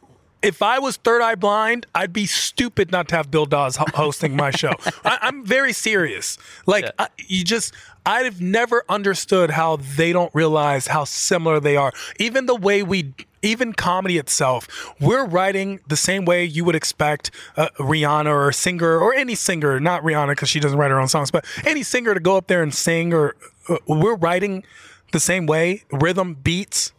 If 0.42 0.62
I 0.62 0.80
was 0.80 0.98
third 0.98 1.22
eye 1.22 1.36
blind, 1.36 1.88
I'd 1.96 2.14
be 2.14 2.26
stupid 2.26 2.92
not 2.92 3.08
to 3.10 3.16
have 3.16 3.32
Bill 3.32 3.46
Dawes 3.46 3.76
hosting 3.78 4.36
my 4.36 4.52
show. 4.52 4.72
I, 5.04 5.18
I'm 5.22 5.46
very 5.46 5.74
serious. 5.74 6.38
Like 6.66 6.86
Yeah. 6.86 6.92
I, 7.00 7.08
you 7.18 7.44
just, 7.44 7.74
I've 8.06 8.40
never 8.40 8.84
understood 8.88 9.50
how 9.52 9.78
they 9.78 10.14
don't 10.14 10.34
realize 10.36 10.88
how 10.88 11.06
similar 11.06 11.60
they 11.60 11.76
are. 11.76 11.92
Even 12.20 12.46
the 12.46 12.56
way 12.56 12.84
we, 12.84 13.14
even 13.42 13.74
comedy 13.74 14.18
itself, 14.18 14.68
we're 15.00 15.26
writing 15.26 15.80
the 15.88 15.98
same 15.98 16.24
way 16.24 16.46
you 16.46 16.64
would 16.66 16.76
expect 16.76 17.32
uh, 17.56 17.70
Rihanna 17.80 18.28
or 18.28 18.50
a 18.50 18.54
singer 18.54 19.00
or 19.00 19.14
any 19.14 19.36
singer, 19.36 19.80
not 19.80 20.04
Rihanna 20.04 20.30
because 20.30 20.50
she 20.50 20.60
doesn't 20.60 20.78
write 20.78 20.92
her 20.92 21.00
own 21.00 21.08
songs, 21.08 21.32
but 21.32 21.46
any 21.66 21.84
singer 21.84 22.14
to 22.14 22.20
go 22.20 22.38
up 22.38 22.48
there 22.48 22.62
and 22.62 22.74
sing 22.74 23.14
or 23.14 23.36
uh, 23.70 23.78
we're 23.88 24.16
writing 24.16 24.64
the 25.12 25.20
same 25.20 25.46
way, 25.46 25.84
rhythm, 25.92 26.36
beats 26.36 26.92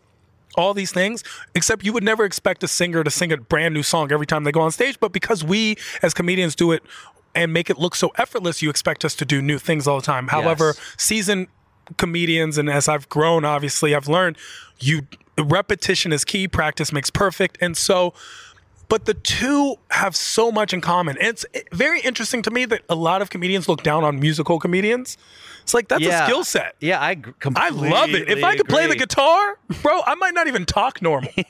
all 0.58 0.74
these 0.74 0.92
things, 0.92 1.22
except 1.54 1.84
you 1.84 1.92
would 1.92 2.04
never 2.04 2.24
expect 2.24 2.62
a 2.64 2.68
singer 2.68 3.04
to 3.04 3.10
sing 3.10 3.32
a 3.32 3.36
brand 3.36 3.72
new 3.72 3.82
song 3.82 4.12
every 4.12 4.26
time 4.26 4.44
they 4.44 4.52
go 4.52 4.60
on 4.60 4.72
stage. 4.72 4.98
But 5.00 5.12
because 5.12 5.44
we 5.44 5.76
as 6.02 6.12
comedians 6.12 6.54
do 6.54 6.72
it 6.72 6.82
and 7.34 7.52
make 7.52 7.70
it 7.70 7.78
look 7.78 7.94
so 7.94 8.12
effortless, 8.16 8.60
you 8.60 8.68
expect 8.68 9.04
us 9.04 9.14
to 9.16 9.24
do 9.24 9.40
new 9.40 9.58
things 9.58 9.86
all 9.86 10.00
the 10.00 10.06
time. 10.06 10.28
However, 10.28 10.74
seasoned 10.96 11.46
comedians, 11.96 12.58
and 12.58 12.68
as 12.68 12.88
I've 12.88 13.08
grown, 13.08 13.44
obviously, 13.44 13.94
I've 13.94 14.08
learned 14.08 14.36
you 14.80 15.06
repetition 15.38 16.12
is 16.12 16.24
key, 16.24 16.48
practice 16.48 16.92
makes 16.92 17.10
perfect. 17.10 17.58
And 17.60 17.76
so, 17.76 18.12
but 18.88 19.04
the 19.04 19.14
two 19.14 19.76
have 19.90 20.16
so 20.16 20.50
much 20.50 20.72
in 20.72 20.80
common. 20.80 21.16
And 21.18 21.28
it's 21.28 21.46
eh, 21.54 21.62
very 21.72 22.00
interesting 22.00 22.42
to 22.42 22.50
me 22.50 22.64
that 22.66 22.82
a 22.88 22.94
lot 22.94 23.22
of 23.22 23.30
comedians 23.30 23.68
look 23.68 23.82
down 23.82 24.04
on 24.04 24.18
musical 24.18 24.58
comedians. 24.58 25.16
It's 25.68 25.74
like 25.74 25.88
that's 25.88 26.02
a 26.02 26.24
skill 26.24 26.44
set. 26.44 26.76
Yeah, 26.80 26.98
I 26.98 27.14
completely 27.14 27.88
I 27.88 27.90
love 27.90 28.08
it. 28.08 28.30
If 28.30 28.42
I 28.42 28.56
could 28.56 28.70
play 28.70 28.86
the 28.86 28.96
guitar, 28.96 29.58
bro, 29.82 30.00
I 30.06 30.14
might 30.14 30.32
not 30.32 30.46
even 30.48 30.64
talk 30.64 31.02
normal. 31.02 31.30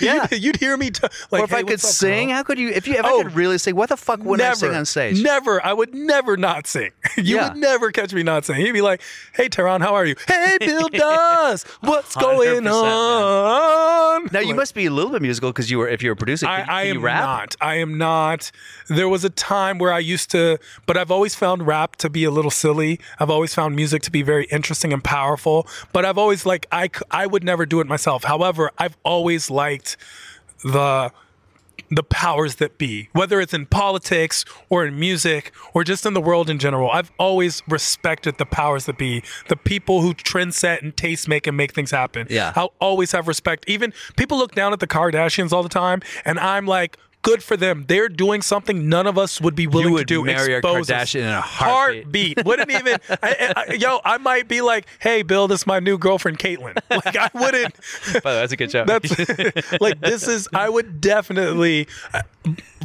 Yeah. 0.00 0.26
you'd, 0.30 0.42
you'd 0.42 0.56
hear 0.56 0.76
me 0.76 0.90
t- 0.90 1.06
like, 1.30 1.40
or 1.40 1.44
if 1.44 1.50
"Hey, 1.50 1.56
I 1.56 1.60
could 1.62 1.70
what's 1.70 1.84
up, 1.84 1.90
sing, 1.90 2.28
how 2.30 2.42
could 2.42 2.58
you? 2.58 2.68
If 2.68 2.86
you, 2.86 2.94
if 2.94 3.04
I 3.04 3.10
Oh, 3.10 3.22
could 3.22 3.34
really 3.34 3.56
sing, 3.56 3.74
what 3.76 3.88
the 3.88 3.96
fuck 3.96 4.22
would 4.24 4.42
I 4.42 4.52
sing 4.52 4.74
on 4.74 4.84
stage? 4.84 5.22
Never. 5.22 5.64
I 5.64 5.72
would 5.72 5.94
never 5.94 6.36
not 6.36 6.66
sing. 6.66 6.90
You 7.22 7.36
Yeah. 7.36 7.48
would 7.48 7.58
never 7.58 7.90
catch 7.92 8.12
me 8.12 8.22
not 8.22 8.44
saying. 8.44 8.64
You'd 8.64 8.72
be 8.72 8.80
like, 8.82 9.02
"Hey, 9.34 9.48
Tehran, 9.48 9.80
how 9.80 9.94
are 9.94 10.04
you? 10.04 10.14
Hey, 10.26 10.56
Bill 10.60 10.88
Dawes, 10.92 11.64
what's 11.80 12.14
going 12.16 12.62
100%, 12.62 12.64
man. 12.64 12.72
on?" 12.72 14.28
Now 14.32 14.40
you 14.40 14.48
Like, 14.48 14.56
must 14.56 14.74
be 14.74 14.86
a 14.86 14.90
little 14.90 15.10
bit 15.10 15.22
musical 15.22 15.50
because 15.50 15.70
you 15.70 15.78
were 15.78 15.88
if 15.88 16.02
you 16.02 16.10
were 16.10 16.16
producing. 16.16 16.48
I, 16.48 16.60
Can, 16.60 16.68
I 16.70 16.86
can 16.86 16.96
am 16.96 17.02
not. 17.02 17.56
I 17.60 17.74
am 17.76 17.98
not. 17.98 18.50
There 18.88 19.08
was 19.08 19.24
a 19.24 19.30
time 19.30 19.78
where 19.78 19.92
I 19.92 19.98
used 19.98 20.30
to, 20.32 20.58
but 20.86 20.96
I've 20.96 21.10
always 21.10 21.34
found 21.34 21.66
rap 21.66 21.96
to 21.96 22.10
be 22.10 22.24
a 22.24 22.30
little 22.30 22.50
silly. 22.50 23.00
I've 23.18 23.30
always 23.30 23.54
found 23.54 23.76
music 23.76 24.02
to 24.02 24.10
be 24.10 24.22
very 24.22 24.44
interesting 24.46 24.92
and 24.92 25.02
powerful. 25.02 25.66
But 25.92 26.04
I've 26.04 26.18
always 26.18 26.46
like 26.46 26.66
I 26.72 26.90
I 27.10 27.26
would 27.26 27.44
never 27.44 27.66
do 27.66 27.80
it 27.80 27.86
myself. 27.86 28.24
However, 28.24 28.70
I've 28.78 28.96
always 29.04 29.50
liked 29.50 29.96
the 30.64 31.10
the 31.94 32.02
powers 32.02 32.56
that 32.56 32.78
be, 32.78 33.08
whether 33.12 33.40
it's 33.40 33.52
in 33.52 33.66
politics 33.66 34.44
or 34.70 34.86
in 34.86 34.98
music 34.98 35.52
or 35.74 35.84
just 35.84 36.06
in 36.06 36.14
the 36.14 36.20
world 36.20 36.48
in 36.48 36.58
general. 36.58 36.90
I've 36.90 37.12
always 37.18 37.62
respected 37.68 38.38
the 38.38 38.46
powers 38.46 38.86
that 38.86 38.96
be, 38.96 39.22
the 39.48 39.56
people 39.56 40.00
who 40.00 40.14
trend 40.14 40.54
set 40.54 40.82
and 40.82 40.96
taste 40.96 41.28
make 41.28 41.46
and 41.46 41.56
make 41.56 41.74
things 41.74 41.90
happen. 41.90 42.26
Yeah. 42.30 42.52
I'll 42.56 42.72
always 42.80 43.12
have 43.12 43.28
respect. 43.28 43.64
Even 43.68 43.92
people 44.16 44.38
look 44.38 44.54
down 44.54 44.72
at 44.72 44.80
the 44.80 44.86
Kardashians 44.86 45.52
all 45.52 45.62
the 45.62 45.68
time, 45.68 46.00
and 46.24 46.38
I'm 46.38 46.66
like, 46.66 46.96
good 47.22 47.42
for 47.42 47.56
them. 47.56 47.84
They're 47.88 48.08
doing 48.08 48.42
something 48.42 48.88
none 48.88 49.06
of 49.06 49.16
us 49.16 49.40
would 49.40 49.54
be 49.54 49.66
willing 49.66 49.92
would 49.92 50.08
to 50.08 50.14
do. 50.14 50.24
marry 50.24 50.54
a 50.54 50.58
expose 50.58 50.90
us. 50.90 51.10
Kardashian 51.14 51.22
in 51.22 51.28
a 51.28 51.40
heartbeat. 51.40 52.38
heartbeat. 52.38 52.44
Wouldn't 52.44 52.70
even, 52.70 52.98
I, 53.22 53.52
I, 53.68 53.72
yo, 53.74 54.00
I 54.04 54.18
might 54.18 54.48
be 54.48 54.60
like, 54.60 54.86
hey, 54.98 55.22
Bill, 55.22 55.46
this 55.48 55.60
is 55.62 55.66
my 55.66 55.78
new 55.80 55.98
girlfriend, 55.98 56.38
Caitlyn. 56.38 56.76
Like, 56.90 57.16
I 57.16 57.30
wouldn't. 57.34 57.74
By 57.74 58.20
the 58.20 58.20
way, 58.24 58.34
that's 58.40 58.52
a 58.52 58.56
good 58.56 58.70
job. 58.70 58.86
That's 58.86 59.18
like 59.80 60.00
this 60.00 60.26
is 60.28 60.48
I 60.52 60.68
would 60.68 61.00
definitely 61.00 61.86
uh, 62.12 62.22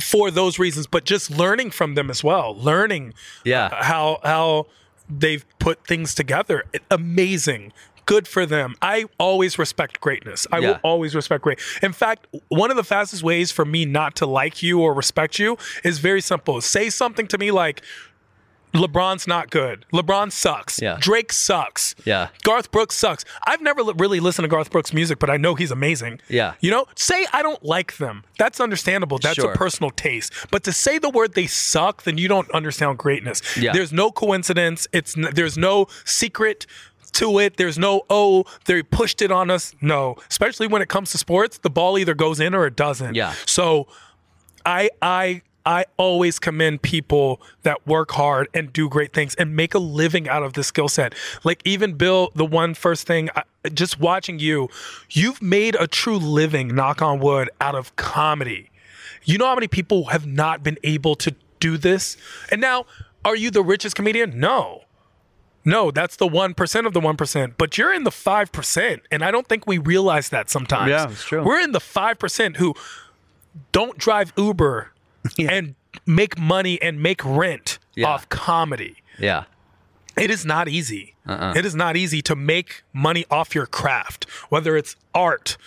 for 0.02 0.32
those 0.32 0.60
reasons, 0.60 0.88
but 0.88 1.04
just 1.06 1.30
learning 1.32 1.72
from 1.72 1.96
them 1.96 2.10
as 2.10 2.24
well, 2.24 2.56
learning 2.56 3.14
Yeah. 3.44 3.66
uh, 3.66 3.84
how 3.84 4.20
how 4.24 4.68
they've 5.10 5.46
put 5.60 5.86
things 5.86 6.14
together. 6.16 6.64
Amazing. 6.92 7.74
Good 8.08 8.28
for 8.28 8.46
them. 8.48 8.76
I 8.82 9.06
always 9.20 9.60
respect 9.60 10.02
greatness. 10.02 10.48
I 10.52 10.58
Yeah. 10.58 10.68
will 10.70 10.80
always 10.82 11.14
respect 11.14 11.44
great. 11.44 11.60
In 11.84 11.94
fact, 11.94 12.26
one 12.48 12.72
of 12.72 12.78
the 12.78 12.84
fastest 12.84 13.22
ways 13.22 13.52
for 13.52 13.66
me 13.66 13.86
not 13.86 14.16
to 14.16 14.26
like 14.26 14.64
you 14.64 14.80
or 14.80 14.96
respect 14.96 15.38
you 15.38 15.58
is 15.84 16.00
very 16.00 16.22
simple. 16.22 16.60
Say 16.62 16.90
something 16.90 17.28
to 17.28 17.38
me 17.38 17.52
like, 17.52 17.82
LeBron's 18.74 19.26
not 19.28 19.50
good. 19.50 19.86
LeBron 19.94 20.32
sucks. 20.32 20.80
Yeah. 20.82 20.98
Drake 21.00 21.32
sucks. 21.32 21.96
Yeah. 22.06 22.28
Garth 22.44 22.70
Brooks 22.70 22.96
sucks. 22.96 23.24
I've 23.48 23.62
never 23.62 23.82
li- 23.82 23.94
really 23.98 24.20
listened 24.20 24.44
to 24.44 24.50
Garth 24.50 24.70
Brooks 24.70 24.94
music, 24.94 25.20
but 25.20 25.30
I 25.30 25.38
know 25.38 25.56
he's 25.56 25.72
amazing. 25.72 26.20
Yeah. 26.28 26.54
You 26.60 26.72
know, 26.72 26.86
say 26.96 27.26
I 27.34 27.42
don't 27.42 27.64
like 27.64 27.98
them. 27.98 28.24
That's 28.38 28.60
understandable. 28.60 29.18
That's 29.20 29.36
Sure. 29.36 29.54
a 29.54 29.56
personal 29.58 29.90
taste. 29.92 30.34
But 30.52 30.64
to 30.66 30.74
say 30.74 30.98
the 31.00 31.10
word 31.10 31.34
they 31.34 31.48
suck, 31.48 32.04
then 32.04 32.18
you 32.18 32.28
don't 32.28 32.52
understand 32.52 32.98
greatness. 33.00 33.42
Yeah. 33.58 33.72
There's 33.72 33.94
no 33.94 34.12
coincidence. 34.12 34.86
It's 34.92 35.18
n- 35.18 35.30
there's 35.34 35.58
no 35.58 35.88
secret 36.04 36.68
to 37.18 37.40
it. 37.40 37.58
There's 37.58 37.78
no 37.78 38.04
oh 38.10 38.46
they 38.66 38.84
pushed 38.84 39.22
it 39.22 39.32
on 39.32 39.50
us. 39.50 39.74
No, 39.82 40.16
especially 40.30 40.68
when 40.68 40.82
it 40.82 40.90
comes 40.90 41.12
to 41.12 41.18
sports, 41.18 41.58
the 41.60 41.70
ball 41.70 41.98
either 41.98 42.14
goes 42.14 42.40
in 42.40 42.54
or 42.54 42.66
it 42.66 42.76
doesn't. 42.76 43.16
Yeah. 43.16 43.34
So 43.46 43.88
I 44.66 44.90
I 45.02 45.42
I 45.66 45.84
always 45.98 46.40
commend 46.40 46.82
people 46.82 47.42
that 47.64 47.86
work 47.86 48.12
hard 48.12 48.48
and 48.54 48.72
do 48.72 48.88
great 48.88 49.14
things 49.14 49.36
and 49.36 49.54
make 49.54 49.74
a 49.74 49.80
living 49.80 50.30
out 50.30 50.42
of 50.42 50.54
the 50.54 50.64
skill 50.64 50.88
set. 50.88 51.14
Like 51.44 51.62
even 51.66 51.96
Bill, 51.96 52.32
the 52.36 52.46
one 52.46 52.74
first 52.74 53.06
thing, 53.06 53.30
I, 53.36 53.44
just 53.74 54.00
watching 54.00 54.40
you, 54.40 54.70
you've 55.10 55.42
made 55.42 55.76
a 55.76 55.86
true 55.86 56.18
living, 56.18 56.74
knock 56.74 57.02
on 57.02 57.20
wood, 57.20 57.50
out 57.60 57.76
of 57.76 57.94
comedy. 57.98 58.70
You 59.26 59.38
know 59.38 59.46
how 59.46 59.56
many 59.56 59.68
people 59.68 60.06
have 60.06 60.26
not 60.26 60.64
been 60.64 60.78
able 60.84 61.16
to 61.16 61.36
do 61.60 61.78
this? 61.78 62.16
And 62.50 62.62
now, 62.62 62.86
are 63.26 63.36
you 63.36 63.52
the 63.52 63.62
richest 63.62 63.94
comedian? 63.94 64.40
No. 64.40 64.84
No, 65.68 65.92
that's 65.92 66.16
the 66.16 66.28
1% 66.28 66.86
of 66.88 66.94
the 66.94 67.02
1%, 67.02 67.54
but 67.58 67.78
you're 67.78 67.94
in 67.94 68.06
the 68.06 68.10
5%. 68.10 69.00
And 69.12 69.22
I 69.24 69.32
don't 69.32 69.48
think 69.48 69.68
we 69.68 69.78
realize 69.78 70.30
that 70.30 70.50
sometimes. 70.50 70.90
Yeah, 70.90 71.10
it's 71.12 71.26
true. 71.26 71.44
We're 71.44 71.60
in 71.60 71.74
the 71.74 71.80
5% 71.80 72.56
who 72.56 72.74
don't 73.74 73.98
drive 73.98 74.32
Uber 74.38 74.92
and 75.38 75.76
make 76.06 76.38
money 76.40 76.82
and 76.82 77.04
make 77.04 77.24
rent 77.26 77.80
Yeah. 77.96 78.08
off 78.08 78.30
comedy. 78.30 78.96
Yeah. 79.20 79.44
It 80.18 80.32
is 80.32 80.46
not 80.46 80.70
easy. 80.70 81.16
Uh-uh. 81.28 81.54
It 81.56 81.66
is 81.66 81.76
not 81.76 81.98
easy 81.98 82.22
to 82.24 82.36
make 82.36 82.84
money 82.94 83.26
off 83.30 83.54
your 83.54 83.66
craft, 83.66 84.24
whether 84.50 84.78
it's 84.78 84.96
art. 85.14 85.58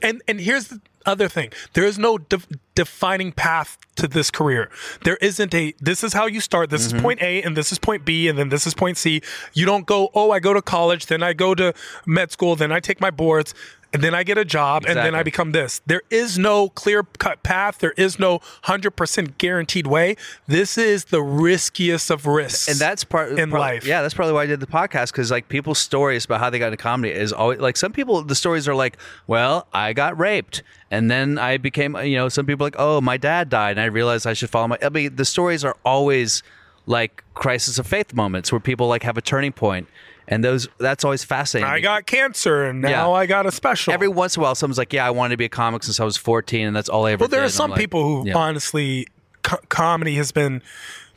And 0.00 0.22
and 0.28 0.40
here's 0.40 0.68
the 0.68 0.80
other 1.06 1.28
thing: 1.28 1.50
there 1.74 1.84
is 1.84 1.98
no 1.98 2.18
de- 2.18 2.40
defining 2.74 3.32
path 3.32 3.78
to 3.96 4.08
this 4.08 4.30
career. 4.30 4.70
There 5.04 5.16
isn't 5.16 5.54
a. 5.54 5.74
This 5.80 6.02
is 6.04 6.12
how 6.12 6.26
you 6.26 6.40
start. 6.40 6.70
This 6.70 6.86
Mm-hmm. 6.88 6.96
is 6.96 7.02
point 7.02 7.22
A, 7.22 7.42
and 7.42 7.56
this 7.56 7.72
is 7.72 7.78
point 7.78 8.04
B, 8.04 8.28
and 8.28 8.38
then 8.38 8.48
this 8.48 8.66
is 8.66 8.74
point 8.74 8.96
C. 8.96 9.20
You 9.52 9.66
don't 9.66 9.86
go. 9.86 10.10
Oh, 10.14 10.30
I 10.30 10.38
go 10.40 10.52
to 10.54 10.62
college, 10.62 11.06
then 11.06 11.22
I 11.22 11.32
go 11.32 11.54
to 11.54 11.72
med 12.06 12.30
school, 12.32 12.56
then 12.56 12.72
I 12.72 12.80
take 12.80 13.00
my 13.00 13.10
boards. 13.10 13.54
And 13.92 14.02
then 14.02 14.14
I 14.14 14.22
get 14.22 14.38
a 14.38 14.44
job, 14.44 14.84
and 14.86 14.96
then 14.96 15.14
I 15.14 15.22
become 15.22 15.52
this. 15.52 15.82
There 15.84 16.02
is 16.08 16.38
no 16.38 16.70
clear 16.70 17.02
cut 17.18 17.42
path. 17.42 17.78
There 17.78 17.92
is 17.98 18.18
no 18.18 18.38
100% 18.64 19.36
guaranteed 19.38 19.86
way. 19.86 20.16
This 20.46 20.78
is 20.78 21.06
the 21.06 21.22
riskiest 21.22 22.10
of 22.10 22.26
risks. 22.26 22.68
and 22.68 22.78
that's 22.78 23.04
part 23.04 23.38
in 23.38 23.50
life. 23.50 23.84
Yeah, 23.84 24.00
that's 24.00 24.14
probably 24.14 24.32
why 24.32 24.44
I 24.44 24.46
did 24.46 24.60
the 24.60 24.66
podcast 24.66 25.12
because 25.12 25.30
like 25.30 25.48
people's 25.48 25.78
stories 25.78 26.24
about 26.24 26.40
how 26.40 26.48
they 26.48 26.58
got 26.58 26.66
into 26.68 26.78
comedy 26.78 27.12
is 27.12 27.32
always 27.32 27.60
like 27.60 27.76
some 27.76 27.92
people 27.92 28.22
the 28.22 28.34
stories 28.34 28.66
are 28.66 28.74
like, 28.74 28.96
well, 29.26 29.66
I 29.74 29.92
got 29.92 30.18
raped 30.18 30.62
and 30.90 31.10
then 31.10 31.38
I 31.38 31.58
became 31.58 31.94
you 31.96 32.16
know 32.16 32.28
some 32.28 32.46
people 32.46 32.64
are 32.64 32.68
like, 32.68 32.76
oh, 32.78 33.00
my 33.00 33.16
dad 33.16 33.48
died 33.50 33.72
and 33.72 33.80
I 33.80 33.86
realized 33.86 34.26
I 34.26 34.32
should 34.32 34.50
follow 34.50 34.68
my. 34.68 34.78
I 34.82 34.88
mean, 34.88 35.16
the 35.16 35.24
stories 35.24 35.64
are 35.64 35.76
always 35.84 36.42
like 36.86 37.22
crisis 37.34 37.78
of 37.78 37.86
faith 37.86 38.14
moments 38.14 38.50
where 38.50 38.60
people 38.60 38.88
like 38.88 39.02
have 39.02 39.16
a 39.16 39.22
turning 39.22 39.52
point 39.52 39.86
and 40.28 40.42
those 40.44 40.68
that's 40.78 41.04
always 41.04 41.24
fascinating. 41.24 41.70
I 41.70 41.80
got 41.80 42.06
cancer 42.06 42.64
and 42.64 42.80
now 42.80 42.88
Yeah. 42.88 43.08
I 43.10 43.26
got 43.26 43.46
a 43.46 43.52
special. 43.52 43.92
Every 43.92 44.08
once 44.08 44.36
in 44.36 44.40
a 44.40 44.44
while, 44.44 44.54
someone's 44.54 44.78
like, 44.78 44.92
"Yeah, 44.92 45.06
I 45.06 45.10
wanted 45.10 45.30
to 45.34 45.36
be 45.36 45.44
a 45.44 45.48
comic 45.50 45.82
since 45.82 46.00
I 46.00 46.04
was 46.04 46.16
14, 46.16 46.66
and 46.66 46.76
that's 46.76 46.88
all 46.88 47.06
I 47.06 47.12
ever." 47.12 47.20
well, 47.20 47.28
there 47.28 47.40
did." 47.40 47.46
are 47.46 47.50
some 47.50 47.70
like, 47.70 47.80
people 47.80 48.02
who 48.04 48.28
yeah. 48.28 48.36
honestly, 48.36 49.06
co- 49.42 49.60
comedy 49.68 50.14
has 50.16 50.32
been. 50.32 50.62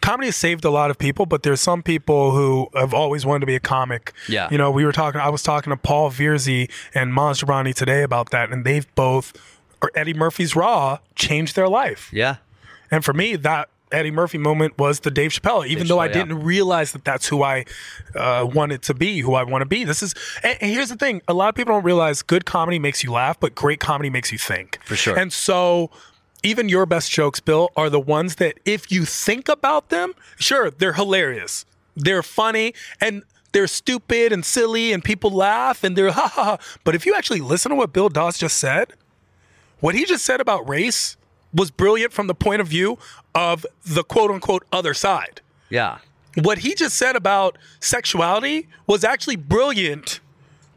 Comedy 0.01 0.27
has 0.27 0.35
saved 0.35 0.63
a 0.65 0.69
lot 0.69 0.91
of 0.91 0.99
people, 0.99 1.25
but 1.25 1.41
there's 1.41 1.61
some 1.61 1.81
people 1.81 2.31
who 2.31 2.67
have 2.75 2.93
always 2.93 3.25
wanted 3.25 3.39
to 3.39 3.45
be 3.47 3.55
a 3.55 3.59
comic. 3.59 4.13
Yeah. 4.29 4.47
You 4.51 4.57
know, 4.59 4.69
we 4.69 4.85
were 4.85 4.91
talking, 4.91 5.19
I 5.19 5.29
was 5.29 5.41
talking 5.41 5.71
to 5.71 5.77
Paul 5.77 6.11
Virzi 6.11 6.69
and 6.93 7.11
Maz 7.11 7.43
Jobrani 7.43 7.73
today 7.73 8.03
about 8.03 8.29
that, 8.29 8.51
and 8.51 8.63
they've 8.65 8.85
both, 8.93 9.33
or 9.81 9.89
Eddie 9.95 10.13
Murphy's 10.13 10.55
Raw, 10.55 10.99
changed 11.15 11.55
their 11.55 11.67
life. 11.67 12.11
Yeah, 12.13 12.35
And 12.91 13.03
for 13.03 13.13
me, 13.13 13.35
that 13.37 13.69
Eddie 13.91 14.11
Murphy 14.11 14.37
moment 14.37 14.77
was 14.77 15.01
the 15.01 15.11
Dave 15.11 15.31
Chappelle, 15.31 15.65
even 15.65 15.83
Dave 15.83 15.87
though 15.89 15.99
I 15.99 16.07
Chappelle, 16.07 16.15
yeah. 16.15 16.23
didn't 16.23 16.43
realize 16.43 16.91
that 16.93 17.05
that's 17.05 17.27
who 17.27 17.43
I 17.43 17.65
uh, 18.15 18.47
wanted 18.51 18.81
to 18.83 18.93
be, 18.93 19.19
who 19.19 19.35
I 19.35 19.43
want 19.43 19.61
to 19.61 19.65
be. 19.67 19.83
This 19.83 20.01
is, 20.01 20.15
and, 20.43 20.57
and 20.61 20.71
here's 20.71 20.89
the 20.89 20.95
thing 20.95 21.21
a 21.27 21.33
lot 21.33 21.49
of 21.49 21.55
people 21.55 21.73
don't 21.73 21.83
realize 21.83 22.21
good 22.21 22.45
comedy 22.45 22.79
makes 22.79 23.03
you 23.03 23.11
laugh, 23.11 23.39
but 23.39 23.53
great 23.53 23.79
comedy 23.79 24.09
makes 24.09 24.31
you 24.31 24.37
think. 24.37 24.79
For 24.85 24.95
sure. 24.95 25.17
And 25.17 25.31
so, 25.31 25.91
even 26.43 26.67
your 26.69 26.85
best 26.85 27.11
jokes, 27.11 27.39
Bill, 27.39 27.71
are 27.75 27.89
the 27.89 27.99
ones 27.99 28.35
that 28.35 28.59
if 28.65 28.91
you 28.91 29.05
think 29.05 29.49
about 29.49 29.89
them, 29.89 30.13
sure, 30.37 30.71
they're 30.71 30.93
hilarious. 30.93 31.65
They're 31.95 32.23
funny 32.23 32.73
and 32.99 33.23
they're 33.51 33.67
stupid 33.67 34.33
and 34.33 34.43
silly 34.43 34.91
and 34.91 35.03
people 35.03 35.31
laugh 35.31 35.83
and 35.83 35.95
they're 35.97 36.11
ha 36.11 36.27
ha 36.27 36.43
ha. 36.43 36.57
But 36.83 36.93
if 36.93 37.05
you 37.05 37.15
actually 37.15 37.39
listen 37.39 37.69
to 37.69 37.75
what 37.75 37.93
Bill 37.93 38.09
Dawes 38.09 38.37
just 38.37 38.57
said, 38.57 38.93
what 39.79 39.95
he 39.95 40.05
just 40.05 40.25
said 40.25 40.41
about 40.41 40.67
race 40.67 41.17
was 41.55 41.71
brilliant 41.71 42.13
from 42.13 42.27
the 42.27 42.35
point 42.35 42.61
of 42.61 42.67
view 42.67 42.97
of 43.33 43.65
the 43.85 44.03
quote 44.03 44.31
unquote 44.31 44.63
other 44.71 44.93
side. 44.93 45.41
yeah, 45.69 45.99
What 46.35 46.59
he 46.59 46.75
just 46.75 46.97
said 46.97 47.15
about 47.15 47.57
sexuality 47.79 48.67
was 48.87 49.03
actually 49.03 49.37
brilliant, 49.37 50.19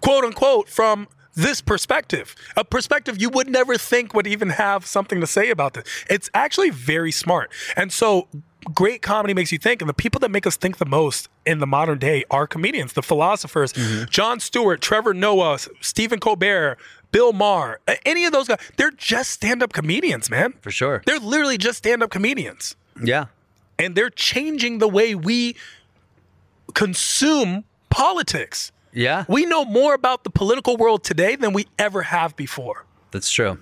quote 0.01 0.25
unquote, 0.25 0.69
from 0.69 1.09
this 1.35 1.61
perspective. 1.61 2.35
A 2.57 2.65
perspective 2.65 3.21
you 3.21 3.31
would 3.31 3.49
never 3.49 3.77
think 3.77 4.13
would 4.15 4.27
even 4.27 4.51
have 4.51 4.87
something 4.87 5.21
to 5.21 5.27
say 5.27 5.51
about 5.51 5.75
this. 5.75 5.85
It's 6.11 6.31
actually 6.35 6.71
very 6.71 7.13
smart. 7.13 7.53
And 7.77 7.93
so 7.93 8.29
great 8.75 9.03
comedy 9.03 9.35
makes 9.35 9.53
you 9.53 9.59
think, 9.59 9.81
and 9.81 9.89
the 9.89 9.95
people 9.95 10.19
that 10.21 10.31
make 10.31 10.47
us 10.47 10.57
think 10.57 10.79
the 10.79 10.87
most 10.87 11.29
in 11.47 11.59
the 11.61 11.67
modern 11.67 11.99
day 11.99 12.25
are 12.31 12.47
comedians, 12.47 12.93
the 12.95 13.03
philosophers, 13.03 13.73
mm-hmm. 13.73 14.05
Jon 14.11 14.41
Stewart, 14.41 14.81
Trevor 14.81 15.15
Noah, 15.15 15.59
Stephen 15.81 16.19
Colbert, 16.19 16.77
Bill 17.11 17.33
Maher, 17.33 17.81
any 18.05 18.25
of 18.27 18.33
those 18.33 18.49
guys, 18.49 18.59
they're 18.77 18.91
just 18.91 19.31
stand-up 19.31 19.73
comedians, 19.73 20.29
man. 20.31 20.53
for 20.61 20.71
sure. 20.71 21.03
They're 21.07 21.19
literally 21.19 21.57
just 21.59 21.79
stand-up 21.79 22.11
comedians 22.11 22.77
Yeah, 23.03 23.27
and 23.79 23.95
they're 23.95 24.11
changing 24.11 24.79
the 24.79 24.89
way 24.89 25.15
we 25.15 25.57
consume 26.75 27.65
politics. 27.91 28.73
yeah, 28.93 29.25
We 29.29 29.47
know 29.47 29.65
more 29.65 29.95
about 29.95 30.25
the 30.25 30.31
political 30.31 30.77
world 30.77 31.05
today 31.05 31.37
than 31.37 31.53
we 31.53 31.67
ever 31.79 32.03
have 32.03 32.37
before. 32.37 32.85
that's 33.11 33.31
true. 33.31 33.59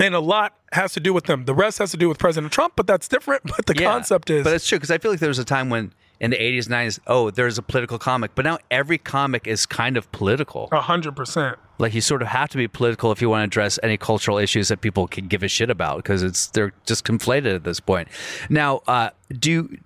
And 0.00 0.14
a 0.14 0.20
lot 0.20 0.56
has 0.72 0.92
to 0.94 1.00
do 1.00 1.12
with 1.12 1.24
them. 1.24 1.44
The 1.44 1.54
rest 1.54 1.78
has 1.78 1.90
to 1.90 1.96
do 1.98 2.08
with 2.08 2.18
President 2.18 2.52
Trump, 2.52 2.72
but 2.74 2.86
that's 2.86 3.06
different. 3.06 3.42
But 3.56 3.66
the 3.66 3.74
Yeah. 3.76 3.90
concept 3.92 4.30
is 4.30 4.44
But 4.44 4.54
it's 4.54 4.66
true 4.66 4.78
because 4.78 4.90
I 4.90 4.98
feel 4.98 5.10
like 5.10 5.20
there 5.20 5.28
was 5.28 5.38
a 5.38 5.44
time 5.44 5.68
when 5.68 5.92
in 6.20 6.30
the 6.30 6.36
80s, 6.36 6.66
90s, 6.68 6.98
oh, 7.06 7.30
there's 7.30 7.56
a 7.56 7.62
political 7.62 7.98
comic, 7.98 8.32
but 8.34 8.44
now 8.44 8.58
every 8.70 8.98
comic 8.98 9.46
is 9.46 9.64
kind 9.64 9.96
of 9.96 10.10
political. 10.12 10.68
a 10.70 10.80
hundred 10.80 11.16
percent. 11.16 11.58
Like 11.78 11.94
you 11.94 12.02
sort 12.02 12.20
of 12.20 12.28
have 12.28 12.50
to 12.50 12.58
be 12.58 12.68
political 12.68 13.10
if 13.10 13.22
you 13.22 13.30
want 13.30 13.40
to 13.40 13.44
address 13.44 13.78
any 13.82 13.96
cultural 13.96 14.36
issues 14.36 14.68
that 14.68 14.82
people 14.82 15.08
can 15.08 15.28
give 15.28 15.42
a 15.42 15.48
shit 15.48 15.70
about 15.70 15.96
because 15.96 16.22
it's 16.22 16.48
they're 16.48 16.74
just 16.84 17.06
conflated 17.06 17.54
at 17.56 17.64
this 17.64 17.80
point. 17.80 18.08
Now, 18.50 18.82
uh, 18.86 19.10
do 19.38 19.50
you, 19.50 19.78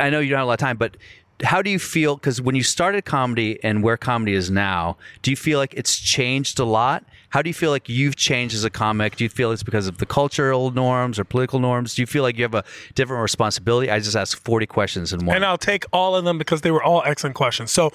I 0.00 0.08
know 0.08 0.18
you 0.20 0.30
don't 0.30 0.38
have 0.38 0.46
a 0.46 0.48
lot 0.48 0.54
of 0.54 0.60
time, 0.60 0.78
but 0.78 0.96
how 1.42 1.62
do 1.62 1.70
you 1.70 1.78
feel? 1.78 2.16
Because 2.16 2.40
when 2.40 2.54
you 2.54 2.62
started 2.62 3.04
comedy 3.04 3.62
and 3.62 3.82
where 3.82 3.96
comedy 3.96 4.34
is 4.34 4.50
now, 4.50 4.96
do 5.22 5.30
you 5.30 5.36
feel 5.36 5.58
like 5.58 5.74
it's 5.74 5.98
changed 5.98 6.58
a 6.58 6.64
lot? 6.64 7.04
How 7.30 7.42
do 7.42 7.50
you 7.50 7.54
feel 7.54 7.70
like 7.70 7.88
you've 7.88 8.16
changed 8.16 8.54
as 8.54 8.64
a 8.64 8.70
comic? 8.70 9.16
Do 9.16 9.24
you 9.24 9.28
feel 9.28 9.52
it's 9.52 9.62
because 9.62 9.86
of 9.86 9.98
the 9.98 10.06
cultural 10.06 10.70
norms 10.70 11.18
or 11.18 11.24
political 11.24 11.58
norms? 11.58 11.94
Do 11.94 12.00
you 12.00 12.06
feel 12.06 12.22
like 12.22 12.38
you 12.38 12.44
have 12.44 12.54
a 12.54 12.64
different 12.94 13.20
responsibility? 13.20 13.90
I 13.90 13.98
just 13.98 14.16
asked 14.16 14.36
40 14.36 14.66
questions 14.66 15.12
in 15.12 15.26
one. 15.26 15.36
And 15.36 15.44
I'll 15.44 15.58
take 15.58 15.84
all 15.92 16.16
of 16.16 16.24
them 16.24 16.38
because 16.38 16.62
they 16.62 16.70
were 16.70 16.82
all 16.82 17.02
excellent 17.04 17.36
questions. 17.36 17.70
So 17.70 17.92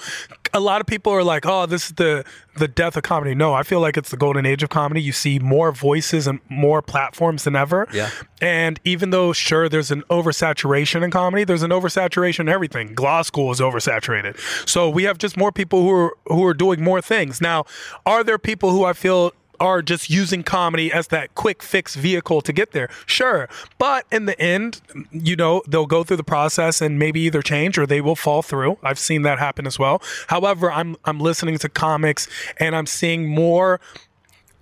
a 0.54 0.60
lot 0.60 0.82
of 0.82 0.88
people 0.88 1.12
are 1.14 1.24
like, 1.24 1.46
"Oh, 1.46 1.66
this 1.66 1.88
is 1.88 1.94
the 1.94 2.24
the 2.56 2.68
death 2.68 2.98
of 2.98 3.04
comedy." 3.04 3.36
No, 3.36 3.54
I 3.54 3.64
feel 3.64 3.80
like 3.80 3.98
it's 3.98 4.10
the 4.12 4.18
golden 4.18 4.46
age 4.46 4.64
of 4.64 4.70
comedy. 4.70 5.02
You 5.02 5.12
see 5.12 5.40
more 5.40 5.72
voices 5.72 6.28
and 6.28 6.40
more 6.50 6.82
platforms 6.82 7.44
than 7.44 7.56
ever. 7.56 7.88
Yeah. 7.94 8.10
And 8.42 8.80
even 8.84 9.12
though 9.12 9.34
sure 9.34 9.70
there's 9.70 9.92
an 9.92 10.04
oversaturation 10.10 11.04
in 11.04 11.12
comedy, 11.12 11.44
there's 11.44 11.64
an 11.64 11.72
oversaturation 11.72 12.42
in 12.42 12.50
everything. 12.50 12.96
Law 12.96 13.22
school 13.22 13.52
is 13.52 13.60
oversaturated. 13.60 14.38
So 14.68 14.90
we 14.90 15.04
have 15.04 15.18
just 15.18 15.38
more 15.38 15.52
people 15.52 15.82
who 15.82 15.92
are 15.92 16.18
who 16.28 16.46
are 16.46 16.54
doing 16.54 16.84
more 16.84 17.02
things. 17.02 17.42
Now, 17.42 17.66
are 18.06 18.24
there 18.24 18.38
people 18.38 18.72
who 18.72 18.84
I 18.84 18.94
feel 18.94 19.32
are 19.62 19.84
just 19.84 20.10
using 20.10 20.42
comedy 20.42 20.92
as 20.92 21.08
that 21.10 21.34
quick 21.36 21.62
fix 21.62 21.96
vehicle 21.96 22.42
to 22.42 22.52
get 22.52 22.72
there. 22.72 22.90
Sure. 23.06 23.48
But 23.78 24.06
in 24.12 24.26
the 24.26 24.38
end, 24.42 24.82
you 25.12 25.36
know, 25.36 25.62
they'll 25.68 25.86
go 25.86 26.04
through 26.04 26.18
the 26.18 26.24
process 26.24 26.82
and 26.82 26.98
maybe 26.98 27.22
either 27.22 27.44
change 27.44 27.78
or 27.78 27.86
they 27.86 28.02
will 28.02 28.16
fall 28.16 28.42
through. 28.42 28.80
I've 28.84 29.00
seen 29.00 29.22
that 29.22 29.38
happen 29.38 29.68
as 29.68 29.78
well. 29.78 30.02
However, 30.28 30.72
I'm 30.72 30.98
I'm 31.06 31.20
listening 31.20 31.60
to 31.60 31.70
comics 31.70 32.28
and 32.58 32.76
I'm 32.76 32.88
seeing 32.88 33.30
more 33.30 33.80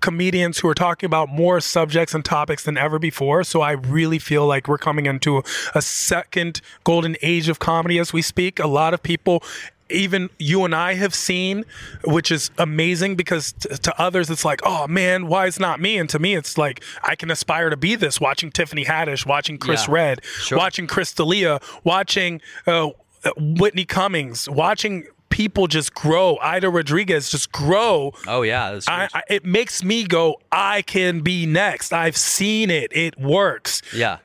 comedians 0.00 0.58
who 0.58 0.68
are 0.68 0.74
talking 0.74 1.06
about 1.06 1.28
more 1.28 1.60
subjects 1.60 2.14
and 2.14 2.24
topics 2.24 2.64
than 2.64 2.76
ever 2.76 2.98
before. 2.98 3.44
So 3.44 3.60
I 3.62 3.72
really 3.72 4.18
feel 4.18 4.46
like 4.46 4.68
we're 4.68 4.78
coming 4.78 5.06
into 5.06 5.42
a 5.74 5.82
second 5.82 6.60
golden 6.84 7.16
age 7.22 7.48
of 7.48 7.58
comedy 7.58 7.98
as 7.98 8.12
we 8.12 8.22
speak. 8.22 8.58
A 8.58 8.66
lot 8.66 8.94
of 8.94 9.02
people 9.02 9.42
even 9.90 10.30
you 10.38 10.64
and 10.64 10.74
I 10.74 10.94
have 10.94 11.14
seen, 11.14 11.64
which 12.04 12.30
is 12.30 12.50
amazing 12.58 13.16
because 13.16 13.52
t- 13.52 13.68
to 13.76 14.00
others 14.00 14.30
it's 14.30 14.44
like, 14.44 14.60
oh 14.64 14.86
man, 14.88 15.26
why 15.26 15.46
it's 15.46 15.58
not 15.60 15.80
me? 15.80 15.98
And 15.98 16.08
to 16.10 16.18
me, 16.18 16.34
it's 16.36 16.56
like 16.58 16.82
I 17.02 17.14
can 17.16 17.30
aspire 17.30 17.70
to 17.70 17.76
be 17.76 17.94
this. 17.96 18.20
Watching 18.20 18.50
Tiffany 18.50 18.84
Haddish, 18.84 19.26
watching 19.26 19.58
Chris 19.58 19.86
Yeah. 19.86 19.94
Redd, 19.94 20.24
Sure. 20.24 20.58
watching 20.58 20.86
Chris 20.86 21.12
D'Elia, 21.12 21.60
watching 21.84 22.40
uh, 22.66 22.90
Whitney 23.36 23.84
Cummings, 23.84 24.48
watching 24.48 25.06
people 25.28 25.66
just 25.68 25.94
grow. 25.94 26.36
Aida 26.42 26.68
Rodriguez 26.68 27.30
just 27.30 27.52
grow. 27.52 28.12
Oh 28.26 28.42
yeah, 28.42 28.78
I. 28.88 29.08
I, 29.14 29.22
it 29.28 29.44
makes 29.44 29.84
me 29.84 30.04
go, 30.04 30.40
I 30.50 30.82
can 30.82 31.20
be 31.20 31.46
next. 31.46 31.92
I've 31.92 32.16
seen 32.16 32.68
it. 32.70 32.90
It 32.94 33.18
works 33.18 33.80
yeah. 33.94 34.18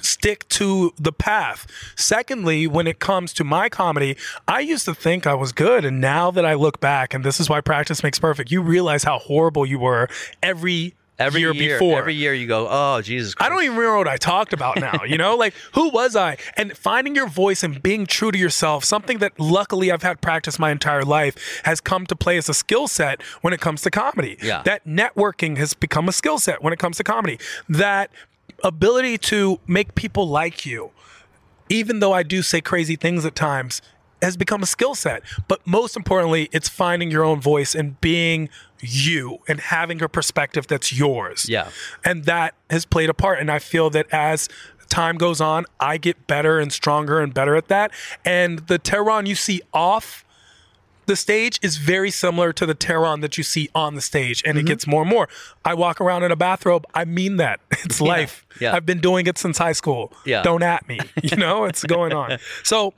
Stick 0.00 0.48
to 0.50 0.92
the 0.98 1.12
path. 1.12 1.66
Secondly, 1.96 2.66
when 2.66 2.86
it 2.86 2.98
comes 2.98 3.32
to 3.34 3.44
my 3.44 3.68
comedy, 3.68 4.16
I 4.46 4.60
used 4.60 4.84
to 4.86 4.94
think 4.94 5.26
I 5.26 5.34
was 5.34 5.52
good. 5.52 5.84
And 5.84 6.00
now 6.00 6.30
that 6.30 6.44
I 6.44 6.54
look 6.54 6.80
back, 6.80 7.14
and 7.14 7.24
this 7.24 7.40
is 7.40 7.48
why 7.48 7.60
practice 7.60 8.02
makes 8.02 8.18
perfect, 8.18 8.50
you 8.50 8.60
realize 8.62 9.04
how 9.04 9.18
horrible 9.18 9.64
you 9.66 9.78
were 9.78 10.08
every, 10.42 10.94
Every 11.20 11.40
year, 11.40 11.52
year, 11.52 11.78
before. 11.80 11.98
every 11.98 12.14
year 12.14 12.32
you 12.32 12.46
go, 12.46 12.68
oh 12.70 13.02
Jesus. 13.02 13.34
Christ. 13.34 13.50
I 13.50 13.52
don't 13.52 13.64
even 13.64 13.76
remember 13.76 13.98
what 13.98 14.06
I 14.06 14.18
talked 14.18 14.52
about 14.52 14.78
now. 14.78 15.02
You 15.04 15.18
know, 15.18 15.34
like 15.34 15.52
who 15.74 15.88
was 15.90 16.14
I? 16.14 16.36
And 16.56 16.76
finding 16.76 17.16
your 17.16 17.26
voice 17.26 17.64
and 17.64 17.82
being 17.82 18.06
true 18.06 18.30
to 18.30 18.38
yourself, 18.38 18.84
something 18.84 19.18
that 19.18 19.32
luckily 19.40 19.90
I've 19.90 20.04
had 20.04 20.20
practice 20.20 20.60
my 20.60 20.70
entire 20.70 21.02
life, 21.02 21.60
has 21.64 21.80
come 21.80 22.06
to 22.06 22.14
play 22.14 22.36
as 22.38 22.48
a 22.48 22.54
skill 22.54 22.86
set 22.86 23.20
when 23.40 23.52
it 23.52 23.60
comes 23.60 23.82
to 23.82 23.90
comedy. 23.90 24.38
Yeah. 24.40 24.62
That 24.62 24.86
networking 24.86 25.56
has 25.56 25.74
become 25.74 26.08
a 26.08 26.12
skill 26.12 26.38
set 26.38 26.62
when 26.62 26.72
it 26.72 26.78
comes 26.78 26.98
to 26.98 27.02
comedy. 27.04 27.40
That 27.68 28.12
ability 28.62 29.18
to 29.18 29.60
make 29.66 29.94
people 29.94 30.28
like 30.28 30.66
you, 30.66 30.90
even 31.68 32.00
though 32.00 32.12
I 32.12 32.22
do 32.22 32.42
say 32.42 32.60
crazy 32.60 32.96
things 32.96 33.24
at 33.24 33.34
times, 33.34 33.82
has 34.22 34.36
become 34.36 34.62
a 34.62 34.66
skill 34.66 34.94
set. 34.94 35.22
But 35.46 35.64
most 35.66 35.96
importantly, 35.96 36.48
it's 36.52 36.68
finding 36.68 37.10
your 37.10 37.24
own 37.24 37.40
voice 37.40 37.74
and 37.74 38.00
being 38.00 38.48
you 38.80 39.38
and 39.48 39.60
having 39.60 40.02
a 40.02 40.08
perspective 40.08 40.66
that's 40.66 40.92
yours. 40.92 41.46
Yeah. 41.48 41.70
And 42.04 42.24
that 42.24 42.54
has 42.70 42.84
played 42.84 43.10
a 43.10 43.14
part. 43.14 43.38
And 43.38 43.50
I 43.50 43.58
feel 43.58 43.90
that 43.90 44.06
as 44.12 44.48
time 44.88 45.16
goes 45.18 45.40
on, 45.40 45.66
I 45.78 45.98
get 45.98 46.26
better 46.26 46.58
and 46.58 46.72
stronger 46.72 47.20
and 47.20 47.32
better 47.32 47.54
at 47.56 47.68
that. 47.68 47.92
And 48.24 48.60
the 48.60 48.78
Tehran 48.78 49.26
you 49.26 49.34
see 49.34 49.60
off 49.72 50.24
the 51.08 51.16
stage 51.16 51.58
is 51.62 51.78
very 51.78 52.10
similar 52.10 52.52
to 52.52 52.66
the 52.66 52.74
Tehran 52.74 53.20
that 53.22 53.36
you 53.38 53.42
see 53.42 53.68
on 53.74 53.94
the 53.94 54.00
stage, 54.00 54.42
and 54.44 54.56
it 54.56 54.60
mm-hmm. 54.60 54.68
gets 54.68 54.86
more 54.86 55.02
and 55.02 55.10
more. 55.10 55.28
I 55.64 55.74
walk 55.74 56.00
around 56.00 56.22
in 56.22 56.30
a 56.30 56.36
bathrobe. 56.36 56.86
I 56.94 57.04
mean 57.04 57.38
that. 57.38 57.60
It's 57.88 58.00
life. 58.02 58.44
yeah. 58.60 58.74
I've 58.74 58.84
been 58.84 59.00
doing 59.00 59.26
it 59.26 59.38
since 59.38 59.56
high 59.56 59.72
school. 59.72 60.12
Yeah. 60.26 60.42
Don't 60.42 60.62
at 60.62 60.86
me. 60.86 61.00
You 61.22 61.36
know, 61.36 61.64
it's 61.64 61.82
going 61.84 62.12
on. 62.12 62.38
So 62.64 62.92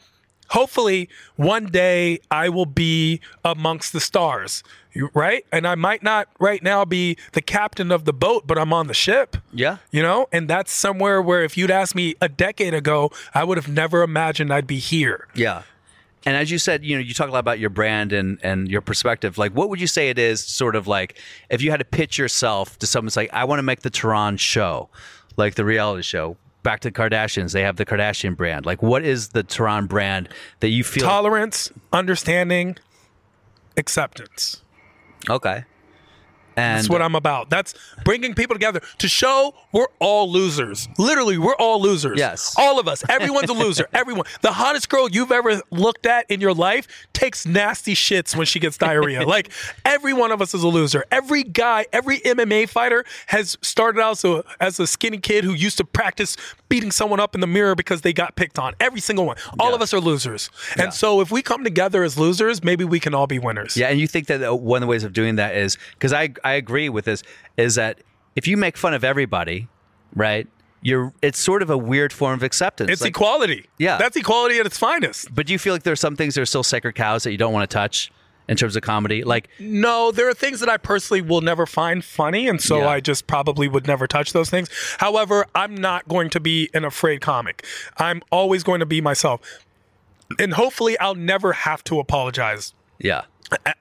hopefully 0.48 1.08
one 1.36 1.66
day 1.66 2.18
I 2.30 2.48
will 2.48 2.66
be 2.66 3.20
amongst 3.44 3.92
the 3.92 4.00
stars, 4.00 4.64
you- 4.92 5.10
right? 5.14 5.44
And 5.52 5.66
I 5.66 5.76
might 5.76 6.02
not 6.02 6.28
right 6.40 6.62
now 6.62 6.84
be 6.84 7.16
the 7.32 7.42
captain 7.42 7.92
of 7.92 8.04
the 8.04 8.12
boat, 8.12 8.48
but 8.48 8.58
I'm 8.58 8.72
on 8.72 8.88
the 8.88 8.94
ship. 8.94 9.36
Yeah. 9.52 9.76
You 9.92 10.02
know, 10.02 10.26
and 10.32 10.48
that's 10.48 10.72
somewhere 10.72 11.22
where 11.22 11.44
if 11.44 11.56
you'd 11.56 11.70
asked 11.70 11.94
me 11.94 12.16
a 12.20 12.28
decade 12.28 12.74
ago, 12.74 13.12
I 13.32 13.44
would 13.44 13.58
have 13.58 13.68
never 13.68 14.02
imagined 14.02 14.52
I'd 14.52 14.66
be 14.66 14.78
here. 14.78 15.28
Yeah. 15.34 15.62
And 16.26 16.36
as 16.36 16.50
you 16.50 16.58
said, 16.58 16.84
you 16.84 16.96
know, 16.96 17.00
you 17.00 17.14
talk 17.14 17.28
a 17.28 17.32
lot 17.32 17.38
about 17.38 17.58
your 17.58 17.70
brand 17.70 18.12
and 18.12 18.38
and 18.42 18.68
your 18.68 18.80
perspective. 18.82 19.38
Like, 19.38 19.52
what 19.52 19.68
would 19.70 19.80
you 19.80 19.86
say 19.86 20.10
it 20.10 20.18
is? 20.18 20.44
Sort 20.44 20.76
of 20.76 20.86
like 20.86 21.18
if 21.48 21.62
you 21.62 21.70
had 21.70 21.78
to 21.78 21.84
pitch 21.84 22.18
yourself 22.18 22.78
to 22.80 22.86
someone, 22.86 23.06
it's 23.08 23.16
like, 23.16 23.32
I 23.32 23.44
want 23.44 23.58
to 23.58 23.62
make 23.62 23.80
the 23.80 23.90
Tehran 23.90 24.36
show, 24.36 24.90
like 25.36 25.54
the 25.54 25.64
reality 25.64 26.02
show. 26.02 26.36
Back 26.62 26.80
to 26.80 26.88
the 26.88 26.92
Kardashians, 26.92 27.52
they 27.52 27.62
have 27.62 27.76
the 27.76 27.86
Kardashian 27.86 28.36
brand. 28.36 28.66
Like, 28.66 28.82
what 28.82 29.02
is 29.02 29.28
the 29.30 29.42
Tehran 29.42 29.86
brand 29.86 30.28
that 30.60 30.68
you 30.68 30.84
feel? 30.84 31.04
Tolerance, 31.04 31.72
understanding, 31.90 32.76
acceptance. 33.78 34.62
okay. 35.30 35.64
And 36.56 36.78
That's 36.78 36.88
what 36.88 37.02
I'm 37.02 37.14
about. 37.14 37.50
That's 37.50 37.74
bringing 38.04 38.34
people 38.34 38.54
together 38.54 38.80
to 38.98 39.08
show 39.08 39.54
we're 39.72 39.86
all 39.98 40.30
losers. 40.30 40.88
Literally, 40.98 41.38
we're 41.38 41.54
all 41.56 41.80
losers. 41.80 42.18
Yes. 42.18 42.54
All 42.58 42.78
of 42.78 42.88
us. 42.88 43.04
Everyone's 43.08 43.50
a 43.50 43.54
loser. 43.54 43.88
Everyone. 43.92 44.26
The 44.42 44.52
hottest 44.52 44.88
girl 44.88 45.08
you've 45.08 45.32
ever 45.32 45.60
looked 45.70 46.06
at 46.06 46.30
in 46.30 46.40
your 46.40 46.54
life 46.54 46.86
takes 47.12 47.46
nasty 47.46 47.94
shits 47.94 48.36
when 48.36 48.46
she 48.46 48.58
gets 48.58 48.76
diarrhea. 48.76 49.22
like, 49.26 49.50
every 49.84 50.12
one 50.12 50.32
of 50.32 50.42
us 50.42 50.54
is 50.54 50.62
a 50.62 50.68
loser. 50.68 51.04
Every 51.10 51.42
guy, 51.42 51.86
every 51.92 52.20
MMA 52.20 52.68
fighter 52.68 53.04
has 53.26 53.56
started 53.62 54.00
out 54.00 54.18
so, 54.18 54.44
as 54.60 54.80
a 54.80 54.86
skinny 54.86 55.18
kid 55.18 55.44
who 55.44 55.52
used 55.52 55.78
to 55.78 55.84
practice 55.84 56.36
beating 56.70 56.90
someone 56.90 57.20
up 57.20 57.34
in 57.34 57.42
the 57.42 57.46
mirror 57.46 57.74
because 57.74 58.00
they 58.00 58.14
got 58.14 58.34
picked 58.36 58.58
on. 58.58 58.74
Every 58.80 59.00
single 59.00 59.26
one. 59.26 59.36
All 59.58 59.68
Yeah. 59.68 59.74
of 59.74 59.82
us 59.82 59.92
are 59.92 60.00
losers. 60.00 60.48
And 60.78 60.94
so, 60.94 61.20
if 61.20 61.30
we 61.30 61.42
come 61.42 61.62
together 61.64 62.02
as 62.02 62.16
losers, 62.16 62.64
maybe 62.64 62.84
we 62.84 62.98
can 62.98 63.12
all 63.14 63.26
be 63.26 63.38
winners. 63.38 63.76
Yeah, 63.76 63.88
and 63.88 64.00
you 64.00 64.06
think 64.06 64.28
that 64.28 64.42
uh, 64.42 64.54
one 64.54 64.78
of 64.78 64.80
the 64.80 64.86
ways 64.86 65.04
of 65.04 65.12
doing 65.12 65.36
that 65.36 65.54
is 65.54 65.76
because 65.92 66.14
I 66.14 66.30
I 66.42 66.52
agree 66.54 66.88
with 66.88 67.04
this 67.04 67.22
is 67.58 67.74
that 67.74 67.98
if 68.36 68.46
you 68.48 68.56
make 68.56 68.78
fun 68.78 68.94
of 68.94 69.04
everybody, 69.04 69.68
right? 70.16 70.46
You're 70.82 71.12
it's 71.20 71.38
sort 71.38 71.60
of 71.60 71.68
a 71.68 71.76
weird 71.76 72.10
form 72.10 72.32
of 72.32 72.42
acceptance. 72.42 72.90
It's 72.90 73.02
Like, 73.02 73.10
equality. 73.10 73.66
Yeah. 73.76 73.98
That's 73.98 74.16
equality 74.16 74.58
at 74.58 74.64
its 74.64 74.78
finest. 74.78 75.28
but 75.34 75.46
do 75.46 75.52
you 75.52 75.58
feel 75.58 75.74
like 75.74 75.82
there's 75.82 76.00
some 76.00 76.16
things 76.16 76.36
that 76.36 76.40
are 76.40 76.46
still 76.46 76.62
sacred 76.62 76.94
cows 76.94 77.22
that 77.24 77.32
you 77.32 77.36
don't 77.36 77.52
want 77.52 77.68
to 77.68 77.74
touch 77.74 78.10
in 78.50 78.56
terms 78.58 78.76
of 78.76 78.82
comedy? 78.82 79.24
Like 79.24 79.48
No, 79.58 80.10
there 80.10 80.28
are 80.28 80.34
things 80.34 80.60
that 80.60 80.68
I 80.68 80.76
personally 80.76 81.22
will 81.22 81.40
never 81.40 81.64
find 81.64 82.04
funny, 82.04 82.46
and 82.48 82.60
so 82.60 82.80
Yeah. 82.80 82.88
I 82.88 83.00
just 83.00 83.26
probably 83.26 83.68
would 83.68 83.86
never 83.86 84.06
touch 84.06 84.34
those 84.34 84.50
things. 84.50 84.68
However, 84.98 85.46
I'm 85.54 85.74
not 85.74 86.06
going 86.08 86.28
to 86.30 86.40
be 86.40 86.68
an 86.74 86.84
afraid 86.84 87.22
comic. 87.22 87.64
I'm 87.96 88.20
always 88.30 88.62
going 88.62 88.80
to 88.80 88.86
be 88.86 89.00
myself. 89.00 89.40
And 90.38 90.52
hopefully, 90.52 90.98
I'll 90.98 91.14
never 91.14 91.52
have 91.52 91.82
to 91.84 91.98
apologize 91.98 92.74
yeah. 93.00 93.22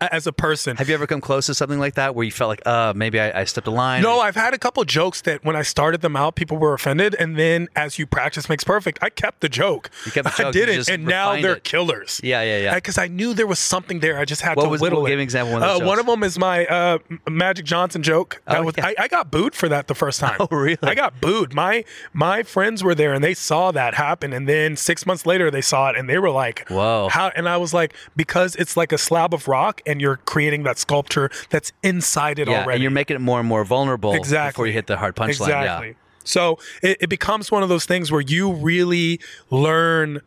As 0.02 0.28
a 0.28 0.34
person. 0.34 0.78
Have 0.78 0.88
you 0.90 0.96
ever 0.96 1.08
come 1.08 1.22
close 1.22 1.46
to 1.48 1.54
something 1.54 1.80
like 1.80 1.96
that 1.96 2.16
where 2.16 2.24
you 2.26 2.32
felt 2.32 2.50
like, 2.50 2.62
uh, 2.66 2.94
maybe 2.96 3.20
I, 3.20 3.42
I 3.42 3.44
stepped 3.46 3.68
a 3.68 3.72
line? 3.72 4.02
No, 4.02 4.20
I've 4.20 4.36
had 4.36 4.54
a 4.54 4.58
couple 4.58 4.84
jokes 4.86 5.22
that 5.22 5.44
when 5.44 5.56
I 5.56 5.62
started 5.62 6.02
them 6.02 6.16
out, 6.16 6.36
people 6.36 6.58
were 6.58 6.74
offended, 6.74 7.16
and 7.20 7.38
then 7.38 7.68
as 7.76 8.00
you 8.00 8.06
practice 8.08 8.50
makes 8.50 8.64
perfect, 8.64 9.00
I 9.02 9.10
kept 9.10 9.42
the 9.42 9.50
joke. 9.50 9.90
You 10.06 10.12
kept 10.12 10.26
the 10.28 10.34
I 10.34 10.38
joke, 10.46 10.56
you 10.56 10.62
didn't, 10.62 10.76
just 10.76 10.90
and 10.90 11.06
now 11.06 11.40
they're 11.42 11.56
it. 11.58 11.64
killers. 11.64 12.20
Yeah, 12.24 12.42
yeah, 12.42 12.58
yeah. 12.60 12.76
Because 12.76 12.98
I 12.98 13.08
knew 13.08 13.34
there 13.34 13.48
was 13.48 13.60
something 13.60 14.00
there. 14.00 14.18
I 14.20 14.26
just 14.26 14.42
had 14.42 14.58
What 14.58 14.64
to 14.64 14.70
was- 14.70 14.82
whittle 14.82 15.02
give 15.06 15.08
it. 15.08 15.10
me 15.10 15.14
an 15.16 15.20
example 15.24 15.54
one 15.54 15.64
of 15.64 15.82
uh, 15.82 15.86
one 15.86 16.00
of 16.00 16.06
them 16.06 16.24
is 16.24 16.38
my 16.40 16.66
uh, 16.66 16.98
Magic 17.30 17.66
Johnson 17.66 18.04
joke. 18.04 18.42
That 18.48 18.58
Oh, 18.60 18.64
was, 18.64 18.76
yeah. 18.78 18.88
I, 18.88 18.96
I 19.00 19.08
got 19.08 19.32
booed 19.32 19.56
for 19.56 19.70
that 19.70 19.88
the 19.88 19.96
first 19.96 20.20
time. 20.20 20.38
Oh, 20.40 20.48
really? 20.56 20.78
I 20.84 20.96
got 20.96 21.20
booed. 21.22 21.54
My 21.54 21.84
my 22.14 22.44
friends 22.44 22.84
were 22.84 22.96
there 22.96 23.14
and 23.14 23.24
they 23.24 23.34
saw 23.34 23.72
that 23.72 23.94
happen, 23.96 24.32
and 24.34 24.48
then 24.48 24.76
six 24.76 25.06
months 25.06 25.26
later 25.26 25.52
they 25.52 25.62
saw 25.62 25.90
it 25.90 25.96
and 25.98 26.10
they 26.10 26.18
were 26.18 26.30
like, 26.30 26.68
Whoa. 26.70 27.10
How? 27.12 27.30
And 27.36 27.48
I 27.50 27.58
was 27.58 27.74
like, 27.74 27.94
because 28.16 28.56
it's 28.56 28.78
like 28.78 28.92
a 28.92 28.98
slab 28.98 29.34
of 29.34 29.48
rock, 29.48 29.59
and 29.86 30.02
you're 30.02 30.18
creating 30.18 30.64
that 30.64 30.78
sculpture 30.78 31.30
that's 31.50 31.72
inside 31.84 32.40
it 32.40 32.48
yeah, 32.48 32.62
already 32.62 32.76
and 32.76 32.82
you're 32.84 32.92
making 32.92 33.16
it 33.16 33.20
more 33.20 33.40
and 33.40 33.48
more 33.48 33.64
vulnerable 33.64 34.14
exactly 34.14 34.52
before 34.52 34.68
you 34.68 34.74
hit 34.74 34.88
the 34.88 34.98
hard 34.98 35.16
punchline. 35.16 35.30
Exactly. 35.30 35.88
Yeah. 35.90 35.94
So 36.24 36.60
it, 36.82 36.98
it 37.02 37.08
becomes 37.08 37.52
one 37.52 37.64
of 37.64 37.70
those 37.70 37.86
things 37.86 38.12
where 38.12 38.22
you 38.22 38.52
really 38.52 39.20
learn. 39.50 40.22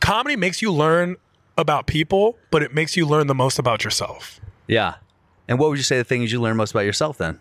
Comedy 0.00 0.36
makes 0.36 0.60
you 0.60 0.72
learn 0.72 1.16
about 1.56 1.86
people, 1.86 2.36
but 2.50 2.62
it 2.62 2.74
makes 2.74 2.96
you 2.96 3.06
learn 3.06 3.26
the 3.26 3.34
most 3.34 3.58
about 3.58 3.82
yourself. 3.82 4.40
Yeah. 4.66 4.96
And 5.48 5.58
what 5.58 5.70
would 5.70 5.78
you 5.78 5.84
say 5.84 5.96
the 5.96 6.04
things 6.04 6.32
you 6.32 6.40
learn 6.40 6.56
most 6.56 6.72
about 6.72 6.84
yourself 6.84 7.18
then? 7.18 7.40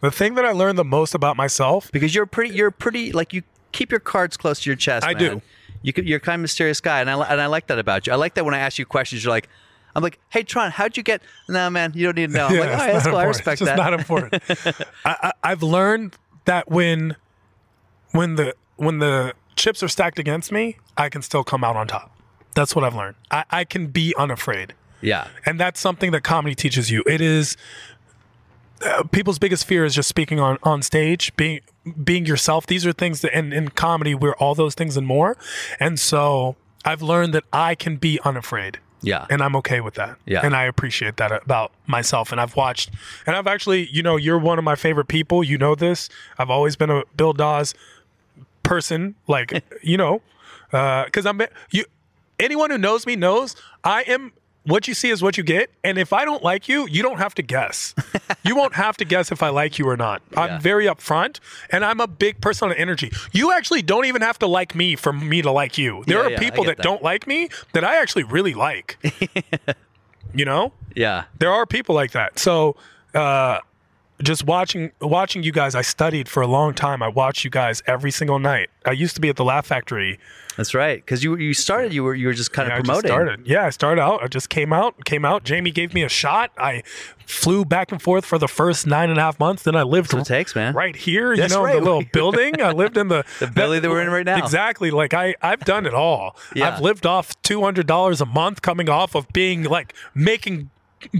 The 0.00 0.10
thing 0.10 0.34
that 0.34 0.44
I 0.44 0.52
learned 0.52 0.76
the 0.76 0.84
most 0.84 1.14
about 1.14 1.36
myself, 1.36 1.90
Because 1.92 2.14
you're 2.14 2.26
pretty, 2.26 2.54
you're 2.54 2.70
pretty, 2.70 3.12
like 3.12 3.32
you 3.32 3.42
keep 3.72 3.90
your 3.90 4.00
cards 4.00 4.36
close 4.36 4.60
to 4.60 4.70
your 4.70 4.76
chest. 4.76 5.06
I 5.06 5.12
man. 5.12 5.18
do. 5.18 5.42
You 5.84 5.92
could, 5.92 6.08
you're 6.08 6.16
a 6.16 6.20
kind 6.20 6.34
of 6.36 6.40
mysterious 6.40 6.80
guy, 6.80 7.00
and 7.00 7.10
I 7.10 7.14
and 7.30 7.40
I 7.40 7.46
like 7.46 7.66
that 7.68 7.78
about 7.78 8.06
you. 8.06 8.12
I 8.12 8.16
like 8.16 8.34
that 8.34 8.44
when 8.44 8.54
I 8.54 8.58
ask 8.58 8.78
you 8.78 8.86
questions, 8.86 9.22
you're 9.22 9.30
like, 9.30 9.48
I'm 9.94 10.02
like, 10.02 10.18
hey 10.30 10.42
Tron, 10.42 10.70
how'd 10.70 10.96
you 10.96 11.02
get? 11.02 11.22
No, 11.48 11.68
man, 11.68 11.92
you 11.94 12.04
don't 12.06 12.16
need 12.16 12.30
to 12.30 12.36
know. 12.36 12.46
I'm 12.46 12.58
like, 12.58 12.70
all 12.70 12.76
right, 12.76 12.92
that's 12.94 13.06
cool. 13.06 13.16
I 13.16 13.24
respect 13.24 13.60
It's 13.60 13.68
that. 13.70 13.76
just 13.76 13.90
not 13.90 13.92
important. 13.92 14.42
I, 15.04 15.16
I, 15.22 15.32
I've 15.52 15.62
learned 15.62 16.16
that 16.46 16.70
when 16.70 17.16
when 18.12 18.36
the 18.36 18.54
when 18.76 18.98
the 18.98 19.34
chips 19.56 19.82
are 19.82 19.88
stacked 19.88 20.18
against 20.18 20.50
me, 20.50 20.78
I 20.96 21.08
can 21.10 21.20
still 21.22 21.44
come 21.44 21.62
out 21.62 21.76
on 21.76 21.86
top. 21.86 22.10
That's 22.54 22.74
what 22.74 22.82
I've 22.84 22.94
learned. 22.94 23.16
I, 23.30 23.44
I 23.50 23.64
can 23.64 23.88
be 23.88 24.14
unafraid. 24.16 24.72
yeah, 25.02 25.28
and 25.44 25.60
that's 25.60 25.78
something 25.80 26.12
that 26.12 26.22
comedy 26.22 26.54
teaches 26.54 26.90
you. 26.90 27.02
It 27.06 27.20
is 27.20 27.56
uh, 28.84 29.02
people's 29.04 29.38
biggest 29.38 29.66
fear 29.66 29.84
is 29.84 29.94
just 29.94 30.08
speaking 30.08 30.40
on 30.40 30.56
on 30.62 30.80
stage, 30.82 31.34
being 31.36 31.60
being 32.02 32.26
yourself. 32.26 32.66
These 32.66 32.86
are 32.86 32.92
things 32.92 33.20
that 33.20 33.36
in 33.36 33.52
in 33.52 33.68
comedy 33.68 34.14
we're 34.14 34.34
all 34.34 34.54
those 34.54 34.74
things 34.74 34.96
and 34.96 35.06
more. 35.06 35.36
And 35.78 35.98
so 36.00 36.56
I've 36.84 37.02
learned 37.02 37.34
that 37.34 37.44
I 37.52 37.74
can 37.74 37.96
be 37.96 38.20
unafraid. 38.24 38.78
yeah, 39.02 39.26
And 39.30 39.42
I'm 39.42 39.54
okay 39.56 39.80
with 39.80 39.94
that. 39.94 40.16
Yeah. 40.26 40.40
And 40.42 40.54
I 40.56 40.64
appreciate 40.64 41.16
that 41.16 41.30
about 41.32 41.72
myself. 41.86 42.32
And 42.32 42.40
I've 42.40 42.56
watched, 42.56 42.90
and 43.26 43.36
I've 43.36 43.46
actually, 43.46 43.88
you 43.90 44.02
know, 44.02 44.16
you're 44.16 44.38
one 44.38 44.58
of 44.58 44.64
my 44.64 44.76
favorite 44.76 45.08
people. 45.08 45.44
You 45.44 45.58
know 45.58 45.74
this. 45.74 46.08
I've 46.38 46.50
always 46.50 46.76
been 46.76 46.90
a 46.90 47.02
Bill 47.16 47.32
Dawes 47.32 47.74
person. 48.62 49.14
Like, 49.26 49.62
you 49.82 49.96
know, 49.96 50.22
uh, 50.72 51.04
because 51.04 51.26
I'm, 51.26 51.40
you, 51.70 51.84
anyone 52.38 52.70
who 52.70 52.78
knows 52.78 53.06
me 53.06 53.16
knows 53.16 53.56
I 53.82 54.02
am 54.02 54.32
what 54.64 54.88
you 54.88 54.94
see 54.94 55.10
is 55.10 55.22
what 55.22 55.36
you 55.36 55.44
get. 55.44 55.70
And 55.82 55.98
if 55.98 56.12
I 56.12 56.24
don't 56.24 56.42
like 56.42 56.68
you, 56.68 56.86
you 56.88 57.02
don't 57.02 57.18
have 57.18 57.34
to 57.36 57.42
guess. 57.42 57.94
you 58.44 58.56
won't 58.56 58.74
have 58.74 58.96
to 58.98 59.04
guess 59.04 59.30
if 59.30 59.42
I 59.42 59.50
like 59.50 59.78
you 59.78 59.88
or 59.88 59.96
not. 59.96 60.22
Yeah. 60.32 60.40
I'm 60.40 60.60
very 60.60 60.86
upfront 60.86 61.40
and 61.70 61.84
I'm 61.84 62.00
a 62.00 62.06
big 62.06 62.40
person 62.40 62.70
on 62.70 62.76
energy. 62.76 63.12
You 63.32 63.52
actually 63.52 63.82
don't 63.82 64.06
even 64.06 64.22
have 64.22 64.38
to 64.40 64.46
like 64.46 64.74
me 64.74 64.96
for 64.96 65.12
me 65.12 65.42
to 65.42 65.50
like 65.50 65.76
you. 65.78 66.02
There 66.06 66.18
Yeah, 66.18 66.24
are 66.24 66.30
yeah, 66.32 66.38
people 66.38 66.64
that, 66.64 66.78
that. 66.78 66.82
don't 66.82 67.02
like 67.02 67.26
me 67.26 67.48
that 67.72 67.84
I 67.84 67.96
actually 68.00 68.24
really 68.24 68.54
like. 68.54 68.98
you 70.34 70.44
know? 70.44 70.72
Yeah. 70.94 71.24
There 71.38 71.50
are 71.52 71.66
people 71.66 71.94
like 71.94 72.12
that. 72.12 72.38
So, 72.38 72.76
uh, 73.14 73.60
just 74.24 74.44
watching 74.44 74.90
watching 75.00 75.42
you 75.42 75.52
guys, 75.52 75.74
I 75.74 75.82
studied 75.82 76.28
for 76.28 76.42
a 76.42 76.46
long 76.46 76.74
time. 76.74 77.02
I 77.02 77.08
watched 77.08 77.44
you 77.44 77.50
guys 77.50 77.82
every 77.86 78.10
single 78.10 78.38
night. 78.38 78.70
I 78.84 78.92
used 78.92 79.14
to 79.14 79.20
be 79.20 79.28
at 79.28 79.36
the 79.36 79.44
Laugh 79.44 79.66
Factory. 79.66 80.18
That's 80.56 80.72
right. 80.74 80.98
Because 81.04 81.22
you 81.24 81.36
you 81.36 81.52
started, 81.52 81.92
you 81.92 82.04
were 82.04 82.14
you 82.14 82.26
were 82.28 82.32
just 82.32 82.52
kind 82.52 82.70
of 82.72 82.78
I 82.78 82.82
just 82.82 83.06
started. 83.06 83.46
Yeah, 83.46 83.66
I 83.66 83.70
started 83.70 84.00
out. 84.00 84.22
I 84.22 84.28
just 84.28 84.48
came 84.48 84.72
out, 84.72 85.04
came 85.04 85.24
out. 85.24 85.44
Jamie 85.44 85.70
gave 85.72 85.94
me 85.94 86.02
a 86.02 86.08
shot. 86.08 86.52
I 86.56 86.82
flew 87.26 87.64
back 87.64 87.90
and 87.90 88.00
forth 88.00 88.24
for 88.24 88.38
the 88.38 88.46
first 88.48 88.86
nine 88.86 89.10
and 89.10 89.18
a 89.18 89.22
half 89.22 89.38
months. 89.40 89.64
Then 89.64 89.74
I 89.74 89.82
lived 89.82 90.12
That's 90.12 90.28
takes, 90.28 90.54
man. 90.54 90.74
right 90.74 90.94
here, 90.94 91.36
That's 91.36 91.52
you 91.52 91.58
know, 91.58 91.64
right. 91.64 91.74
the 91.74 91.80
little 91.80 92.04
building. 92.12 92.60
I 92.62 92.70
lived 92.72 92.96
in 92.96 93.08
the 93.08 93.24
The 93.40 93.48
building 93.48 93.82
that 93.82 93.90
we're 93.90 94.02
in 94.02 94.10
right 94.10 94.24
now. 94.26 94.38
Exactly. 94.38 94.90
Like 94.90 95.12
I, 95.12 95.34
I've 95.42 95.60
done 95.60 95.86
it 95.86 95.94
all. 95.94 96.36
Yeah. 96.54 96.68
I've 96.72 96.80
lived 96.80 97.04
off 97.04 97.40
two 97.42 97.62
hundred 97.62 97.86
dollars 97.86 98.20
a 98.20 98.26
month, 98.26 98.62
coming 98.62 98.88
off 98.88 99.14
of 99.16 99.26
being 99.32 99.64
like 99.64 99.92
making 100.14 100.70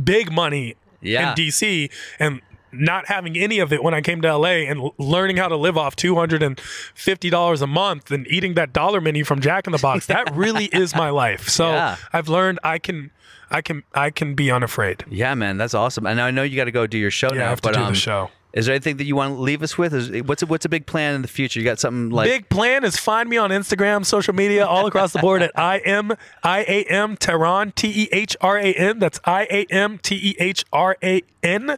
big 0.05 0.31
money 0.31 0.77
Yeah. 1.01 1.31
in 1.31 1.35
DC 1.37 1.91
and 2.21 2.41
not 2.81 3.09
having 3.09 3.37
any 3.37 3.59
of 3.59 3.73
it 3.73 3.83
when 3.83 3.95
I 3.95 4.01
came 4.01 4.21
to 4.23 4.37
LA 4.37 4.67
and 4.69 4.81
l- 4.81 4.95
learning 4.99 5.37
how 5.37 5.49
to 5.49 5.57
live 5.57 5.77
off 5.79 5.97
two 5.97 6.15
hundred 6.15 6.43
and 6.43 6.59
fifty 6.95 7.31
dollars 7.31 7.63
a 7.63 7.67
month 7.67 8.11
and 8.11 8.27
eating 8.29 8.55
that 8.55 8.73
dollar 8.73 9.01
menu 9.01 9.25
from 9.25 9.41
Jack 9.41 9.67
in 9.67 9.73
the 9.73 9.79
Box. 9.79 10.07
That 10.07 10.35
really 10.37 10.67
is 10.67 10.95
my 10.95 11.11
life. 11.11 11.49
So 11.49 11.71
Yeah. 11.71 11.97
I've 12.13 12.29
learned 12.29 12.59
I 12.65 12.79
can, 12.79 13.11
I 13.51 13.61
can, 13.63 13.83
I 13.95 14.11
can 14.11 14.35
be 14.35 14.51
unafraid. 14.51 15.05
Yeah, 15.09 15.35
man, 15.35 15.57
that's 15.57 15.75
awesome. 15.75 16.07
And 16.07 16.21
I 16.21 16.31
know 16.31 16.43
you 16.43 16.57
got 16.57 16.65
to 16.65 16.73
go 16.73 16.87
do 16.87 16.99
your 16.99 17.11
show 17.11 17.29
Yeah, 17.33 17.39
now. 17.41 17.47
I 17.47 17.49
have 17.51 17.61
to 17.63 17.69
but 17.69 17.75
do 17.75 17.83
um, 17.83 17.93
the 17.93 17.99
show. 17.99 18.31
Is 18.55 18.67
there 18.67 18.75
anything 18.75 18.99
that 18.99 19.05
you 19.05 19.17
want 19.17 19.35
to 19.35 19.41
leave 19.41 19.65
us 19.65 19.77
with? 19.77 19.93
Is, 19.93 20.23
what's 20.23 20.43
a, 20.43 20.47
what's 20.47 20.65
a 20.65 20.69
big 20.69 20.87
plan 20.87 21.17
in 21.17 21.23
the 21.23 21.29
future? 21.29 21.59
You 21.59 21.65
got 21.65 21.81
something 21.81 22.11
like 22.11 22.31
Big 22.31 22.49
plan 22.49 22.85
is 22.85 22.97
find 22.97 23.29
me 23.29 23.37
on 23.37 23.51
Instagram, 23.51 24.07
social 24.07 24.33
media, 24.33 24.65
all 24.65 24.87
across 24.87 25.13
the 25.13 25.19
board 25.19 25.43
at 25.43 25.51
I 25.59 25.79
am 25.79 26.13
I 26.45 26.61
A 26.61 26.85
M 26.85 27.17
Tehran 27.17 27.73
T 27.73 27.89
E 27.89 28.09
H 28.13 28.37
R 28.41 28.57
A 28.57 28.73
N. 28.73 29.01
That's 29.01 29.19
I 29.25 29.49
A 29.51 29.67
M 29.71 29.99
T 29.99 30.15
E 30.15 30.37
H 30.39 30.65
R 30.73 30.97
A 31.03 31.23
N, 31.43 31.77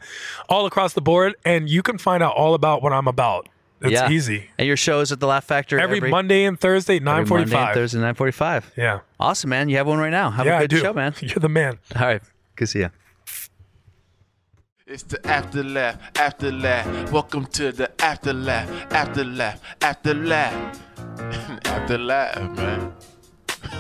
all 0.51 0.67
across 0.67 0.93
the 0.93 1.01
board, 1.01 1.35
and 1.47 1.69
you 1.69 1.83
can 1.83 1.97
find 1.97 2.23
out 2.23 2.37
all 2.37 2.53
about 2.53 2.83
what 2.83 2.93
I'm 2.93 3.09
about. 3.09 3.49
It's 3.81 3.93
yeah. 3.93 4.11
easy. 4.11 4.51
And 4.59 4.67
your 4.67 4.77
shows 4.77 5.13
at 5.13 5.21
the 5.21 5.27
Laugh 5.27 5.45
Factory 5.45 5.81
Every, 5.81 6.01
Monday 6.01 6.45
and 6.45 6.59
Thursday, 6.59 6.99
nine 6.99 7.23
every 7.23 7.31
Monday 7.31 7.43
and 7.43 7.51
forty-five. 7.53 7.75
Thursday, 7.75 8.01
nine 8.01 8.15
forty-five. 8.15 8.73
Yeah, 8.77 9.01
Awesome, 9.19 9.49
man. 9.51 9.71
You 9.71 9.79
have 9.79 9.87
one 9.87 9.99
right 9.99 10.11
now. 10.11 10.31
Have 10.31 10.45
yeah, 10.45 10.59
a 10.59 10.63
I 10.63 10.67
good 10.67 10.81
show, 10.81 10.93
man. 10.93 11.15
You're 11.21 11.37
the 11.37 11.49
man. 11.49 11.79
All 11.95 12.03
right, 12.03 12.23
good 12.57 12.67
to 12.67 12.71
see 12.71 12.79
you. 12.81 12.91
It's 14.89 15.03
the 15.03 15.19
afterlaugh, 15.19 15.99
afterlaugh. 16.15 17.11
Welcome 17.11 17.47
to 17.47 17.73
the 17.73 17.89
afterlaugh, 17.99 18.89
afterlaugh, 18.91 19.59
afterlaugh, 19.81 20.79
afterlaugh, 21.65 22.57
man. 22.57 22.93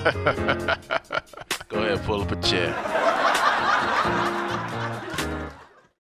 Go 1.68 1.84
ahead, 1.84 2.02
pull 2.04 2.22
up 2.22 2.32
a 2.32 2.36
chair. 2.42 2.74